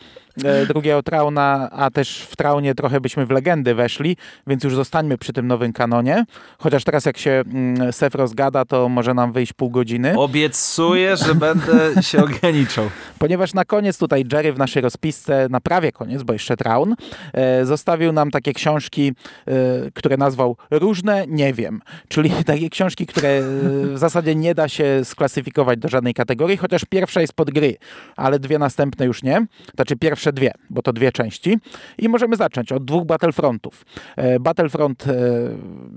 [0.45, 4.17] e, drugiego Trauna, a też w Traunie trochę byśmy w legendy weszli,
[4.47, 6.25] więc już zostańmy przy tym nowym kanonie.
[6.59, 10.19] Chociaż teraz jak się mm, Sef rozgada, to może nam wyjść pół godziny.
[10.19, 12.85] Obiecuję, że będę się ograniczał.
[13.19, 16.95] Ponieważ na koniec tutaj Jerry w naszej rozpisce, na prawie koniec, bo jeszcze Traun,
[17.33, 19.13] e, zostawił nam takie książki,
[19.49, 24.69] y, które nazwał Różne Nie wiem, czyli takie książki, które y, w zasadzie nie da
[24.69, 27.77] się sklasyfikować do żadnej kategorii, chociaż pierwsza jest pod gry,
[28.17, 29.47] ale dwie następne już nie.
[29.75, 31.59] Znaczy pierwsze dwie, bo to dwie części.
[31.99, 33.85] I możemy zacząć od dwóch Battlefrontów.
[34.17, 35.05] E, Battlefront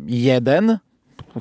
[0.08, 0.78] 1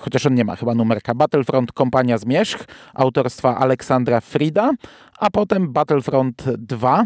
[0.00, 2.64] chociaż on nie ma chyba numerka, Battlefront Kompania Zmierzch
[2.94, 4.70] autorstwa Aleksandra Frida,
[5.18, 7.04] a potem Battlefront 2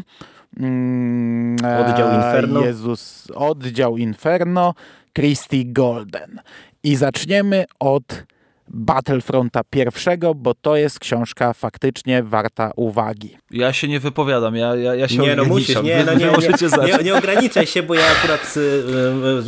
[0.56, 2.60] mm, Oddział Inferno.
[2.60, 4.74] Jezus, oddział Inferno,
[5.14, 6.40] Christy Golden.
[6.82, 8.24] I zaczniemy od
[8.72, 13.36] Battlefronta pierwszego, bo to jest książka faktycznie warta uwagi.
[13.51, 15.48] Ja się nie wypowiadam, ja, ja, ja się Nie, no ograniczam.
[15.59, 18.60] musisz, nie, no nie, nie, nie, nie ograniczaj się, bo ja akurat y,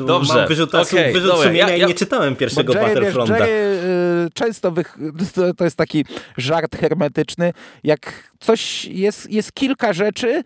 [0.01, 2.87] y, Dobrze, mam wyrzut, okej, wyrzut dobra, sumienia ja- i ja- nie czytałem pierwszego Jerry,
[2.87, 3.39] Battlefronta.
[3.39, 4.99] Jerry y, często wych,
[5.35, 6.05] to, to jest taki
[6.37, 7.53] żart hermetyczny.
[7.85, 10.43] Jak coś jest, jest kilka rzeczy,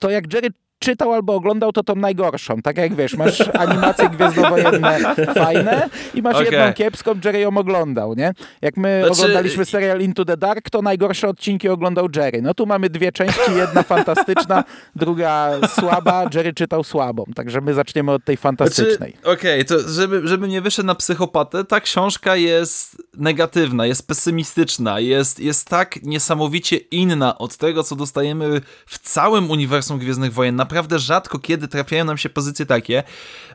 [0.00, 0.48] to jak Jerry
[0.80, 2.62] czytał albo oglądał, to tą najgorszą.
[2.62, 6.52] Tak jak wiesz, masz animacje gwiezdnowojenne fajne i masz Okej.
[6.52, 8.32] jedną kiepską, Jerry ją oglądał, nie?
[8.62, 12.42] Jak my Znaczy- oglądaliśmy serial Into the Dark, to najgorsze odcinki oglądał Jerry.
[12.42, 14.64] No tu mamy dwie części, jedna fantastyczna,
[14.96, 16.24] druga słaba.
[16.34, 19.10] Jerry czytał słabą, także my zaczniemy od tej fantastycznej.
[19.22, 25.00] Znaczy, Okej, to żeby, żeby nie wyszedł na psychopatę, ta książka jest negatywna, jest pesymistyczna,
[25.00, 30.56] jest, jest tak niesamowicie inna od tego, co dostajemy w całym uniwersum Gwiezdnych Wojen.
[30.70, 33.02] Naprawdę rzadko kiedy trafiają nam się pozycje takie,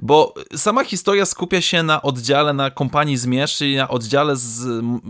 [0.02, 4.44] bo sama historia skupia się na oddziale, na kompanii zmierz, na oddziale z,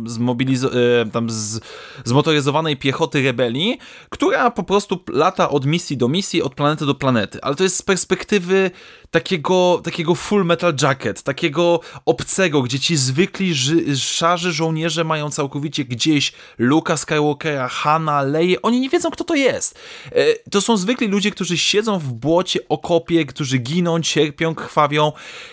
[0.06, 1.60] z, e, tam z,
[2.04, 3.80] zmotoryzowanej piechoty rebelii,
[4.10, 7.42] która po prostu lata od misji do misji, od planety do planety.
[7.42, 8.72] Ale to jest z perspektywy
[9.16, 15.86] takiego, takiego full metal jacket, takiego obcego, gdzie ci zwykli ży, szarzy żołnierze mają całkowicie
[15.86, 19.80] gdzieś Luka Skywalkera, Hanna, Leję, oni nie wiedzą kto to jest.
[20.12, 25.12] E, To są zwykli ludzie, którzy siedzą w błocie, okopie, którzy giną, cierpią, krwawią.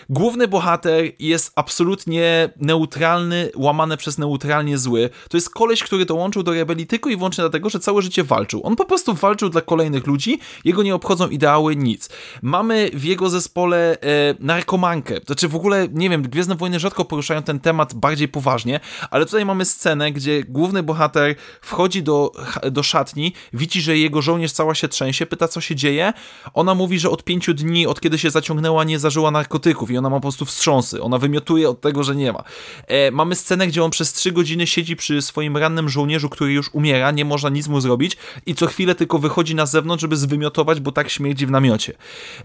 [0.09, 5.09] Główny bohater jest absolutnie neutralny, łamany przez neutralnie zły.
[5.29, 8.61] To jest koleś, który dołączył do rebelii tylko i wyłącznie dlatego, że całe życie walczył.
[8.63, 12.09] On po prostu walczył dla kolejnych ludzi, jego nie obchodzą ideały, nic.
[12.41, 13.97] Mamy w jego zespole e,
[14.39, 15.15] narkomankę.
[15.25, 18.79] Znaczy w ogóle, nie wiem, Gwiezdne Wojny rzadko poruszają ten temat bardziej poważnie,
[19.11, 22.31] ale tutaj mamy scenę, gdzie główny bohater wchodzi do,
[22.71, 26.13] do szatni, widzi, że jego żołnierz cała się trzęsie, pyta co się dzieje.
[26.53, 30.09] Ona mówi, że od pięciu dni, od kiedy się zaciągnęła, nie zażyła narkotyków i ona
[30.09, 31.01] ma po prostu wstrząsy.
[31.01, 32.43] Ona wymiotuje od tego, że nie ma.
[32.87, 36.69] E, mamy scenę, gdzie on przez trzy godziny siedzi przy swoim rannym żołnierzu, który już
[36.73, 40.79] umiera, nie można nic mu zrobić i co chwilę tylko wychodzi na zewnątrz, żeby zwymiotować,
[40.79, 41.93] bo tak śmierdzi w namiocie.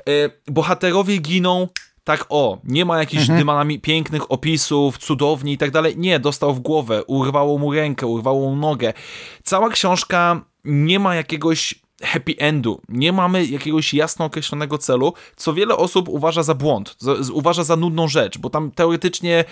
[0.08, 0.52] E,
[0.88, 1.68] bohaterowie giną
[2.04, 5.94] tak o, nie ma jakichś dymanami pięknych opisów, cudowni i tak dalej.
[5.96, 8.92] Nie, dostał w głowę, urwało mu rękę, urwało mu nogę.
[9.42, 12.80] Cała książka nie ma jakiegoś happy endu.
[12.88, 17.76] Nie mamy jakiegoś jasno określonego celu, co wiele osób uważa za błąd, za, uważa za
[17.76, 19.44] nudną rzecz, bo tam teoretycznie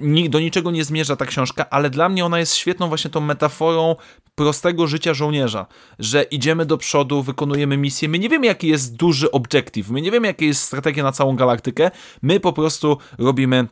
[0.00, 3.20] ni, do niczego nie zmierza ta książka, ale dla mnie ona jest świetną właśnie tą
[3.20, 3.96] metaforą
[4.34, 5.66] prostego życia żołnierza,
[5.98, 10.10] że idziemy do przodu, wykonujemy misję, my nie wiemy jaki jest duży objective, my nie
[10.10, 11.90] wiemy jaka jest strategia na całą galaktykę,
[12.22, 13.66] my po prostu robimy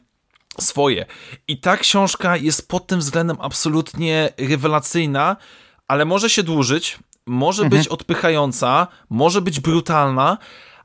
[0.61, 1.07] swoje.
[1.49, 5.37] I ta książka jest pod tym względem absolutnie rewelacyjna,
[5.89, 6.99] ale może się dłużyć,
[7.31, 10.39] może być odpychająca, może być brutalna,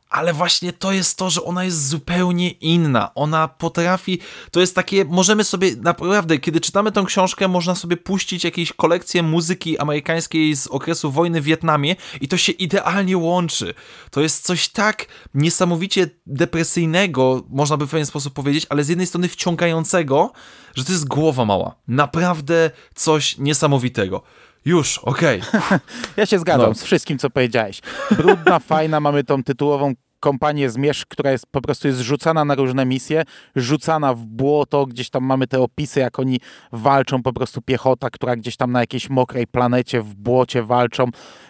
[0.10, 3.14] ale właśnie to jest to, że ona jest zupełnie inna.
[3.16, 4.20] Ona potrafi,
[4.52, 9.24] to jest takie, możemy sobie naprawdę, kiedy czytamy tę książkę, można sobie puścić jakieś kolekcje
[9.24, 13.74] muzyki amerykańskiej z okresu wojny w Wietnamie i to się idealnie łączy.
[14.12, 19.08] To jest coś tak niesamowicie depresyjnego, można by w pewien sposób powiedzieć, ale z jednej
[19.08, 20.32] strony wciągającego,
[20.76, 21.76] że to jest głowa mała.
[21.88, 24.22] Naprawdę coś niesamowitego.
[24.66, 25.42] Już, okej.
[26.18, 26.76] Ja się zgadzam No.
[26.76, 27.82] z wszystkim, co powiedziałeś.
[28.12, 32.86] Brudna, fajna, mamy tą tytułową kompanię Zmierzch, która jest po prostu jest rzucana na różne
[32.86, 33.24] misje,
[33.56, 36.40] rzucana w błoto, gdzieś tam mamy te opisy, jak oni
[36.72, 41.06] walczą, po prostu piechota, która gdzieś tam na jakiejś mokrej planecie w błocie walczą.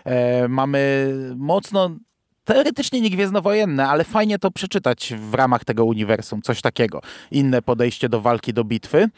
[0.06, 1.90] E, mamy mocno
[2.44, 7.02] teoretycznie nie gwiezdnowojenne, ale fajnie to przeczytać w ramach tego uniwersum, coś takiego.
[7.32, 9.10] Inne podejście do walki, do bitwy.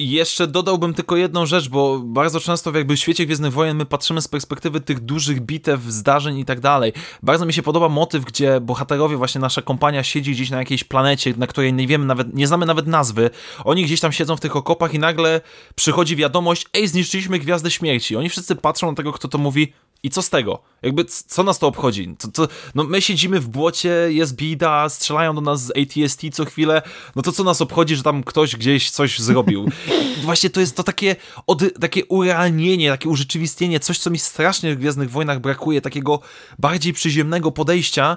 [0.00, 3.86] I jeszcze dodałbym tylko jedną rzecz, bo bardzo często w jakby świecie Gwiezdnych Wojen my
[3.86, 6.92] patrzymy z perspektywy tych dużych bitew, zdarzeń i tak dalej.
[7.22, 11.34] Bardzo mi się podoba motyw, gdzie bohaterowie, właśnie nasza kompania siedzi gdzieś na jakiejś planecie,
[11.36, 13.30] na której nie wiemy nawet, nie znamy nawet nazwy.
[13.64, 15.40] Oni gdzieś tam siedzą w tych okopach i nagle
[15.74, 18.16] przychodzi wiadomość, ej, zniszczyliśmy Gwiazdę Śmierci.
[18.16, 19.72] Oni wszyscy patrzą na tego, kto to mówi
[20.02, 20.62] i co z tego?
[20.82, 22.14] Jakby, co nas to obchodzi?
[22.74, 26.82] No my siedzimy w błocie, jest bida, strzelają do nas z ATST co chwilę,
[27.16, 29.68] no to co nas obchodzi, że tam ktoś gdzieś coś zrobił?
[30.22, 31.16] Właśnie to jest to takie,
[31.46, 36.20] od, takie urealnienie, takie urzeczywistnienie, coś, co mi strasznie w Gwiezdnych Wojnach brakuje, takiego
[36.58, 38.16] bardziej przyziemnego podejścia,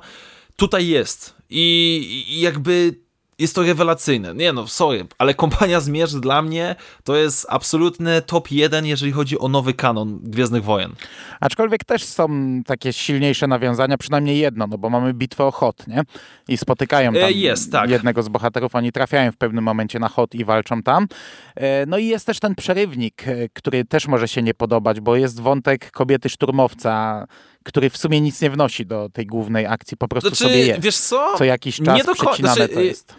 [0.55, 1.35] tutaj jest.
[1.49, 3.03] i, i jakby
[3.39, 4.34] jest to rewelacyjne.
[4.34, 9.39] Nie no, sorry, ale Kompania Zmierzch dla mnie to jest absolutny top jeden, jeżeli chodzi
[9.39, 10.91] o nowy kanon Gwiezdnych Wojen.
[11.39, 12.30] Aczkolwiek też są
[12.65, 16.01] takie silniejsze nawiązania, przynajmniej jedno, no bo mamy bitwę o Hot, nie?
[16.47, 17.89] I spotykają tam E, jest, tak.
[17.89, 21.07] jednego z bohaterów, oni trafiają w pewnym momencie na Hot i walczą tam.
[21.55, 25.15] E, No i jest też ten przerywnik, e, który też może się nie podobać, bo
[25.15, 27.26] jest wątek kobiety szturmowca,
[27.64, 30.81] który w sumie nic nie wnosi do tej głównej akcji, po prostu Znaczy, sobie jest.
[30.81, 31.34] wiesz co?
[31.38, 33.15] Co jakiś czas Nie do ko- przecinane znaczy, to y, jest.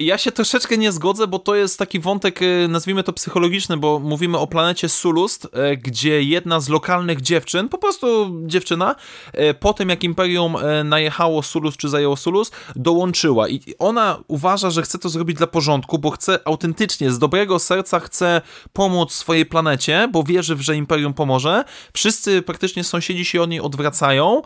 [0.00, 3.98] Ja się troszeczkę nie zgodzę, bo to jest taki wątek, y, nazwijmy to psychologiczny, bo
[3.98, 8.96] mówimy o planecie Sulust, y, gdzie jedna z lokalnych dziewczyn, po prostu dziewczyna,
[9.34, 14.82] y, po tym jak Imperium najechało Sulus czy zajęło Sulus, dołączyła i ona uważa, że
[14.82, 18.42] chce to zrobić dla porządku, bo chce autentycznie, z dobrego serca chce
[18.72, 21.64] pomóc swojej planecie, bo wierzy, że Imperium pomoże.
[21.92, 24.42] Wszyscy praktycznie sąsiedzi się od niej odwracają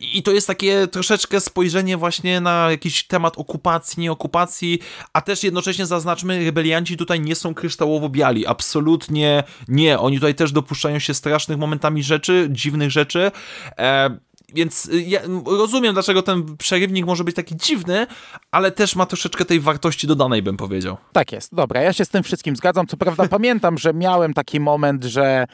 [0.00, 4.71] i to jest takie troszeczkę spojrzenie właśnie na jakiś temat okupacji, nieokupacji,
[5.12, 9.98] a też jednocześnie zaznaczmy, rebelianci tutaj nie są kryształowo biali, absolutnie nie.
[9.98, 13.30] Oni tutaj też dopuszczają się strasznych momentami rzeczy, dziwnych rzeczy.
[13.78, 14.16] E,
[14.54, 18.06] więc y, ja rozumiem, dlaczego ten przerywnik może być taki dziwny,
[18.50, 20.96] ale też ma troszeczkę tej wartości dodanej, bym powiedział.
[21.12, 22.86] Tak jest, dobra, ja się z tym wszystkim zgadzam.
[22.86, 25.46] Co prawda pamiętam, że miałem taki moment, że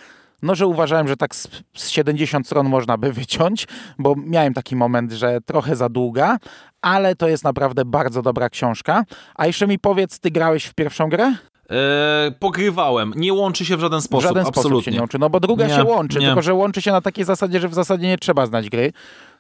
[0.43, 4.77] no, że uważałem, że tak z, z 70 stron można by wyciąć, bo miałem taki
[4.77, 6.39] moment, że trochę za długa,
[6.83, 9.05] ale to jest naprawdę bardzo dobra książka.
[9.35, 11.35] A jeszcze mi powiedz, ty grałeś w pierwszą grę?
[11.71, 13.13] E, pogrywałem.
[13.17, 14.85] Nie łączy się w żaden W sposób, żaden sposób absolutnie.
[14.85, 16.27] się nie łączy, no bo druga Nie, się łączy, nie.
[16.27, 18.93] tylko że łączy się na takiej zasadzie, że w zasadzie nie trzeba znać gry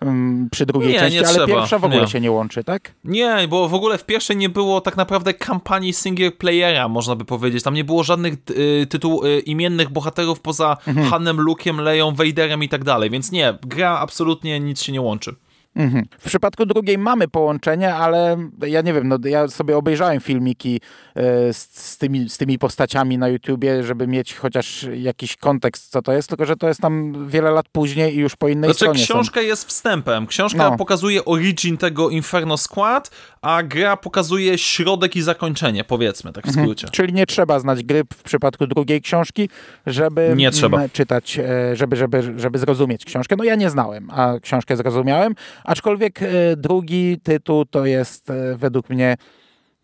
[0.03, 2.93] ym, przy drugiej Nie, części, nie ale trzeba, pierwsza w ogóle się nie łączy, tak?
[3.05, 7.25] Nie, bo w ogóle w pierwszej nie było tak naprawdę kampanii single playera, można by
[7.25, 7.63] powiedzieć.
[7.63, 11.07] Tam nie było żadnych y, tytuł y, imiennych bohaterów poza Mhm.
[11.07, 13.11] Hanem, Luke'em, Leją, Vaderem i tak dalej.
[13.11, 15.35] Więc nie, gra absolutnie nic się nie łączy.
[15.79, 16.05] Mhm.
[16.19, 18.37] W przypadku drugiej mamy połączenie, ale
[18.67, 20.81] ja nie wiem, no, ja sobie obejrzałem filmiki
[21.15, 26.03] e, z, z, tymi, z tymi postaciami na YouTubie, żeby mieć chociaż jakiś kontekst, co
[26.03, 28.77] to jest, tylko że to jest tam wiele lat później i już po innej Znaczy,
[28.79, 30.27] stronie książka jest wstępem.
[30.27, 30.77] Książka No.
[30.77, 33.11] pokazuje origin tego Inferno Squad,
[33.43, 36.61] a gra pokazuje środek i zakończenie, powiedzmy, tak w są.
[36.61, 36.89] skrócie.
[36.93, 39.49] Czyli nie trzeba znać gry w przypadku drugiej książki,
[39.87, 40.89] żeby Nie trzeba.
[40.89, 43.37] czytać, e, żeby, żeby, żeby zrozumieć książkę.
[43.39, 45.35] No ja nie znałem, a książkę zrozumiałem,
[45.69, 49.17] aczkolwiek e, drugi tytuł to jest e, według mnie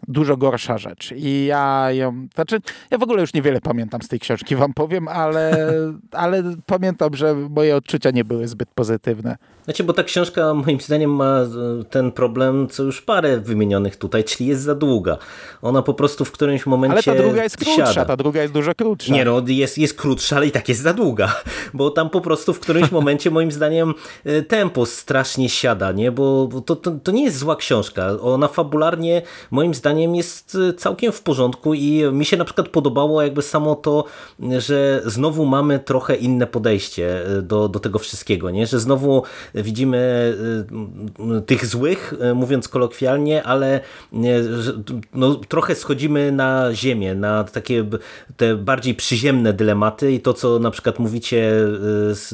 [0.08, 1.12] dużo gorsza rzecz.
[1.16, 2.58] I ja ją, znaczy,
[2.90, 5.68] ja w ogóle już niewiele pamiętam z tej książki, wam powiem, ale,
[6.12, 9.36] ale pamiętam, że moje odczucia nie były zbyt pozytywne.
[9.64, 11.48] Znaczy, bo ta książka moim zdaniem ma e,
[11.90, 15.18] ten problem, co już parę wymienionych tutaj, czyli jest za długa.
[15.62, 18.04] Ona po prostu w którymś momencie Ale ta druga jest krótsza, siada.
[18.04, 19.12] ta druga jest dużo krótsza.
[19.14, 21.34] Nie no, jest, jest krótsza, ale i tak jest za długa,
[21.74, 26.12] bo tam po prostu w którymś momencie moim zdaniem e, tempo strasznie siada, nie?
[26.12, 28.10] bo to, to, to nie jest zła książka.
[28.22, 33.22] Ona fabularnie moim zdaniem jest e, całkiem w porządku i mi się na przykład podobało
[33.22, 34.04] jakby samo to,
[34.58, 38.66] że znowu mamy trochę inne podejście do, do tego wszystkiego, nie?
[38.66, 39.22] że znowu
[39.54, 39.98] widzimy
[41.36, 43.80] e, tych złych, e, mówiąc kolokwialnie, ale
[44.12, 44.72] nie, że,
[45.14, 47.84] no, trochę schodzimy na ziemię, na takie
[48.36, 51.52] te bardziej przyziemne dylematy i to, co na przykład mówicie,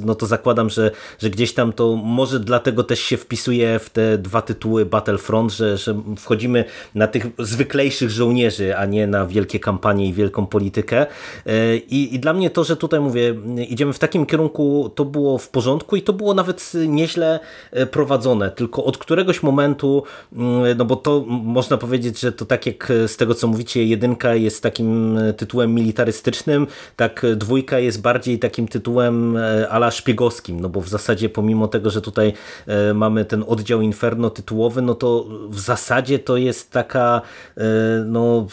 [0.05, 4.19] no to zakładam, że, że gdzieś tam to może dlatego też się wpisuje w te
[4.19, 6.65] dwa tytuły Battlefront, że, że wchodzimy
[6.95, 11.07] na tych zwyklejszych żołnierzy, a nie na wielkie kampanie i wielką politykę.
[11.89, 13.35] I, I dla mnie to, że tutaj mówię,
[13.69, 16.73] idziemy w takim kierunku, to było w porządku i to było nawet
[17.11, 22.45] nieźle e, prowadzone, tylko od któregoś momentu, mm, no bo to można powiedzieć, że to
[22.45, 26.67] tak jak z tego co mówicie, jedynka jest takim e, tytułem militarystycznym,
[26.97, 31.69] tak e, dwójka jest bardziej takim tytułem e, ala szpiegowskim, no bo w zasadzie pomimo
[31.69, 32.33] tego, że tutaj
[32.67, 37.23] e, mamy ten oddział Inferno tytułowy, no to w zasadzie to jest taka
[37.57, 37.63] e,
[38.07, 38.47] no,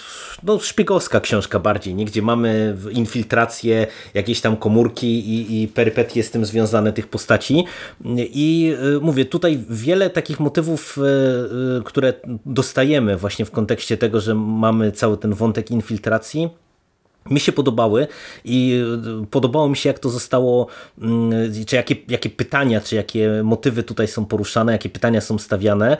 [0.43, 2.05] no szpiegowska książka bardziej, nie?
[2.05, 7.65] gdzie mamy infiltrację, jakieś tam komórki i, i perypetie z tym związane tych postaci.
[8.17, 8.46] I
[8.95, 12.13] e, mówię, tutaj wiele takich motywów, e, e, które
[12.45, 16.49] dostajemy właśnie w kontekście tego, że mamy cały ten wątek infiltracji,
[17.29, 18.07] mi się podobały
[18.45, 18.81] i
[19.23, 20.67] y, podobało mi się, jak to zostało,
[21.01, 21.31] mm,
[21.65, 25.97] czy jakie, jakie pytania, czy jakie motywy tutaj są poruszane, jakie pytania są stawiane.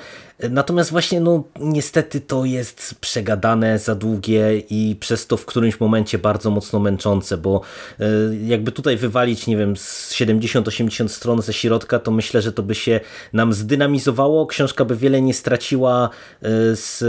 [0.50, 6.18] Natomiast właśnie, no niestety to jest przegadane, za długie i przez to w którymś momencie
[6.18, 7.62] bardzo mocno męczące, bo
[8.00, 8.06] y,
[8.46, 12.76] jakby tutaj wywalić, nie wiem, z 70-80 stron ze środka, to myślę, że to by
[12.76, 13.00] się
[13.34, 16.10] nam zdynamizowało, książka by wiele nie straciła
[16.44, 17.04] y, z,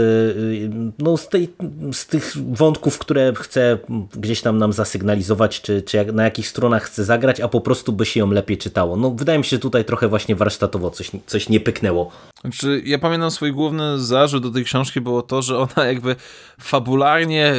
[0.99, 1.53] no, z, tej,
[1.91, 3.77] z tych wątków, które chce
[4.15, 7.93] gdzieś tam nam zasygnalizować, czy, czy jak, na jakich stronach chce zagrać, a po prostu
[7.93, 8.95] by się ją lepiej czytało.
[8.95, 12.11] No wydaje mi się, że tutaj trochę właśnie warsztatowo coś, coś nie pyknęło.
[12.41, 16.15] Znaczy, ja pamiętam swój główny zarzut do tej książki było to, że ona jakby
[16.61, 17.53] fabularnie,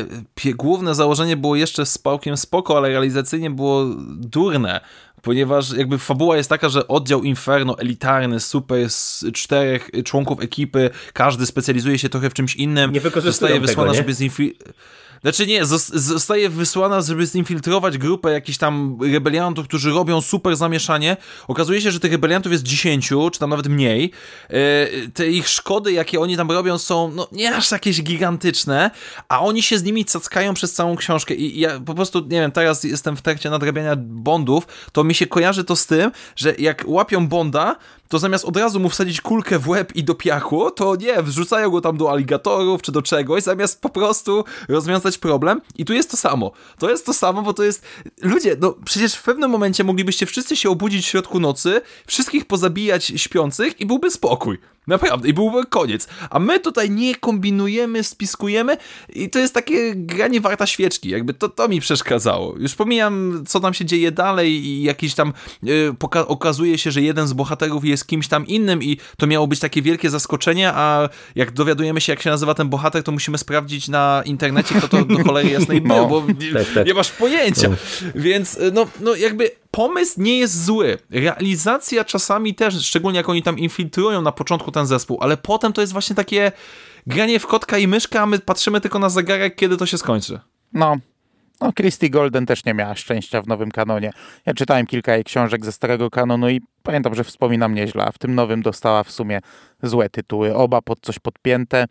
[0.55, 3.85] główne założenie było jeszcze z pałkiem spoko, ale realizacyjnie było
[4.17, 4.81] durne
[5.23, 11.47] ponieważ jakby fabuła jest taka, że oddział Inferno elitarny, super z czterech członków ekipy, każdy
[11.47, 12.93] specjalizuje się trochę w czymś innym.
[12.93, 14.75] Nie zostaje wysłana, tego, żeby zinfiltrować
[15.23, 21.17] znaczy nie, zostaje wysłana, żeby zinfiltrować grupę jakichś tam rebeliantów, którzy robią super zamieszanie.
[21.49, 24.11] Okazuje się, że tych rebeliantów jest 10, czy tam nawet mniej.
[24.49, 24.55] E,
[25.15, 28.91] te ich szkody, jakie oni tam robią, są no, nie aż jakieś gigantyczne,
[29.29, 31.35] a oni się z nimi cackają przez całą książkę.
[31.35, 35.27] I ja po prostu, nie wiem, teraz jestem w trakcie nadrabiania Bondów, to mi się
[35.27, 37.77] kojarzy to z tym, że jak łapią Bonda,
[38.11, 41.71] to zamiast od razu mu wsadzić kulkę w łeb i do piachu, to nie, wrzucają
[41.71, 45.61] go tam do aligatorów czy do czegoś, zamiast po prostu rozwiązać problem.
[45.79, 46.53] I tu jest to samo.
[46.79, 47.83] To jest to samo, bo to jest...
[48.23, 53.13] Ludzie, no przecież w pewnym momencie moglibyście wszyscy się obudzić w środku nocy, wszystkich pozabijać
[53.17, 54.59] śpiących i byłby spokój.
[54.87, 56.09] Naprawdę, i byłby koniec.
[56.31, 58.77] A my tutaj nie kombinujemy, spiskujemy
[59.09, 61.09] i to jest takie granie warta świeczki.
[61.09, 62.55] Jakby to, to mi przeszkadzało.
[62.59, 65.33] Już pomijam, co tam się dzieje dalej i jakiś tam
[65.63, 65.95] yy,
[66.27, 69.83] okazuje się, że jeden z bohaterów jest kimś tam innym i to miało być takie
[69.83, 74.23] wielkie zaskoczenie, a jak dowiadujemy się, jak się nazywa ten bohater, to musimy sprawdzić na
[74.25, 76.87] internecie, kto to do cholery jasnej był, no, bo tak, tak.
[76.87, 77.69] nie masz pojęcia.
[77.69, 77.77] No.
[78.15, 80.99] Więc no, no jakby pomysł nie jest zły.
[81.11, 85.81] Realizacja czasami też, szczególnie jak oni tam infiltrują na początku ten zespół, ale potem to
[85.81, 86.53] jest właśnie takie
[87.07, 90.41] granie w kotka i myszka, a my patrzymy tylko na zegarek, kiedy to się skończy.
[90.73, 90.97] No,
[91.61, 94.11] no, Christy Golden też nie miała szczęścia w nowym kanonie.
[94.47, 98.19] Ja czytałem kilka jej książek ze starego kanonu i pamiętam, że wspominam nieźle, a w
[98.19, 99.41] tym nowym dostała w sumie
[99.83, 100.55] złe tytuły.
[100.55, 101.87] Oba pod coś podpięte.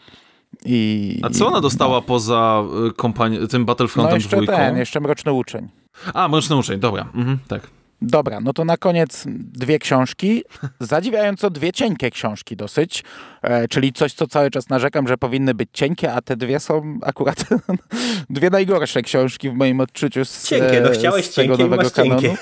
[0.66, 2.02] I, a co ona dostała no.
[2.02, 4.56] poza y, kompani- tym Battlefrontem no jeszcze dwójką?
[4.56, 5.70] ten, jeszcze Mroczny Uczeń.
[6.14, 7.62] A, Mroczny Uczeń, dobra, mhm, tak.
[8.02, 10.44] Dobra, no to na koniec dwie książki.
[10.80, 13.04] Zadziwiająco dwie cienkie książki dosyć,
[13.42, 17.00] e, czyli coś, co cały czas narzekam, że powinny być cienkie, a te dwie są
[17.04, 17.46] akurat
[18.30, 22.22] dwie najgorsze książki w moim odczuciu z, cienkie, no chciałeś z tego cienkie, nowego kanonu.
[22.22, 22.38] Cienkie.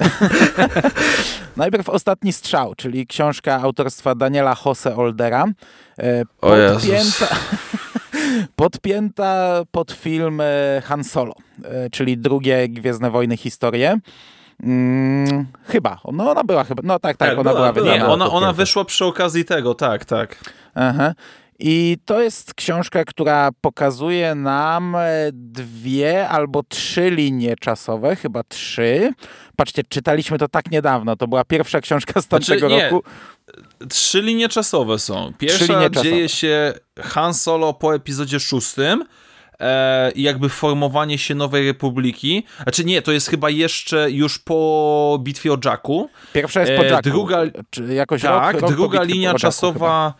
[1.56, 5.46] Najpierw Ostatni Strzał, czyli książka autorstwa Daniela Jose Oldera.
[5.98, 7.36] E, podpięta,
[8.56, 11.34] podpięta pod film e, Han Solo,
[11.64, 13.98] e, czyli drugie Gwiezdne Wojny historie.
[14.62, 15.98] Hmm, chyba.
[16.12, 16.82] No ona była chyba.
[16.84, 20.04] No tak, tak, tak ona była, była Nie, ona, ona wyszła przy okazji tego, tak,
[20.04, 20.36] tak.
[20.74, 21.14] Aha.
[21.58, 24.96] I to jest książka, która pokazuje nam
[25.32, 29.12] dwie albo trzy linie czasowe, chyba trzy.
[29.56, 31.16] Patrzcie, czytaliśmy to tak niedawno.
[31.16, 33.02] To była pierwsza książka z tamtego znaczy, roku.
[33.88, 35.32] Trzy linie czasowe są.
[35.38, 39.04] Pierwsza dzieje się Han Solo po epizodzie szóstym
[39.60, 42.46] e, i jakby formowanie się Nowej Republiki.
[42.62, 46.10] Znaczy nie, to jest chyba jeszcze już po bitwie o Jacku.
[46.32, 47.10] Pierwsza jest po e, Jacku.
[47.10, 50.14] Druga, Czy jakoś tak, rok, druga linia czasowa...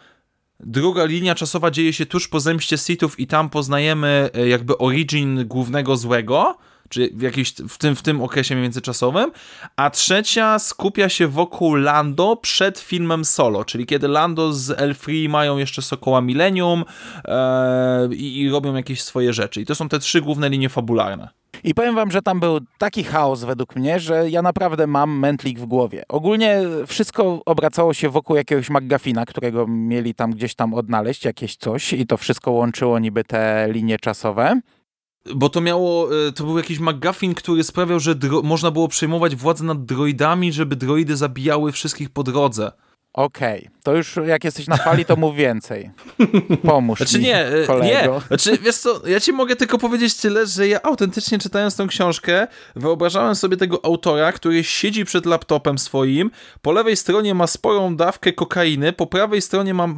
[0.61, 5.47] Druga linia czasowa dzieje się tuż po zemście Sithów i tam poznajemy e, jakby origin
[5.47, 6.57] głównego złego,
[6.89, 9.33] czy w, w, tym, w tym okresie międzyczasowym,
[9.77, 15.59] a trzecia skupia się wokół Lando przed filmem Solo, czyli kiedy Lando z L3 mają
[15.59, 16.85] jeszcze Sokoła Millennium
[17.25, 19.61] e, i, i robią jakieś swoje rzeczy.
[19.61, 21.29] I to są te trzy główne linie fabularne.
[21.65, 25.59] I powiem wam, że tam był taki chaos według mnie, że ja naprawdę mam mętlik
[25.59, 26.03] w głowie.
[26.09, 31.93] Ogólnie wszystko obracało się wokół jakiegoś McGuffina, którego mieli tam gdzieś tam odnaleźć, jakieś coś
[31.93, 34.61] i to wszystko łączyło niby te linie czasowe.
[35.35, 39.65] Bo to miało, e, to był jakiś McGuffin, który sprawiał, że można było przejmować władzę
[39.65, 42.73] nad droidami, żeby droidy zabijały wszystkich po drodze.
[43.15, 43.71] Okej, okay.
[43.83, 45.91] to już jak jesteś na fali, to mów więcej.
[46.67, 48.15] Pomóż znaczy, mi, nie, e, kolego.
[48.15, 51.87] Nie, znaczy wiesz co, ja ci mogę tylko powiedzieć tyle, że ja autentycznie czytając tę
[51.87, 52.47] książkę,
[52.77, 56.31] wyobrażałem sobie tego autora, który siedzi przed laptopem swoim,
[56.63, 59.89] po lewej stronie ma sporą dawkę kokainy, po prawej stronie ma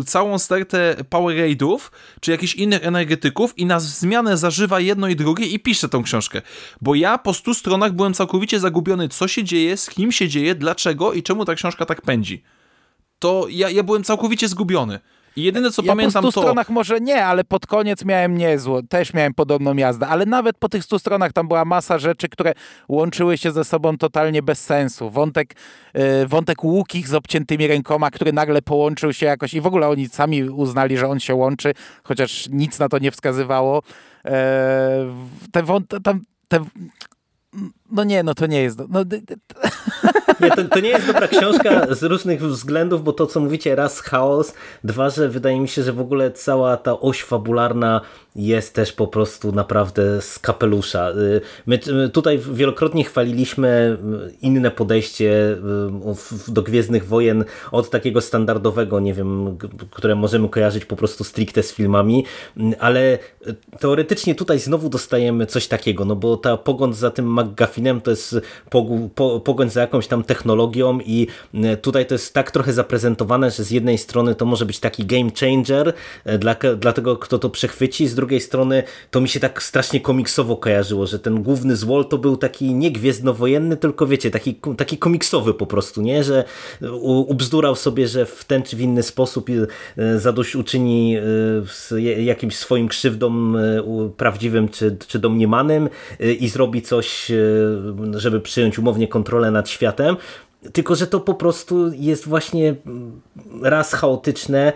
[0.00, 1.78] y, całą stertę Powerade'ów,
[2.20, 6.42] czy jakichś innych energetyków i na zmianę zażywa jedno i drugie i pisze tą książkę.
[6.80, 10.54] Bo ja po stu stronach byłem całkowicie zagubiony, co się dzieje, z kim się dzieje,
[10.54, 12.42] dlaczego i czemu ta książka książka tak pędzi.
[13.18, 15.00] To ja, ja byłem całkowicie zgubiony.
[15.36, 16.46] I jedyne co ja pamiętam po stu to...
[16.46, 18.82] stronach może nie, ale pod koniec miałem niezło.
[18.82, 22.52] Też miałem podobną jazdę, ale nawet po tych stu stronach tam była masa rzeczy, które
[22.88, 25.10] łączyły się ze sobą totalnie bez sensu.
[25.10, 25.54] Wątek,
[25.94, 30.08] yy, wątek Łukich z obciętymi rękoma, który nagle połączył się jakoś i w ogóle oni
[30.08, 31.72] sami uznali, że on się łączy,
[32.04, 33.82] chociaż nic na to nie wskazywało.
[34.24, 34.30] Yy,
[35.52, 36.64] te, wąt, tam, te
[37.90, 38.78] no nie, no to nie jest.
[38.88, 39.04] No,
[40.44, 44.00] Nie, to, to nie jest dobra książka z różnych względów, bo to, co mówicie, raz
[44.00, 44.54] chaos,
[44.84, 48.00] dwa, że wydaje mi się, że w ogóle cała ta oś fabularna
[48.36, 51.10] jest też po prostu naprawdę z kapelusza.
[51.10, 51.78] Y, my
[52.12, 53.98] tutaj wielokrotnie chwaliliśmy
[54.30, 55.56] y, inne podejście
[56.48, 59.58] y, do Gwiezdnych Wojen od takiego standardowego, nie wiem,
[59.90, 62.24] które możemy kojarzyć po prostu stricte z filmami,
[62.78, 63.18] ale
[63.78, 68.36] teoretycznie tutaj znowu dostajemy coś takiego, no bo ta pogląd za tym McGuffinem to jest
[69.44, 70.33] pogoń za jakąś tam technologią
[71.04, 71.26] i
[71.82, 75.30] tutaj to jest tak trochę zaprezentowane, że z jednej strony to może być taki game
[75.40, 75.92] changer
[76.38, 80.56] dla, dla tego, kto to przechwyci, z drugiej strony to mi się tak strasznie komiksowo
[80.56, 85.54] kojarzyło, że ten główny złol to był taki nie gwiezdnowojenny, tylko wiecie, taki, taki komiksowy
[85.54, 86.24] po prostu, nie?
[86.24, 86.44] Że
[87.02, 89.50] ubzdurał sobie, że w ten czy w inny sposób
[89.96, 91.16] e, zadośćuczyni
[91.92, 93.82] e, jakimś swoim krzywdom e,
[94.16, 95.88] prawdziwym czy, czy domniemanym
[96.40, 97.32] i zrobi coś,
[98.16, 100.13] żeby przyjąć umownie kontrolę nad światem.
[100.72, 102.74] Tylko, że to po prostu jest właśnie
[103.62, 104.72] raz chaotyczne,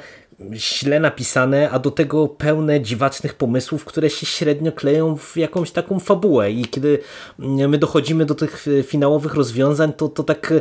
[0.52, 6.00] źle napisane, a do tego pełne dziwacznych pomysłów, które się średnio kleją w jakąś taką
[6.00, 6.50] fabułę.
[6.50, 6.98] I kiedy
[7.38, 10.52] my dochodzimy do tych finałowych rozwiązań, to, to tak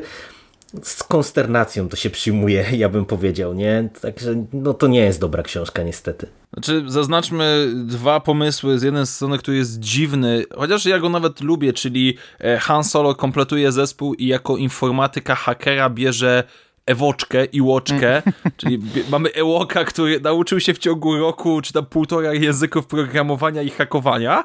[0.84, 3.90] z konsternacją to się przyjmuje, ja bym powiedział, nie?
[4.02, 6.28] Także no to nie jest dobra książka niestety.
[6.54, 8.80] Znaczy, zaznaczmy dwa pomysły.
[8.80, 13.16] Z jednej strony, który jest dziwny, chociaż ja go nawet lubię, czyli e, Han Solo
[13.16, 16.44] kompletuje zespół i jako informatyka hakera bierze
[16.88, 18.22] Ewoczkę i Łoczkę,
[18.58, 23.70] czyli mamy Ewoka, który nauczył się w ciągu roku czy tam półtora języków programowania i
[23.70, 24.44] hakowania,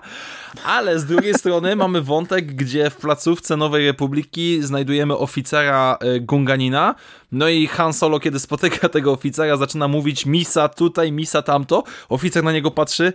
[0.64, 6.94] ale z drugiej strony mamy wątek, gdzie w placówce Nowej Republiki znajdujemy oficera e, Gunganina,
[7.32, 12.44] no i Han Solo, kiedy spotyka tego oficera, zaczyna mówić misa tutaj, misa tamto, oficer
[12.44, 13.12] na niego patrzy,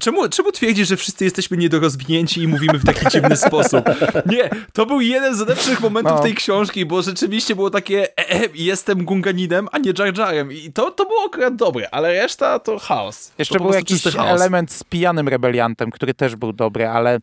[0.00, 3.84] Czemu, czemu twierdzisz, że wszyscy jesteśmy niedorozwinięci i mówimy w taki dziwny sposób?
[4.26, 6.22] Nie, to był jeden z lepszych momentów no.
[6.22, 10.72] tej książki, bo rzeczywiście było takie e, e, jestem Gunganinem, a nie Jar Jarem i
[10.72, 13.32] to, to było akurat dobre, ale reszta to chaos.
[13.38, 17.20] Jeszcze to był jakiś element z pijanym rebeliantem, który też był dobry, ale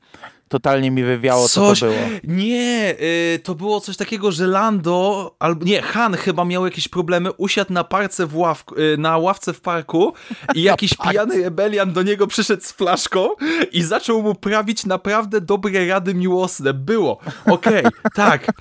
[0.48, 1.98] totalnie mi wywiało, co coś, to było.
[2.24, 2.96] Nie,
[3.36, 7.74] y, to było coś takiego, że Lando, albo nie, Han chyba miał jakieś problemy, usiadł
[7.74, 8.64] na parce w ław,
[8.94, 10.14] y, na ławce w parku
[10.56, 13.30] i jakiś pijany rebelian do niego przyszedł z flaszką
[13.72, 16.74] i zaczął mu prawić naprawdę dobre rady miłosne.
[16.74, 17.20] Było.
[17.46, 18.52] Okej, okay, tak.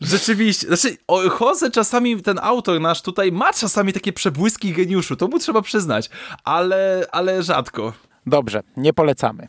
[0.00, 0.96] Rzeczywiście, znaczy
[1.40, 6.10] Jose czasami, ten autor nasz tutaj ma czasami takie przebłyski geniuszu, to mu trzeba przyznać,
[6.44, 7.92] ale, ale rzadko.
[8.26, 9.48] Dobrze, nie polecamy.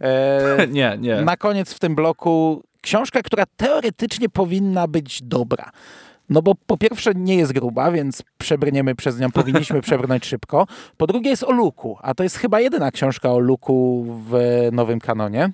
[0.00, 1.20] E, nie, nie.
[1.20, 5.70] Na koniec w tym bloku książka, która teoretycznie powinna być dobra.
[6.30, 10.66] No bo po pierwsze nie jest gruba, więc przebrniemy przez nią, powinniśmy przebrnąć szybko.
[10.96, 15.00] Po drugie jest o Luku, a to jest chyba jedyna książka o Luku w nowym
[15.00, 15.50] kanonie.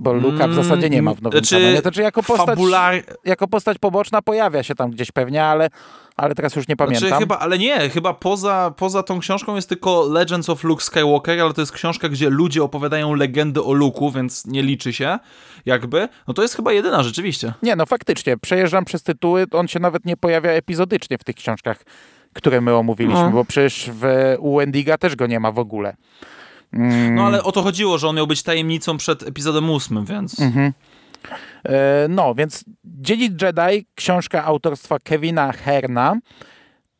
[0.00, 1.80] Bo Luka w zasadzie nie ma w nowym czy kanonie.
[1.80, 2.94] Znaczy jako postać, fabular...
[3.24, 5.70] jako postać poboczna pojawia się tam gdzieś pewnie, ale
[6.16, 7.08] ale teraz już nie znaczy, pamiętam.
[7.08, 11.40] Znaczy, chyba, ale nie, chyba poza, poza tą książką jest tylko Legends of Luke Skywalker,
[11.40, 15.18] ale to jest książka, gdzie ludzie opowiadają legendy o Luku, więc nie liczy się
[15.66, 16.08] jakby.
[16.28, 17.52] No to jest chyba jedyna rzeczywiście.
[17.62, 21.82] Nie, no faktycznie, przejeżdżam przez tytuły, on się nawet nie pojawia epizodycznie w tych książkach,
[22.32, 23.30] które my omówiliśmy, no.
[23.30, 25.96] bo przecież w, u Wendiga też go nie ma w ogóle.
[26.72, 27.14] Mm.
[27.14, 30.40] No ale o to chodziło, że on miał być tajemnicą przed epizodem ósmym, więc...
[30.40, 30.72] Mhm.
[31.64, 36.16] E, no, więc Dziedzic Jedi, książka autorstwa Kevina Herna,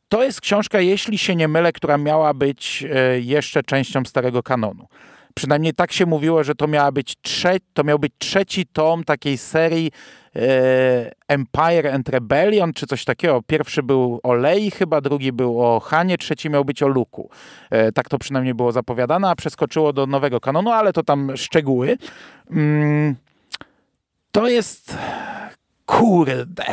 [0.09, 4.87] to jest książka, jeśli się nie mylę, która miała być e, jeszcze częścią starego kanonu.
[5.41, 9.39] Przynajmniej tak się mówiło, że to, miała być trze to miał być trzeci tom takiej
[9.39, 9.91] serii
[10.37, 13.43] e, Empire and Rebellion, czy coś takiego.
[13.47, 17.31] Pierwszy był o Lei chyba, drugi był o Hanie, trzeci miał być o Luku.
[17.71, 21.99] E, tak to przynajmniej było zapowiadane, a przeskoczyło do nowego kanonu, ale to tam szczegóły.
[22.51, 23.17] Mm,
[24.33, 24.97] to jest
[25.91, 26.65] kurde,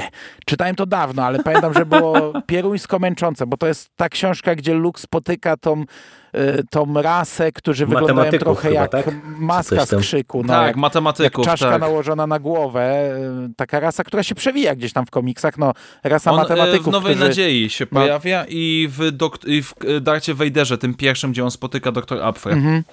[0.45, 4.73] czytałem to dawno, ale pamiętam, że było pieruńsko męczące, bo to jest ta książka, gdzie
[4.73, 5.81] Luke spotyka tą,
[6.35, 9.05] y, tą rasę, którzy wyglądają trochę chyba, jak tak?
[9.25, 10.41] maska z krzyku.
[10.41, 11.45] No, tak, jak, matematyków.
[11.45, 11.81] Jak czaszka tak.
[11.81, 13.15] nałożona na głowę.
[13.49, 15.57] Y, taka rasa, która się przewija gdzieś tam w komiksach.
[15.57, 15.73] No,
[16.03, 16.87] rasa on, y, matematyków.
[16.87, 17.29] w Nowej którzy...
[17.29, 17.99] Nadziei się no.
[17.99, 19.11] pojawia i w,
[19.45, 22.53] i w Darcie Wejderze, tym pierwszym, gdzie on spotyka doktor Apfel.
[22.53, 22.83] Mhm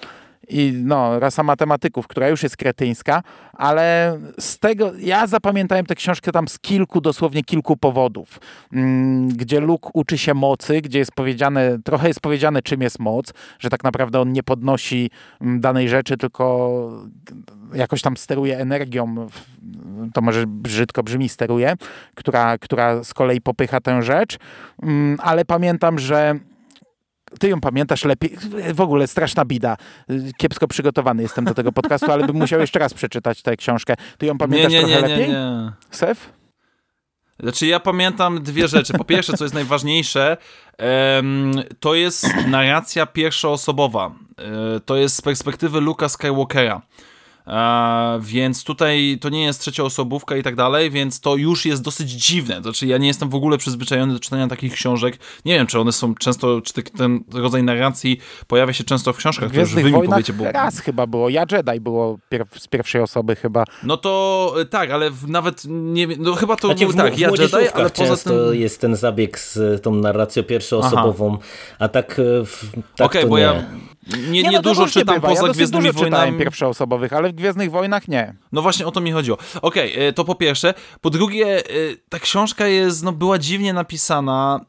[0.49, 3.23] i no, rasa matematyków, która już jest kretyńska,
[3.53, 8.41] ale z tego, ja zapamiętałem tę książkę tam z kilku, dosłownie kilku powodów,
[8.73, 13.33] mm, gdzie Luke uczy się mocy, gdzie jest powiedziane, trochę jest powiedziane czym jest moc,
[13.59, 15.11] że tak naprawdę on nie podnosi
[15.41, 16.91] mm, danej rzeczy, tylko
[17.75, 19.27] jakoś tam steruje energią,
[20.15, 21.75] to może brzydko brzmi, steruje,
[22.15, 24.39] która, która z kolei popycha tę rzecz,
[24.83, 26.39] mm, ale pamiętam, że
[27.41, 28.37] ty ją pamiętasz lepiej.
[28.75, 29.77] W ogóle straszna bida.
[30.39, 33.95] Kiepsko przygotowany jestem do tego podcastu, ale bym musiał jeszcze raz przeczytać tę książkę.
[34.19, 35.29] Ty ją pamiętasz nie, nie, trochę nie, lepiej?
[35.29, 35.73] Nie, nie.
[35.91, 36.33] Sef?
[37.41, 38.93] Znaczy ja pamiętam dwie rzeczy.
[38.93, 40.37] Po pierwsze, co jest najważniejsze,
[41.81, 44.15] to jest narracja pierwszoosobowa.
[44.39, 46.83] E, to jest z perspektywy Luka Skywalkera.
[47.47, 52.11] E, więc tutaj to nie jest trzecioosobówka i tak dalej, więc to już jest dosyć
[52.11, 52.63] dziwne.
[52.63, 55.19] Znaczy, ja nie jestem w ogóle przyzwyczajony do czytania takich książek.
[55.45, 59.55] Nie wiem, czy one są często, czy ten rodzaj narracji pojawia się często w książkach,
[59.55, 60.53] już wy mi powiecie, bo...
[60.53, 61.29] raz chyba było.
[61.29, 63.65] Ja Jedi było pier z pierwszej osoby chyba.
[63.83, 67.15] No to y, tak, ale w, nawet nie wiem, no chyba to Znaczy, w, tak,
[67.15, 68.61] w ja Jedi, ale poza często tym...
[68.61, 71.39] jest ten zabieg z tą narracją pierwszoosobową,
[71.79, 73.43] a tak, e, w, tak Okej, to bo nie.
[73.43, 73.65] ja
[74.31, 75.29] nie, nie, no to dużo czytam bywa.
[75.29, 76.39] poza ja Gwiezdnymi dużo Wojnami.
[76.39, 78.35] pierwszoosobowych, ale w Gwiezdnych Wojnach nie.
[78.53, 79.39] No właśnie o to mi chodziło.
[79.63, 80.75] Okej, e, to po pierwsze.
[81.01, 81.63] Po drugie, e,
[82.09, 84.61] ta książka jest, no była dziwnie napisana,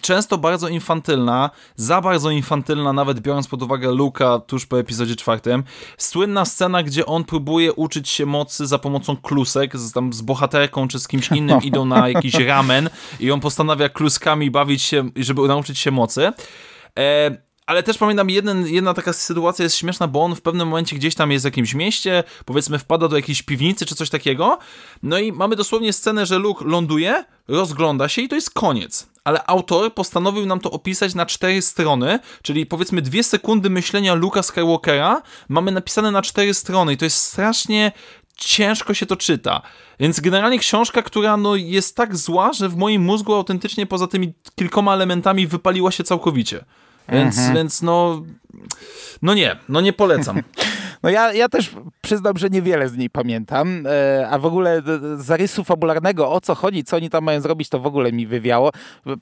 [0.00, 5.64] często bardzo infantylna, za bardzo infantylna, nawet biorąc pod uwagę Luka tuż po epizodzie czwartym.
[5.98, 10.88] Słynna scena, gdzie on próbuje uczyć się mocy za pomocą klusek, z, tam z bohaterką
[10.88, 12.90] czy z kimś innym idą na jakiś ramen
[13.20, 16.32] i on postanawia kluskami bawić się, żeby nauczyć się mocy.
[16.98, 20.96] E, ale też pamiętam, jeden, jedna taka sytuacja jest śmieszna, bo on w pewnym momencie
[20.96, 24.58] gdzieś tam jest w jakimś mieście, powiedzmy wpada do jakiejś piwnicy czy coś takiego,
[25.02, 29.06] no i mamy dosłownie scenę, że Luke ląduje, rozgląda się i to jest koniec.
[29.24, 34.42] Ale autor postanowił nam to opisać na cztery strony, czyli powiedzmy dwie sekundy myślenia Luka
[34.42, 37.92] Skywalkera mamy napisane na cztery strony i to jest strasznie
[38.36, 39.62] ciężko się to czyta.
[40.00, 44.32] Więc generalnie książka, która no, jest tak zła, że w moim mózgu autentycznie poza tymi
[44.54, 46.64] kilkoma elementami wypaliła się całkowicie.
[47.08, 48.22] Więc, więc no,
[49.22, 50.42] no nie, no nie polecam.
[51.02, 51.70] No ja, ja też
[52.02, 54.82] przyznam, że niewiele z niej pamiętam, e, a w ogóle
[55.16, 58.70] zarysu fabularnego, o co chodzi, co oni tam mają zrobić, to w ogóle mi wywiało.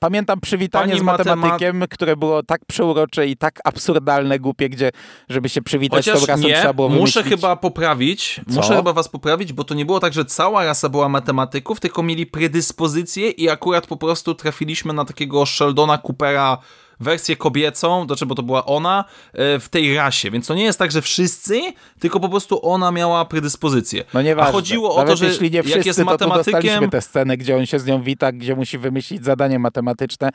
[0.01, 4.90] Pamiętam przywitanie Pani z matematykiem, które było tak przeurocze i tak absurdalne, głupie, gdzie
[5.28, 7.40] żeby się przywitać z tą Chociaż rasą nie, trzeba było muszę wymyślić.
[7.40, 8.55] chyba poprawić, Co?
[8.56, 12.02] muszę chyba was poprawić, bo to nie było tak, że cała rasa była matematyków, tylko
[12.02, 16.59] mieli predyspozycje i akurat po prostu trafiliśmy na takiego Sheldona Coopera
[17.01, 20.79] wersję kobiecą, znaczy, bo to była ona, e, w tej rasie, więc to nie jest
[20.79, 21.61] tak, że wszyscy,
[22.01, 24.05] tylko po prostu ona miała predyspozycję.
[24.15, 24.49] No nieważne.
[24.49, 26.91] A chodziło o Nawet to, że jeśli nie jak wszyscy, jest to tu dostaliśmy matematykiem...
[26.91, 30.31] tę scenę, gdzie on się z nią wita, gdzie musi wymyślić zadanie matematyczne,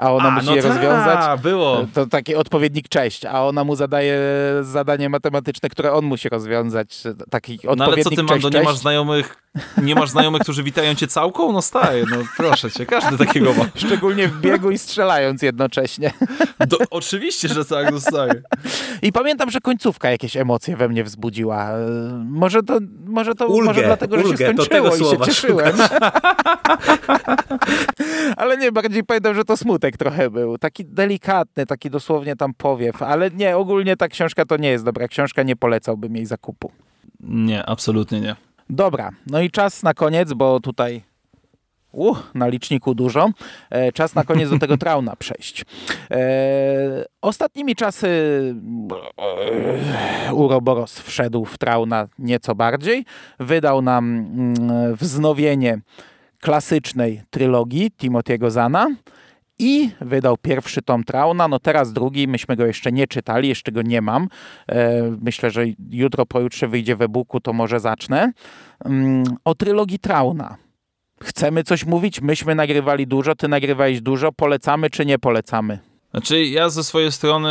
[0.00, 1.40] a ona A, musi no je ta, rozwiązać.
[1.40, 1.86] było.
[1.94, 4.18] To taki odpowiednik cześć, a ona mu zadaje
[4.62, 7.02] zadanie matematyczne, które on musi rozwiązać.
[7.30, 9.36] Taki No ale odpowiednik co ty, cześć, Mando, nie masz znajomych,
[9.82, 11.52] nie masz znajomych, którzy witają cię całką?
[11.52, 13.64] No stary, no proszę cię, każdy takiego ma.
[13.74, 16.12] Szczególnie w biegu i strzelając jednocześnie.
[16.68, 18.42] Do, oczywiście, że tak, no stary.
[19.02, 21.68] I pamiętam, że końcówka jakieś emocje we mnie wzbudziła.
[22.24, 25.76] Może to, może to Ulgę, może dlatego, że się ulgę, skończyło i się cieszyłem.
[28.36, 30.58] ale nie, bardziej pamiętam, że to smutek trochę był.
[30.58, 33.02] Taki delikatny, taki dosłownie tam powiew.
[33.02, 36.72] Ale nie, ogólnie ta książka to nie jest dobra książka, nie polecałbym jej zakupu.
[37.20, 38.36] Nie, absolutnie nie.
[38.70, 41.02] Dobra, no i czas na koniec, bo tutaj
[41.92, 43.30] uh, na liczniku dużo.
[43.70, 45.64] E, czas na koniec do tego Trauna przejść.
[46.10, 48.08] E, ostatnimi czasy
[50.28, 53.04] e, Uroboros wszedł w Trauna nieco bardziej.
[53.40, 55.80] Wydał nam mm, wznowienie
[56.40, 58.86] klasycznej trylogii Timothy'ego Zana
[59.60, 63.82] i wydał pierwszy tom Trauna, no teraz drugi, myśmy go jeszcze nie czytali, jeszcze go
[63.82, 64.28] nie mam.
[64.68, 68.32] E, myślę, że jutro, pojutrze wyjdzie w e-booku, to może zacznę.
[68.84, 70.56] Mm, o trylogii Trauna.
[71.22, 72.20] Chcemy coś mówić?
[72.20, 74.32] Myśmy nagrywali dużo, ty nagrywałeś dużo.
[74.32, 75.78] Polecamy czy nie polecamy?
[76.10, 77.50] Znaczy, ja ze swojej strony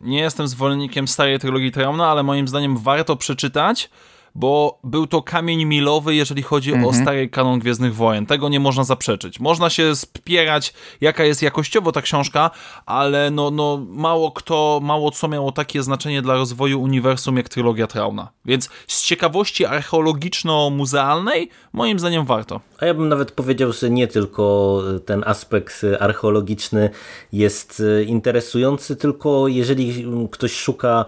[0.00, 3.90] nie jestem zwolennikiem starej trylogii Trauna, ale moim zdaniem warto przeczytać,
[4.36, 8.26] bo był to kamień milowy, jeżeli chodzi o stary kanon Gwiezdnych Wojen.
[8.26, 9.40] Tego nie można zaprzeczyć.
[9.40, 12.50] Można się spierać, jaka jest jakościowo ta książka,
[12.86, 17.86] ale no, no mało kto, mało co miało takie znaczenie dla rozwoju uniwersum jak trylogia
[17.86, 18.28] Trauna.
[18.44, 22.60] Więc z ciekawości archeologiczno-muzealnej, moim zdaniem warto.
[22.80, 26.90] A ja bym nawet powiedział, że nie tylko ten aspekt archeologiczny
[27.32, 31.04] jest interesujący, tylko jeżeli ktoś szuka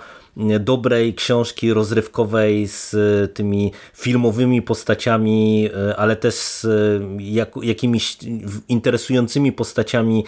[0.61, 2.97] dobrej książki rozrywkowej z
[3.35, 6.67] tymi filmowymi postaciami, ale też z
[7.19, 8.19] jak, jakimiś
[8.69, 10.25] interesującymi postaciami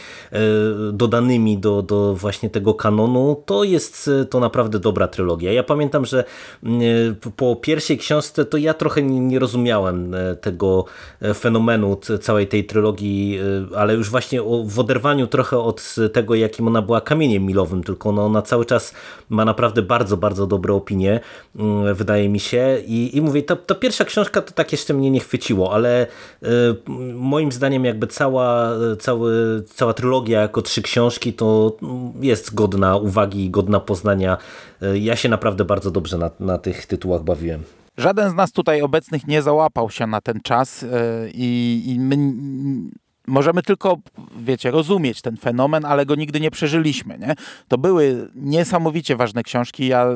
[0.92, 5.52] dodanymi do, do właśnie tego kanonu, to jest to naprawdę dobra trylogia.
[5.52, 6.24] Ja pamiętam, że
[7.36, 10.84] po pierwszej książce to ja trochę nie rozumiałem tego
[11.34, 13.38] fenomenu całej tej trylogii,
[13.76, 18.22] ale już właśnie w oderwaniu trochę od tego, jakim ona była kamieniem milowym, tylko ona,
[18.22, 18.94] ona cały czas
[19.28, 21.20] ma naprawdę bardzo, bardzo dobre opinie,
[21.94, 22.78] wydaje mi się.
[22.86, 26.46] I, i mówię, ta, ta pierwsza książka to tak jeszcze mnie nie chwyciło, ale y,
[27.14, 31.76] moim zdaniem jakby cała, cały, cała trylogia jako trzy książki to
[32.20, 34.36] jest godna uwagi godna poznania.
[34.94, 37.62] Ja się naprawdę bardzo dobrze na, na tych tytułach bawiłem.
[37.98, 40.84] żaden z nas tutaj obecnych nie załapał się na ten czas
[41.34, 42.16] i, i my
[43.26, 43.98] możemy tylko,
[44.36, 47.34] wiecie, rozumieć ten fenomen, ale go nigdy nie przeżyliśmy, nie?
[47.68, 49.86] To były niesamowicie ważne książki.
[49.86, 50.06] Ja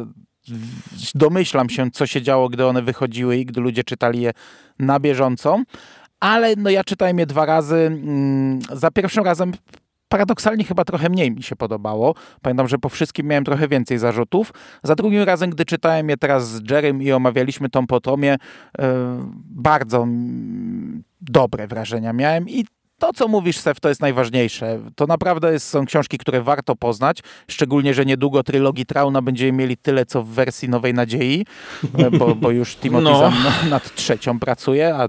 [1.14, 4.32] domyślam się, co się działo, gdy one wychodziły i gdy ludzie czytali je
[4.78, 5.62] na bieżąco.
[6.20, 7.76] Ale no ja czytałem je dwa razy.
[7.76, 9.52] Mm, za pierwszym razem
[10.08, 12.14] paradoksalnie chyba trochę mniej mi się podobało.
[12.42, 14.52] Pamiętam, że po wszystkim miałem trochę więcej zarzutów.
[14.82, 18.36] Za drugim razem, gdy czytałem je teraz z Jerem i omawialiśmy tą po tomie,
[18.78, 18.84] yy,
[19.44, 22.64] bardzo mm, dobre wrażenia miałem i
[23.06, 24.80] to, co mówisz, Sef, to jest najważniejsze.
[24.96, 27.18] To naprawdę jest, są książki, które warto poznać,
[27.48, 31.46] szczególnie, że niedługo trylogii Trauna będziemy mieli tyle, co w wersji Nowej Nadziei,
[32.18, 33.32] bo, bo już Timothy no.
[33.70, 35.08] nad trzecią pracuje, a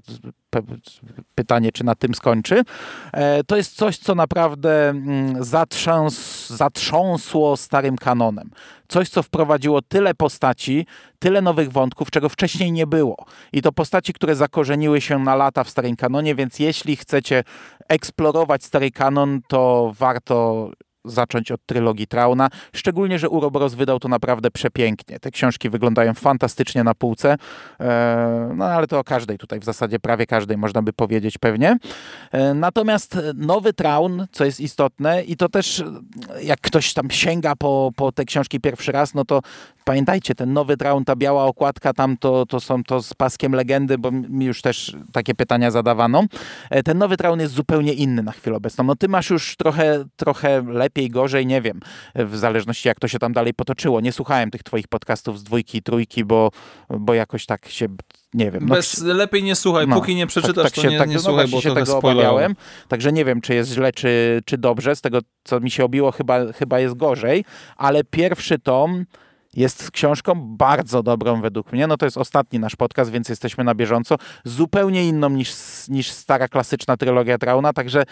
[1.36, 2.64] pytanie, czy na tym skończy.
[3.14, 8.50] E, to jest coś, co naprawdę mm, zatrząs, zatrząsło starym kanonem.
[8.88, 10.86] Coś, co wprowadziło tyle postaci,
[11.20, 13.26] tyle nowych wątków, czego wcześniej nie było.
[13.54, 17.44] I to postaci, które zakorzeniły się na lata w starym kanonie, więc jeśli chcecie
[17.88, 20.70] eksplorować stary kanon, to warto
[21.06, 22.50] zacząć od trylogii Trauna.
[22.74, 25.20] Szczególnie, że Uroboros wydał to naprawdę przepięknie.
[25.20, 27.38] Te książki wyglądają fantastycznie na półce.
[27.80, 31.78] E, no ale to o każdej tutaj w zasadzie, prawie każdej można by powiedzieć pewnie.
[32.32, 35.84] E, natomiast nowy Traun, co jest istotne i to też
[36.42, 39.42] jak ktoś tam sięga po, po te książki pierwszy raz, no to
[39.86, 43.98] pamiętajcie, ten nowy Traun, ta biała okładka tam to, to są to z paskiem legendy,
[43.98, 46.24] bo mi już też takie pytania zadawano.
[46.70, 48.84] E, ten nowy Traun jest zupełnie inny na chwilę obecną.
[48.84, 51.80] No ty masz już trochę, trochę lepiej, gorzej, nie wiem,
[52.16, 54.02] w zależności jak to się tam dalej potoczyło.
[54.02, 56.52] Nie słuchałem tych twoich podcastów z dwójki, trójki, bo,
[56.90, 57.88] bo jakoś tak się
[58.34, 58.66] nie wiem.
[58.66, 61.10] No, Bez, lepiej nie słuchaj, no, póki nie przeczytasz, tak, tak się, to nie, tak,
[61.10, 62.56] nie no, słuchaj, bo się tego obawiałem.
[62.88, 64.96] Także nie wiem, czy jest źle, czy, czy dobrze.
[64.96, 67.46] Z tego, co mi się obiło, chyba, chyba jest gorzej,
[67.78, 69.06] ale pierwszy tom
[69.56, 71.88] jest książką bardzo dobrą według mnie.
[71.88, 74.16] No to jest ostatni nasz podcast, więc jesteśmy na bieżąco.
[74.44, 75.54] Zupełnie inną niż,
[75.88, 78.04] niż stara klasyczna trylogia Trauna, także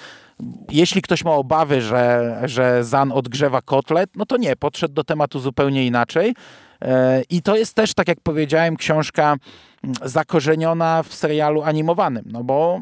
[0.71, 5.39] jeśli ktoś ma obawy, że, że Zan odgrzewa kotlet, no to nie, podszedł do tematu
[5.39, 6.33] zupełnie inaczej.
[6.81, 9.35] E, I to jest też, tak jak powiedziałem, książka
[10.03, 12.81] zakorzeniona w serialu animowanym, no bo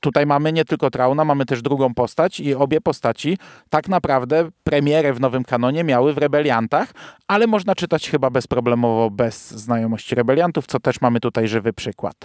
[0.00, 3.38] tutaj mamy nie tylko Trauna, mamy też drugą postać i obie postaci
[3.70, 6.92] tak naprawdę premierę w nowym kanonie miały w Rebeliantach,
[7.28, 12.16] ale można czytać chyba bezproblemowo bez znajomości Rebeliantów, co też mamy tutaj żywy przykład.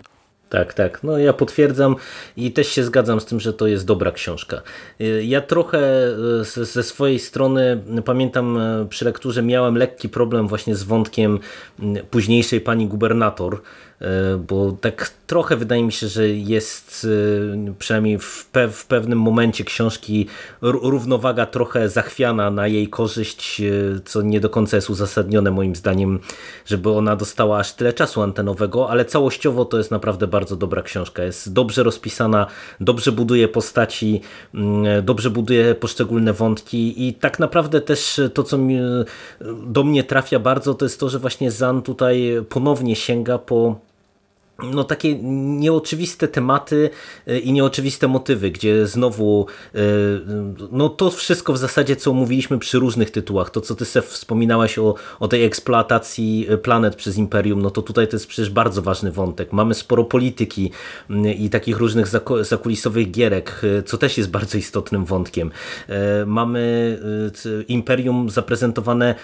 [0.50, 1.04] Tak, tak.
[1.04, 1.96] No ja potwierdzam
[2.38, 4.62] i też się zgadzam z tym, że to jest dobra książka.
[5.02, 6.08] Y, ja trochę
[6.42, 11.40] y, ze swojej strony pamiętam y, przy lekturze miałem lekki problem właśnie z wątkiem
[12.12, 13.62] późniejszej pani gubernator,
[14.48, 17.08] bo tak trochę wydaje mi się, że jest
[17.68, 20.28] e, przynajmniej w, pe w pewnym momencie książki
[20.62, 23.64] równowaga trochę zachwiana na jej korzyść, e,
[24.06, 26.20] co nie do końca jest uzasadnione moim zdaniem,
[26.66, 31.24] żeby ona dostała aż tyle czasu antenowego, ale całościowo to jest naprawdę bardzo dobra książka.
[31.24, 32.48] Jest dobrze rozpisana,
[32.80, 34.22] dobrze buduje postaci,
[34.54, 38.80] mm, dobrze buduje poszczególne wątki i tak naprawdę też to, co mi,
[39.68, 43.86] do mnie trafia bardzo, to jest to, że właśnie Zan tutaj ponownie sięga po
[44.64, 45.16] no, takie
[45.60, 46.90] nieoczywiste tematy
[47.28, 49.46] e, i nieoczywiste motywy, gdzie znowu
[49.76, 49.80] e,
[50.72, 54.80] no to wszystko w zasadzie, co mówiliśmy przy różnych tytułach, to co ty Sef wspominałaś
[54.80, 58.82] o, o tej eksploatacji e, planet przez Imperium, no to tutaj to jest przecież bardzo
[58.82, 59.54] ważny wątek.
[59.54, 60.72] Mamy sporo polityki
[61.40, 62.08] i takich różnych
[62.42, 65.52] zakulisowych gierek, co też jest bardzo istotnym wątkiem.
[66.26, 67.00] Mamy
[67.68, 69.16] Imperium zaprezentowane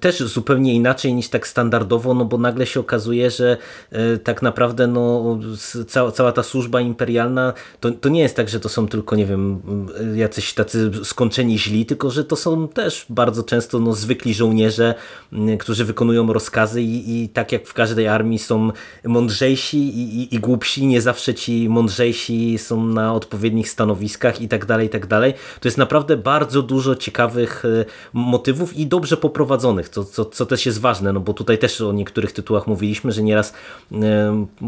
[0.00, 3.56] też zupełnie inaczej niż tak standardowo, no bo nagle się okazuje, że
[4.24, 5.38] tak naprawdę naprawdę no,
[5.86, 9.26] cała, cała ta służba imperialna to, to nie jest tak, że to są tylko, nie
[9.26, 9.62] wiem,
[10.14, 14.94] jacyś tacy skończeni źli, tylko że to są też bardzo często no, zwykli żołnierze,
[15.58, 18.70] którzy wykonują rozkazy i, i tak jak w każdej armii są
[19.04, 24.66] mądrzejsi i, i, i głupsi, nie zawsze ci mądrzejsi są na odpowiednich stanowiskach i tak
[24.66, 25.34] dalej, i tak dalej.
[25.60, 30.66] To jest naprawdę bardzo dużo ciekawych e, motywów i dobrze poprowadzonych, co, co, co też
[30.66, 33.52] jest ważne, no bo tutaj też o niektórych tytułach mówiliśmy, że nieraz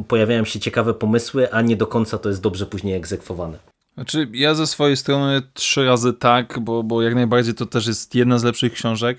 [0.08, 3.58] pojawiają się ciekawe pomysły, a nie do końca to jest dobrze później egzekwowane.
[3.94, 8.14] Znaczy, ja ze swojej strony trzy razy tak, bo, bo jak najbardziej to też jest
[8.14, 9.18] jedna z lepszych książek.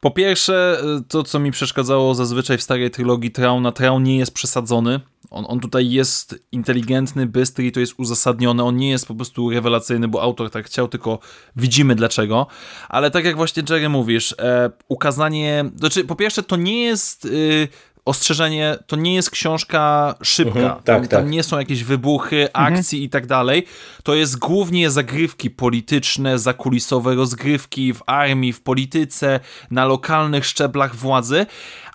[0.00, 5.00] Po pierwsze, to co mi przeszkadzało zazwyczaj w starej trylogii Trauna, Traun nie jest przesadzony.
[5.30, 8.64] On, on tutaj jest inteligentny, bystry i to jest uzasadnione.
[8.64, 11.18] On nie jest po prostu rewelacyjny, bo autor tak chciał, tylko
[11.56, 12.46] widzimy dlaczego.
[12.88, 15.64] Ale tak jak właśnie Jerry mówisz, e, ukazanie...
[15.76, 17.24] Znaczy, po pierwsze, to nie jest...
[17.24, 17.68] Y,
[18.10, 20.60] ostrzeżenie, to nie jest książka szybka.
[20.60, 21.10] Mhm, tak, tam, tak.
[21.10, 22.74] tam, nie są jakieś wybuchy, mhm.
[22.74, 23.06] akcji mhm.
[23.06, 23.66] i tak dalej.
[24.02, 31.46] To jest głównie zagrywki polityczne, zakulisowe rozgrywki w armii, w polityce, na lokalnych szczeblach władzy,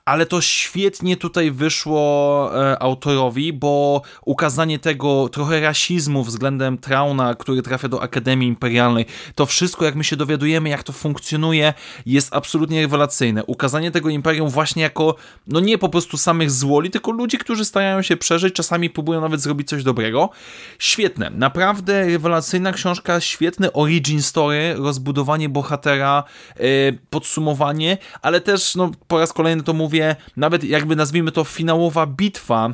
[0.06, 7.62] ale to świetnie tutaj wyszło e, autorowi, bo ukazanie tego trochę rasizmu względem Trauna, który
[7.62, 9.06] trafia do Akademii Imperialnej,
[9.36, 11.74] to wszystko, jak my się dowiadujemy, jak to funkcjonuje,
[12.06, 13.44] jest absolutnie rewelacyjne.
[13.44, 15.16] Ukazanie tego Imperium właśnie jako,
[15.48, 19.42] no nie po prostu samych złoli, tylko ludzi, którzy starają się przeżyć, czasami próbują nawet
[19.42, 20.30] zrobić coś dobrego.
[20.80, 26.24] Świetne, naprawdę rewelacyjna książka, świetny origin story, rozbudowanie bohatera,
[26.56, 26.64] e,
[27.10, 29.95] podsumowanie, ale też, no po raz kolejny to mówię,
[30.38, 32.74] nawet jakby nazwijmy to finałowa bitwa,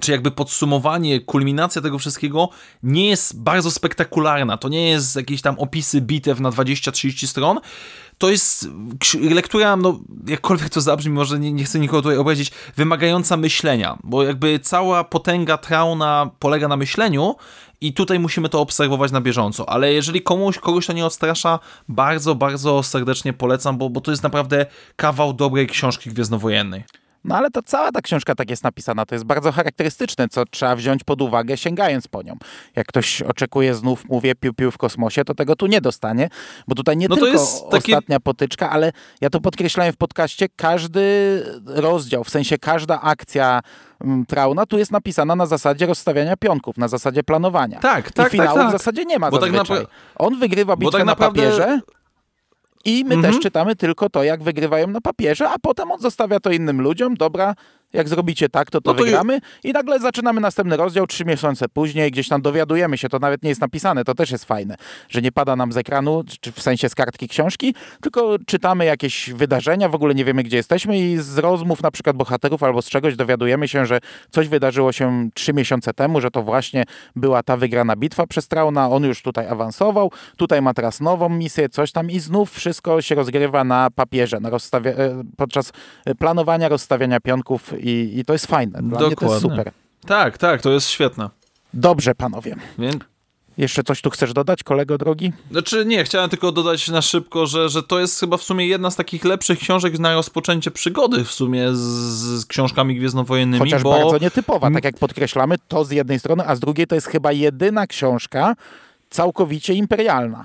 [0.00, 2.48] czy jakby podsumowanie, kulminacja tego wszystkiego
[2.82, 4.56] nie jest bardzo spektakularna.
[4.56, 7.60] To nie jest jakieś tam opisy bitew na 20-30 stron.
[8.20, 8.68] To jest
[9.30, 14.22] lektura, no jakkolwiek to zabrzmi, może nie, nie chcę nikogo tutaj obrazić, wymagająca myślenia, bo
[14.22, 17.34] jakby cała potęga Trauna polega na myśleniu
[17.80, 22.34] i tutaj musimy to obserwować na bieżąco, ale jeżeli komuś, kogoś to nie odstrasza, bardzo,
[22.34, 24.66] bardzo serdecznie polecam, bo, bo to jest naprawdę
[24.96, 26.84] kawał dobrej książki gwiezdnowojennej.
[27.24, 30.76] No ale to cała ta książka tak jest napisana, to jest bardzo charakterystyczne, co trzeba
[30.76, 32.36] wziąć pod uwagę sięgając po nią.
[32.76, 36.28] Jak ktoś oczekuje znów, mówię, piu-piu w kosmosie, to tego tu nie dostanie,
[36.68, 41.00] bo tutaj nie no tylko ostatnia potyczka, ale ja to podkreślałem w podcaście, każdy
[41.66, 43.60] rozdział, w sensie każda akcja
[44.00, 47.80] mm, Trauna tu jest napisana na zasadzie rozstawiania pionków, na zasadzie planowania.
[47.80, 48.68] Tak, tak, I finału tak, tak.
[48.68, 49.78] w zasadzie nie ma bo zazwyczaj.
[49.78, 49.86] Tak
[50.16, 51.42] On wygrywa bitwę tak na naprawdę...
[51.42, 51.80] papierze,
[52.84, 53.34] i my Mhm.
[53.34, 57.14] też czytamy tylko to, jak wygrywają na papierze, a potem on zostawia to innym ludziom.
[57.14, 57.54] Dobra,
[57.92, 59.40] jak zrobicie tak, to to No to wygramy.
[59.64, 63.48] I nagle zaczynamy następny rozdział, trzy miesiące później, gdzieś tam dowiadujemy się, to nawet nie
[63.48, 64.76] jest napisane, to też jest fajne,
[65.08, 69.30] że nie pada nam z ekranu, czy w sensie z kartki książki, tylko czytamy jakieś
[69.32, 72.88] wydarzenia, w ogóle nie wiemy, gdzie jesteśmy i z rozmów na przykład bohaterów albo z
[72.88, 73.98] czegoś dowiadujemy się, że
[74.30, 76.84] coś wydarzyło się trzy miesiące temu, że to właśnie
[77.16, 81.68] była ta wygrana bitwa przez Trauna, on już tutaj awansował, tutaj ma teraz nową misję,
[81.68, 84.52] coś tam i znów wszystko się rozgrywa na papierze, na e,
[85.36, 85.72] podczas
[86.18, 88.82] planowania, rozstawiania pionków i, i to jest fajne.
[88.82, 89.40] Dla mnie to jest Dokładnie.
[89.40, 89.72] super.
[90.06, 91.30] Tak, tak, to jest świetne.
[91.74, 92.56] Dobrze, panowie.
[92.78, 93.02] Więc
[93.58, 95.32] Jeszcze coś tu chcesz dodać, kolego drogi?
[95.50, 98.90] Znaczy nie, chciałem tylko dodać na szybko, że, że to jest chyba w sumie jedna
[98.90, 101.78] z takich lepszych książek na rozpoczęcie przygody w sumie z,
[102.40, 103.90] z książkami gwiezdnowojennymi, Chociaż bo...
[103.90, 107.32] bardzo nietypowa, tak jak podkreślamy, to z jednej strony, a z drugiej to jest chyba
[107.32, 108.56] jedyna książka
[109.10, 110.44] całkowicie imperialna.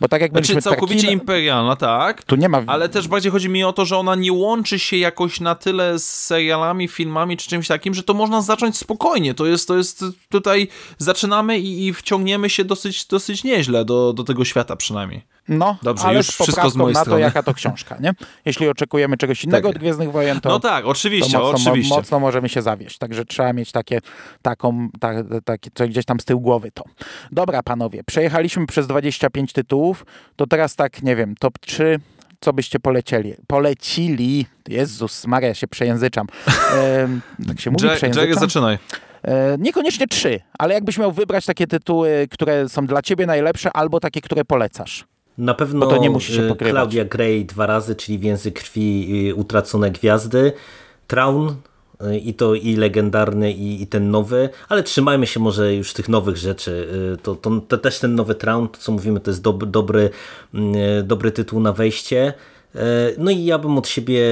[0.00, 2.62] Bo tak jak Znaczy mieliśmy całkowicie Tarkina, imperialna, tak, tu nie ma...
[2.66, 5.98] ale też bardziej chodzi mi o to, że ona nie łączy się jakoś na tyle
[5.98, 9.34] z serialami, filmami czy czymś takim, że to można zacząć spokojnie.
[9.34, 10.68] To jest, to jest tutaj
[10.98, 15.22] zaczynamy i, i wciągniemy się dosyć, dosyć nieźle do, do tego świata przynajmniej.
[15.48, 17.20] No, Dobrze, ale już z wszystko z mojej na to, strony.
[17.20, 18.10] jaka to książka, nie?
[18.44, 19.76] Jeśli oczekujemy czegoś innego Tak.
[19.76, 21.94] od Gwiezdnych Wojen, to, no tak, oczywiście, to mocno, oczywiście.
[21.94, 22.98] mocno możemy się zawieść.
[22.98, 23.98] Także trzeba mieć takie,
[24.42, 25.10] taką, ta,
[25.44, 26.84] takie, coś gdzieś tam z tyłu głowy to.
[27.32, 30.06] Dobra, panowie, przejechaliśmy przez 25 tytułów,
[30.36, 32.00] to teraz tak, nie wiem, top 3,
[32.40, 33.34] co byście polecieli?
[33.46, 36.26] Polecili, Jezus Maria, się przejęzyczam.
[36.48, 38.40] Ehm, tak się mówi, Jerry, przejęzyczam?
[38.40, 38.78] zaczynaj.
[39.22, 44.00] E, niekoniecznie trzy, ale jakbyś miał wybrać takie tytuły, które są dla ciebie najlepsze, albo
[44.00, 45.04] takie, które polecasz.
[45.38, 46.72] Na pewno Bo to nie musi się y, pokrywać.
[46.72, 50.52] Claudia Gray dwa razy, czyli w język krwi y, utracone gwiazdy.
[51.06, 51.54] Traun
[52.02, 56.08] y, i to i legendarny i, i ten nowy, ale trzymajmy się może już tych
[56.08, 56.88] nowych rzeczy.
[57.22, 60.10] To, to, to też ten nowy Traun, to co mówimy, to jest dob, dobry,
[60.54, 62.34] y, dobry tytuł na wejście.
[63.18, 64.22] No i ja bym od siebie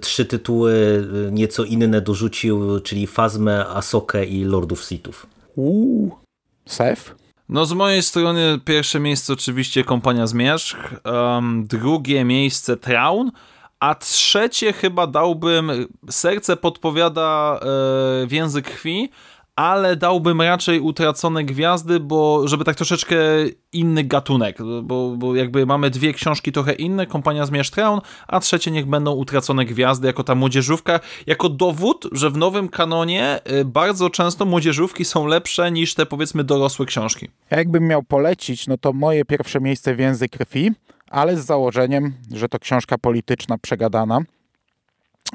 [0.00, 5.26] trzy tytuły nieco inne dorzucił, czyli Fazmę, Asokę i Lordów Sithów.
[5.56, 6.16] Uuu.
[6.66, 7.14] Sef?
[7.50, 13.30] No z mojej strony pierwsze miejsce oczywiście Kompania Zmierzch, um, drugie miejsce Traun,
[13.80, 15.70] a trzecie chyba dałbym,
[16.10, 17.66] serce podpowiada e,
[18.26, 19.10] w język krwi,
[19.60, 23.16] ale dałbym raczej utracone gwiazdy, bo żeby tak troszeczkę
[23.72, 28.70] inny gatunek, bo, bo jakby mamy dwie książki trochę inne, Kompania Zmierzch Traun, a trzecie
[28.70, 34.10] niech będą utracone gwiazdy jako ta młodzieżówka, jako dowód, że w nowym kanonie y, bardzo
[34.10, 37.28] często młodzieżówki są lepsze niż te powiedzmy dorosłe książki.
[37.50, 40.70] Ja jakbym miał polecić, no to moje pierwsze miejsce w język krwi,
[41.10, 44.20] ale z założeniem, że to książka polityczna przegadana.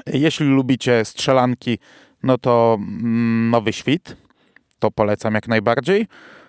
[0.06, 1.78] Jeśli lubicie strzelanki,
[2.26, 4.16] no to mm, Nowy Świt,
[4.78, 6.06] to polecam jak najbardziej.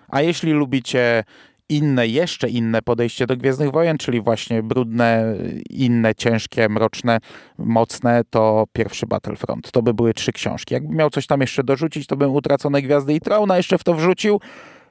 [0.08, 1.24] A jeśli lubicie
[1.68, 5.34] inne, jeszcze inne podejście do Gwiezdnych Wojen, czyli właśnie brudne,
[5.70, 7.18] inne, ciężkie, mroczne,
[7.58, 9.70] mocne, to pierwszy Battlefront.
[9.70, 10.74] To by były trzy książki.
[10.74, 13.94] Jakbym miał coś tam jeszcze dorzucić, to bym Utracone Gwiazdy i Trauna jeszcze w to
[13.94, 14.40] wrzucił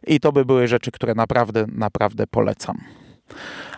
[0.07, 2.77] i to by były rzeczy, które naprawdę, naprawdę polecam.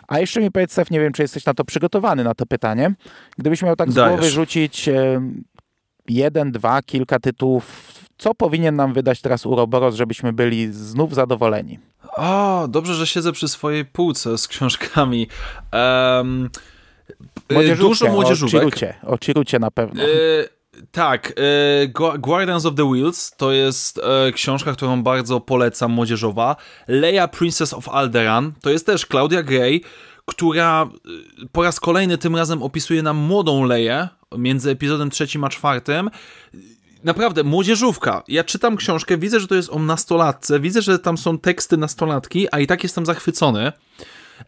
[0.08, 2.94] A jeszcze mi powiedz, Sef, nie wiem, czy jesteś na to przygotowany, na to pytanie.
[3.38, 4.12] Gdybyś miał tak z Dajesz.
[4.12, 4.90] głowy rzucić
[6.12, 11.80] jeden, dwa, kilka tytułów, co powinien nam wydać teraz Uroboros, żebyśmy byli znów zadowoleni?
[12.18, 15.28] O, dobrze, że siedzę przy swojej półce z książkami.
[17.52, 18.56] Młodzieżówkę, dużo młodzieżówek.
[18.56, 20.04] O Chirucie, o Chirucie na pewno.
[20.04, 20.08] E,
[20.92, 21.34] tak,
[21.94, 26.56] Gu- Guardians of the Wheels to jest e, książka, którą bardzo polecam, młodzieżowa.
[26.88, 29.82] Leia Princess of Alderaan to jest też Claudia Gray,
[30.26, 30.88] która e,
[31.52, 34.08] po raz kolejny tym razem opisuje nam młodą Leię
[34.38, 36.10] między epizodem trzecim a czwartym.
[37.04, 38.24] Naprawdę, młodzieżówka.
[38.28, 42.48] Ja czytam książkę, widzę, że to jest o nastolatce, widzę, że tam są teksty nastolatki,
[42.52, 43.72] a i tak jestem zachwycony.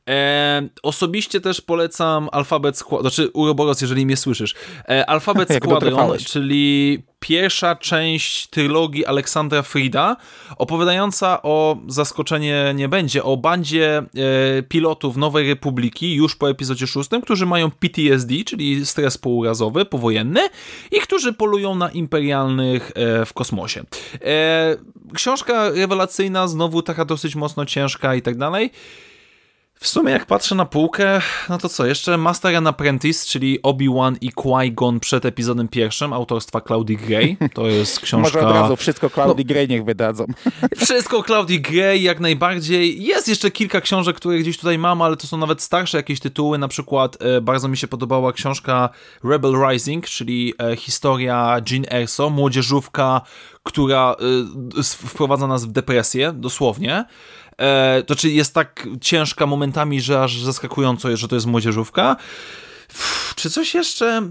[0.09, 4.55] E, osobiście też polecam Alfabet Squadron, znaczy Uroboros, jeżeli mnie słyszysz.
[4.89, 10.17] E, Alfabet Squadron, czyli pierwsza część trylogii Aleksandra Frida,
[10.57, 13.97] opowiadająca o, zaskoczenie nie będzie, o bandzie
[14.57, 20.49] e, pilotów Nowej Republiki już po epizodzie szóstym, którzy mają PTSD, czyli stres pourazowy, powojenny
[20.91, 23.83] i którzy polują na imperialnych e, w kosmosie.
[24.25, 24.75] E,
[25.13, 28.71] książka rewelacyjna, znowu taka dosyć mocno ciężka i tak dalej.
[29.83, 34.17] W sumie jak patrzę na półkę, no to co, jeszcze Master and Apprentice, czyli Obi-Wan
[34.21, 37.37] i Qui-Gon przed epizodem pierwszym, autorstwa Claudii Gray.
[37.53, 38.37] To jest książka...
[38.37, 40.25] Może od razu wszystko Claudii Gray niech wydadzą.
[40.85, 43.03] Wszystko Claudii Gray jak najbardziej.
[43.03, 46.57] Jest jeszcze kilka książek, które gdzieś tutaj mam, ale to są nawet starsze jakieś tytuły.
[46.57, 48.89] Na przykład e, bardzo mi się podobała książka
[49.23, 53.21] Rebel Rising, czyli e, historia Jean Erso, młodzieżówka,
[53.63, 54.15] która
[54.79, 57.05] e, wprowadza nas w depresję, dosłownie.
[57.61, 62.15] E, to czyli jest tak ciężka momentami, że aż zaskakująco jest, że to jest młodzieżówka.
[63.35, 64.21] Czy coś jeszcze?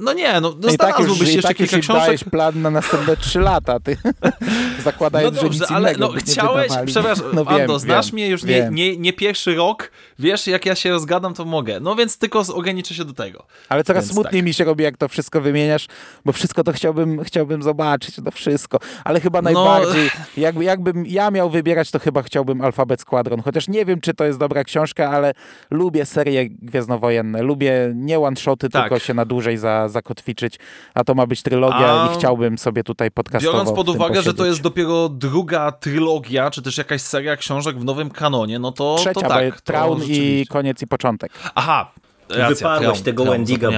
[0.00, 2.02] No nie, no, no I tak już, się i jeszcze tak kilka książek.
[2.02, 3.96] dajesz plan na następne trzy lata, ty.
[4.84, 8.14] Zakładając, No dobrze, że nic ale innego no, chciałeś, przepraszam, no, wiem, Ando, znasz wiem,
[8.14, 11.80] mnie już nie, nie, nie pierwszy rok, wiesz, jak ja się rozgadam, to mogę.
[11.80, 13.46] No więc tylko ograniczę się do tego.
[13.68, 14.46] Ale coraz Więc smutniej tak.
[14.46, 15.86] mi się robi, jak to wszystko wymieniasz,
[16.24, 18.78] bo wszystko to chciałbym, chciałbym zobaczyć, to wszystko.
[19.04, 23.42] Ale chyba najbardziej, jakby, jakbym ja miał wybierać, to chyba chciałbym Alfabet Squadron.
[23.42, 25.32] Chociaż nie wiem, czy to jest dobra książka, ale
[25.70, 27.42] lubię serie gwiezdnowojenne.
[27.42, 28.82] Lubię nie one-shoty, Tak.
[28.82, 30.58] tylko się na dłużej za, zakotwiczyć,
[30.94, 34.22] a to ma być trylogia A i chciałbym sobie tutaj podcastowo Biorąc pod uwagę, że
[34.22, 34.46] to posiedzieć.
[34.46, 39.12] jest dopiero druga trylogia, czy też jakaś seria książek w nowym kanonie, no to, Trzecia,
[39.12, 39.54] to bo tak.
[39.54, 41.32] to Traun i koniec i początek.
[41.54, 41.92] Aha,
[42.28, 43.70] racja, Wyparłeś tego Traun, Wendiga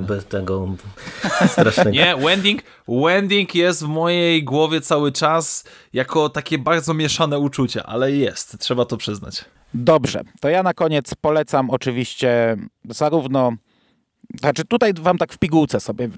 [0.00, 0.68] bez tego
[1.48, 1.90] strasznego.
[1.98, 8.12] Nie, Wending, Wending jest w mojej głowie cały czas jako takie bardzo mieszane uczucie, ale
[8.12, 9.44] jest, trzeba to przyznać.
[9.74, 12.56] Dobrze, to ja na koniec polecam oczywiście
[12.90, 13.52] zarówno.
[14.40, 16.08] Znaczy, tutaj wam tak w pigułce sobie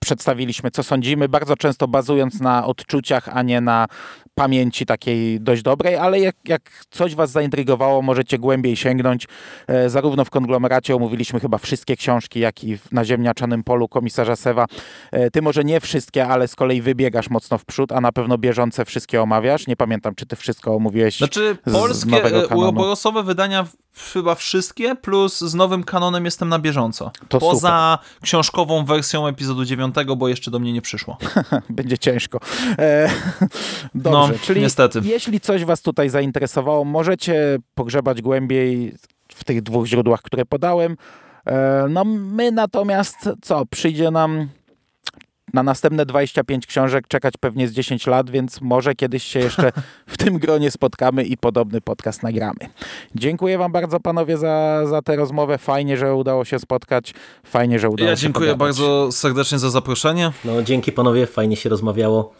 [0.00, 3.86] przedstawiliśmy, co sądzimy, bardzo często bazując na odczuciach, a nie na
[4.34, 9.26] pamięci takiej dość dobrej, ale jak, jak coś was zaintrygowało, możecie głębiej sięgnąć.
[9.66, 14.36] E, zarówno w konglomeracie omówiliśmy chyba wszystkie książki, jak i w, na ziemniaczanym polu komisarza
[14.36, 14.66] Sewa.
[15.12, 18.38] E, ty może nie wszystkie, ale z kolei wybiegasz mocno w przód, a na pewno
[18.38, 19.66] bieżące wszystkie omawiasz.
[19.66, 21.18] Nie pamiętam, czy ty wszystko omówiłeś.
[21.18, 23.66] Znaczy, z polskie nowego e, uroborosowe wydania
[23.96, 27.10] chyba wszystkie, plus z nowym kanonem jestem na bieżąco.
[27.28, 31.16] To Poza książkową wersją epizodu 9, bo jeszcze do mnie nie przyszło.
[31.70, 32.40] będzie ciężko.
[32.78, 33.10] E,
[33.94, 35.00] dobrze, No, czyli niestety.
[35.04, 38.94] jeśli coś was tutaj zainteresowało, możecie pogrzebać głębiej
[39.28, 40.96] w tych dwóch źródłach, które podałem.
[41.46, 44.48] E, no my natomiast, co, przyjdzie nam
[45.56, 49.72] na następne 25 książek czekać pewnie z 10 lat, więc może kiedyś się jeszcze
[50.06, 52.58] w tym gronie spotkamy i podobny podcast nagramy.
[53.14, 55.58] Dziękuję wam bardzo panowie za, za tę rozmowę.
[55.58, 57.14] Fajnie, że udało się spotkać.
[57.46, 58.58] Fajnie, że udało Ja się dziękuję pogadać.
[58.78, 60.32] bardzo serdecznie za zaproszenie.
[60.44, 62.32] No dzięki panowie, fajnie się rozmawiało.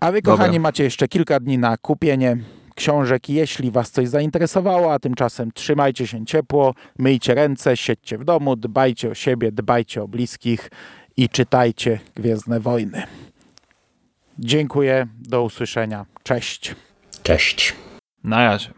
[0.00, 0.36] A wy, Dobra.
[0.38, 2.36] kochani, macie jeszcze kilka dni na kupienie
[2.74, 8.56] książek, jeśli was coś zainteresowało, a tymczasem trzymajcie się ciepło, myjcie ręce, siedźcie w domu,
[8.56, 10.70] dbajcie o siebie, dbajcie o bliskich
[11.16, 13.02] i czytajcie Gwiezdne Wojny.
[14.38, 16.06] Dziękuję, do usłyszenia.
[16.22, 16.74] Cześć.
[17.22, 17.74] Cześć.
[18.24, 18.70] Na razie.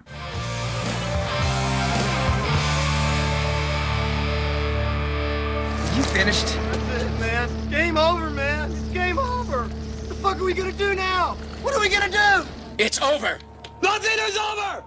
[5.97, 6.47] You finished?
[6.47, 7.48] That's it, man.
[7.70, 8.70] Game over, man.
[8.70, 9.59] It's game over.
[9.59, 11.36] What the fuck are we gonna do now?
[11.62, 12.48] What are we gonna do?
[12.78, 13.39] It's over.
[13.82, 14.82] Nothing is over!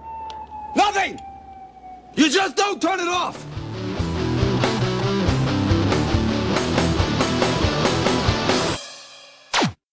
[0.76, 1.20] Nothing!
[2.16, 3.38] You just don't turn it off!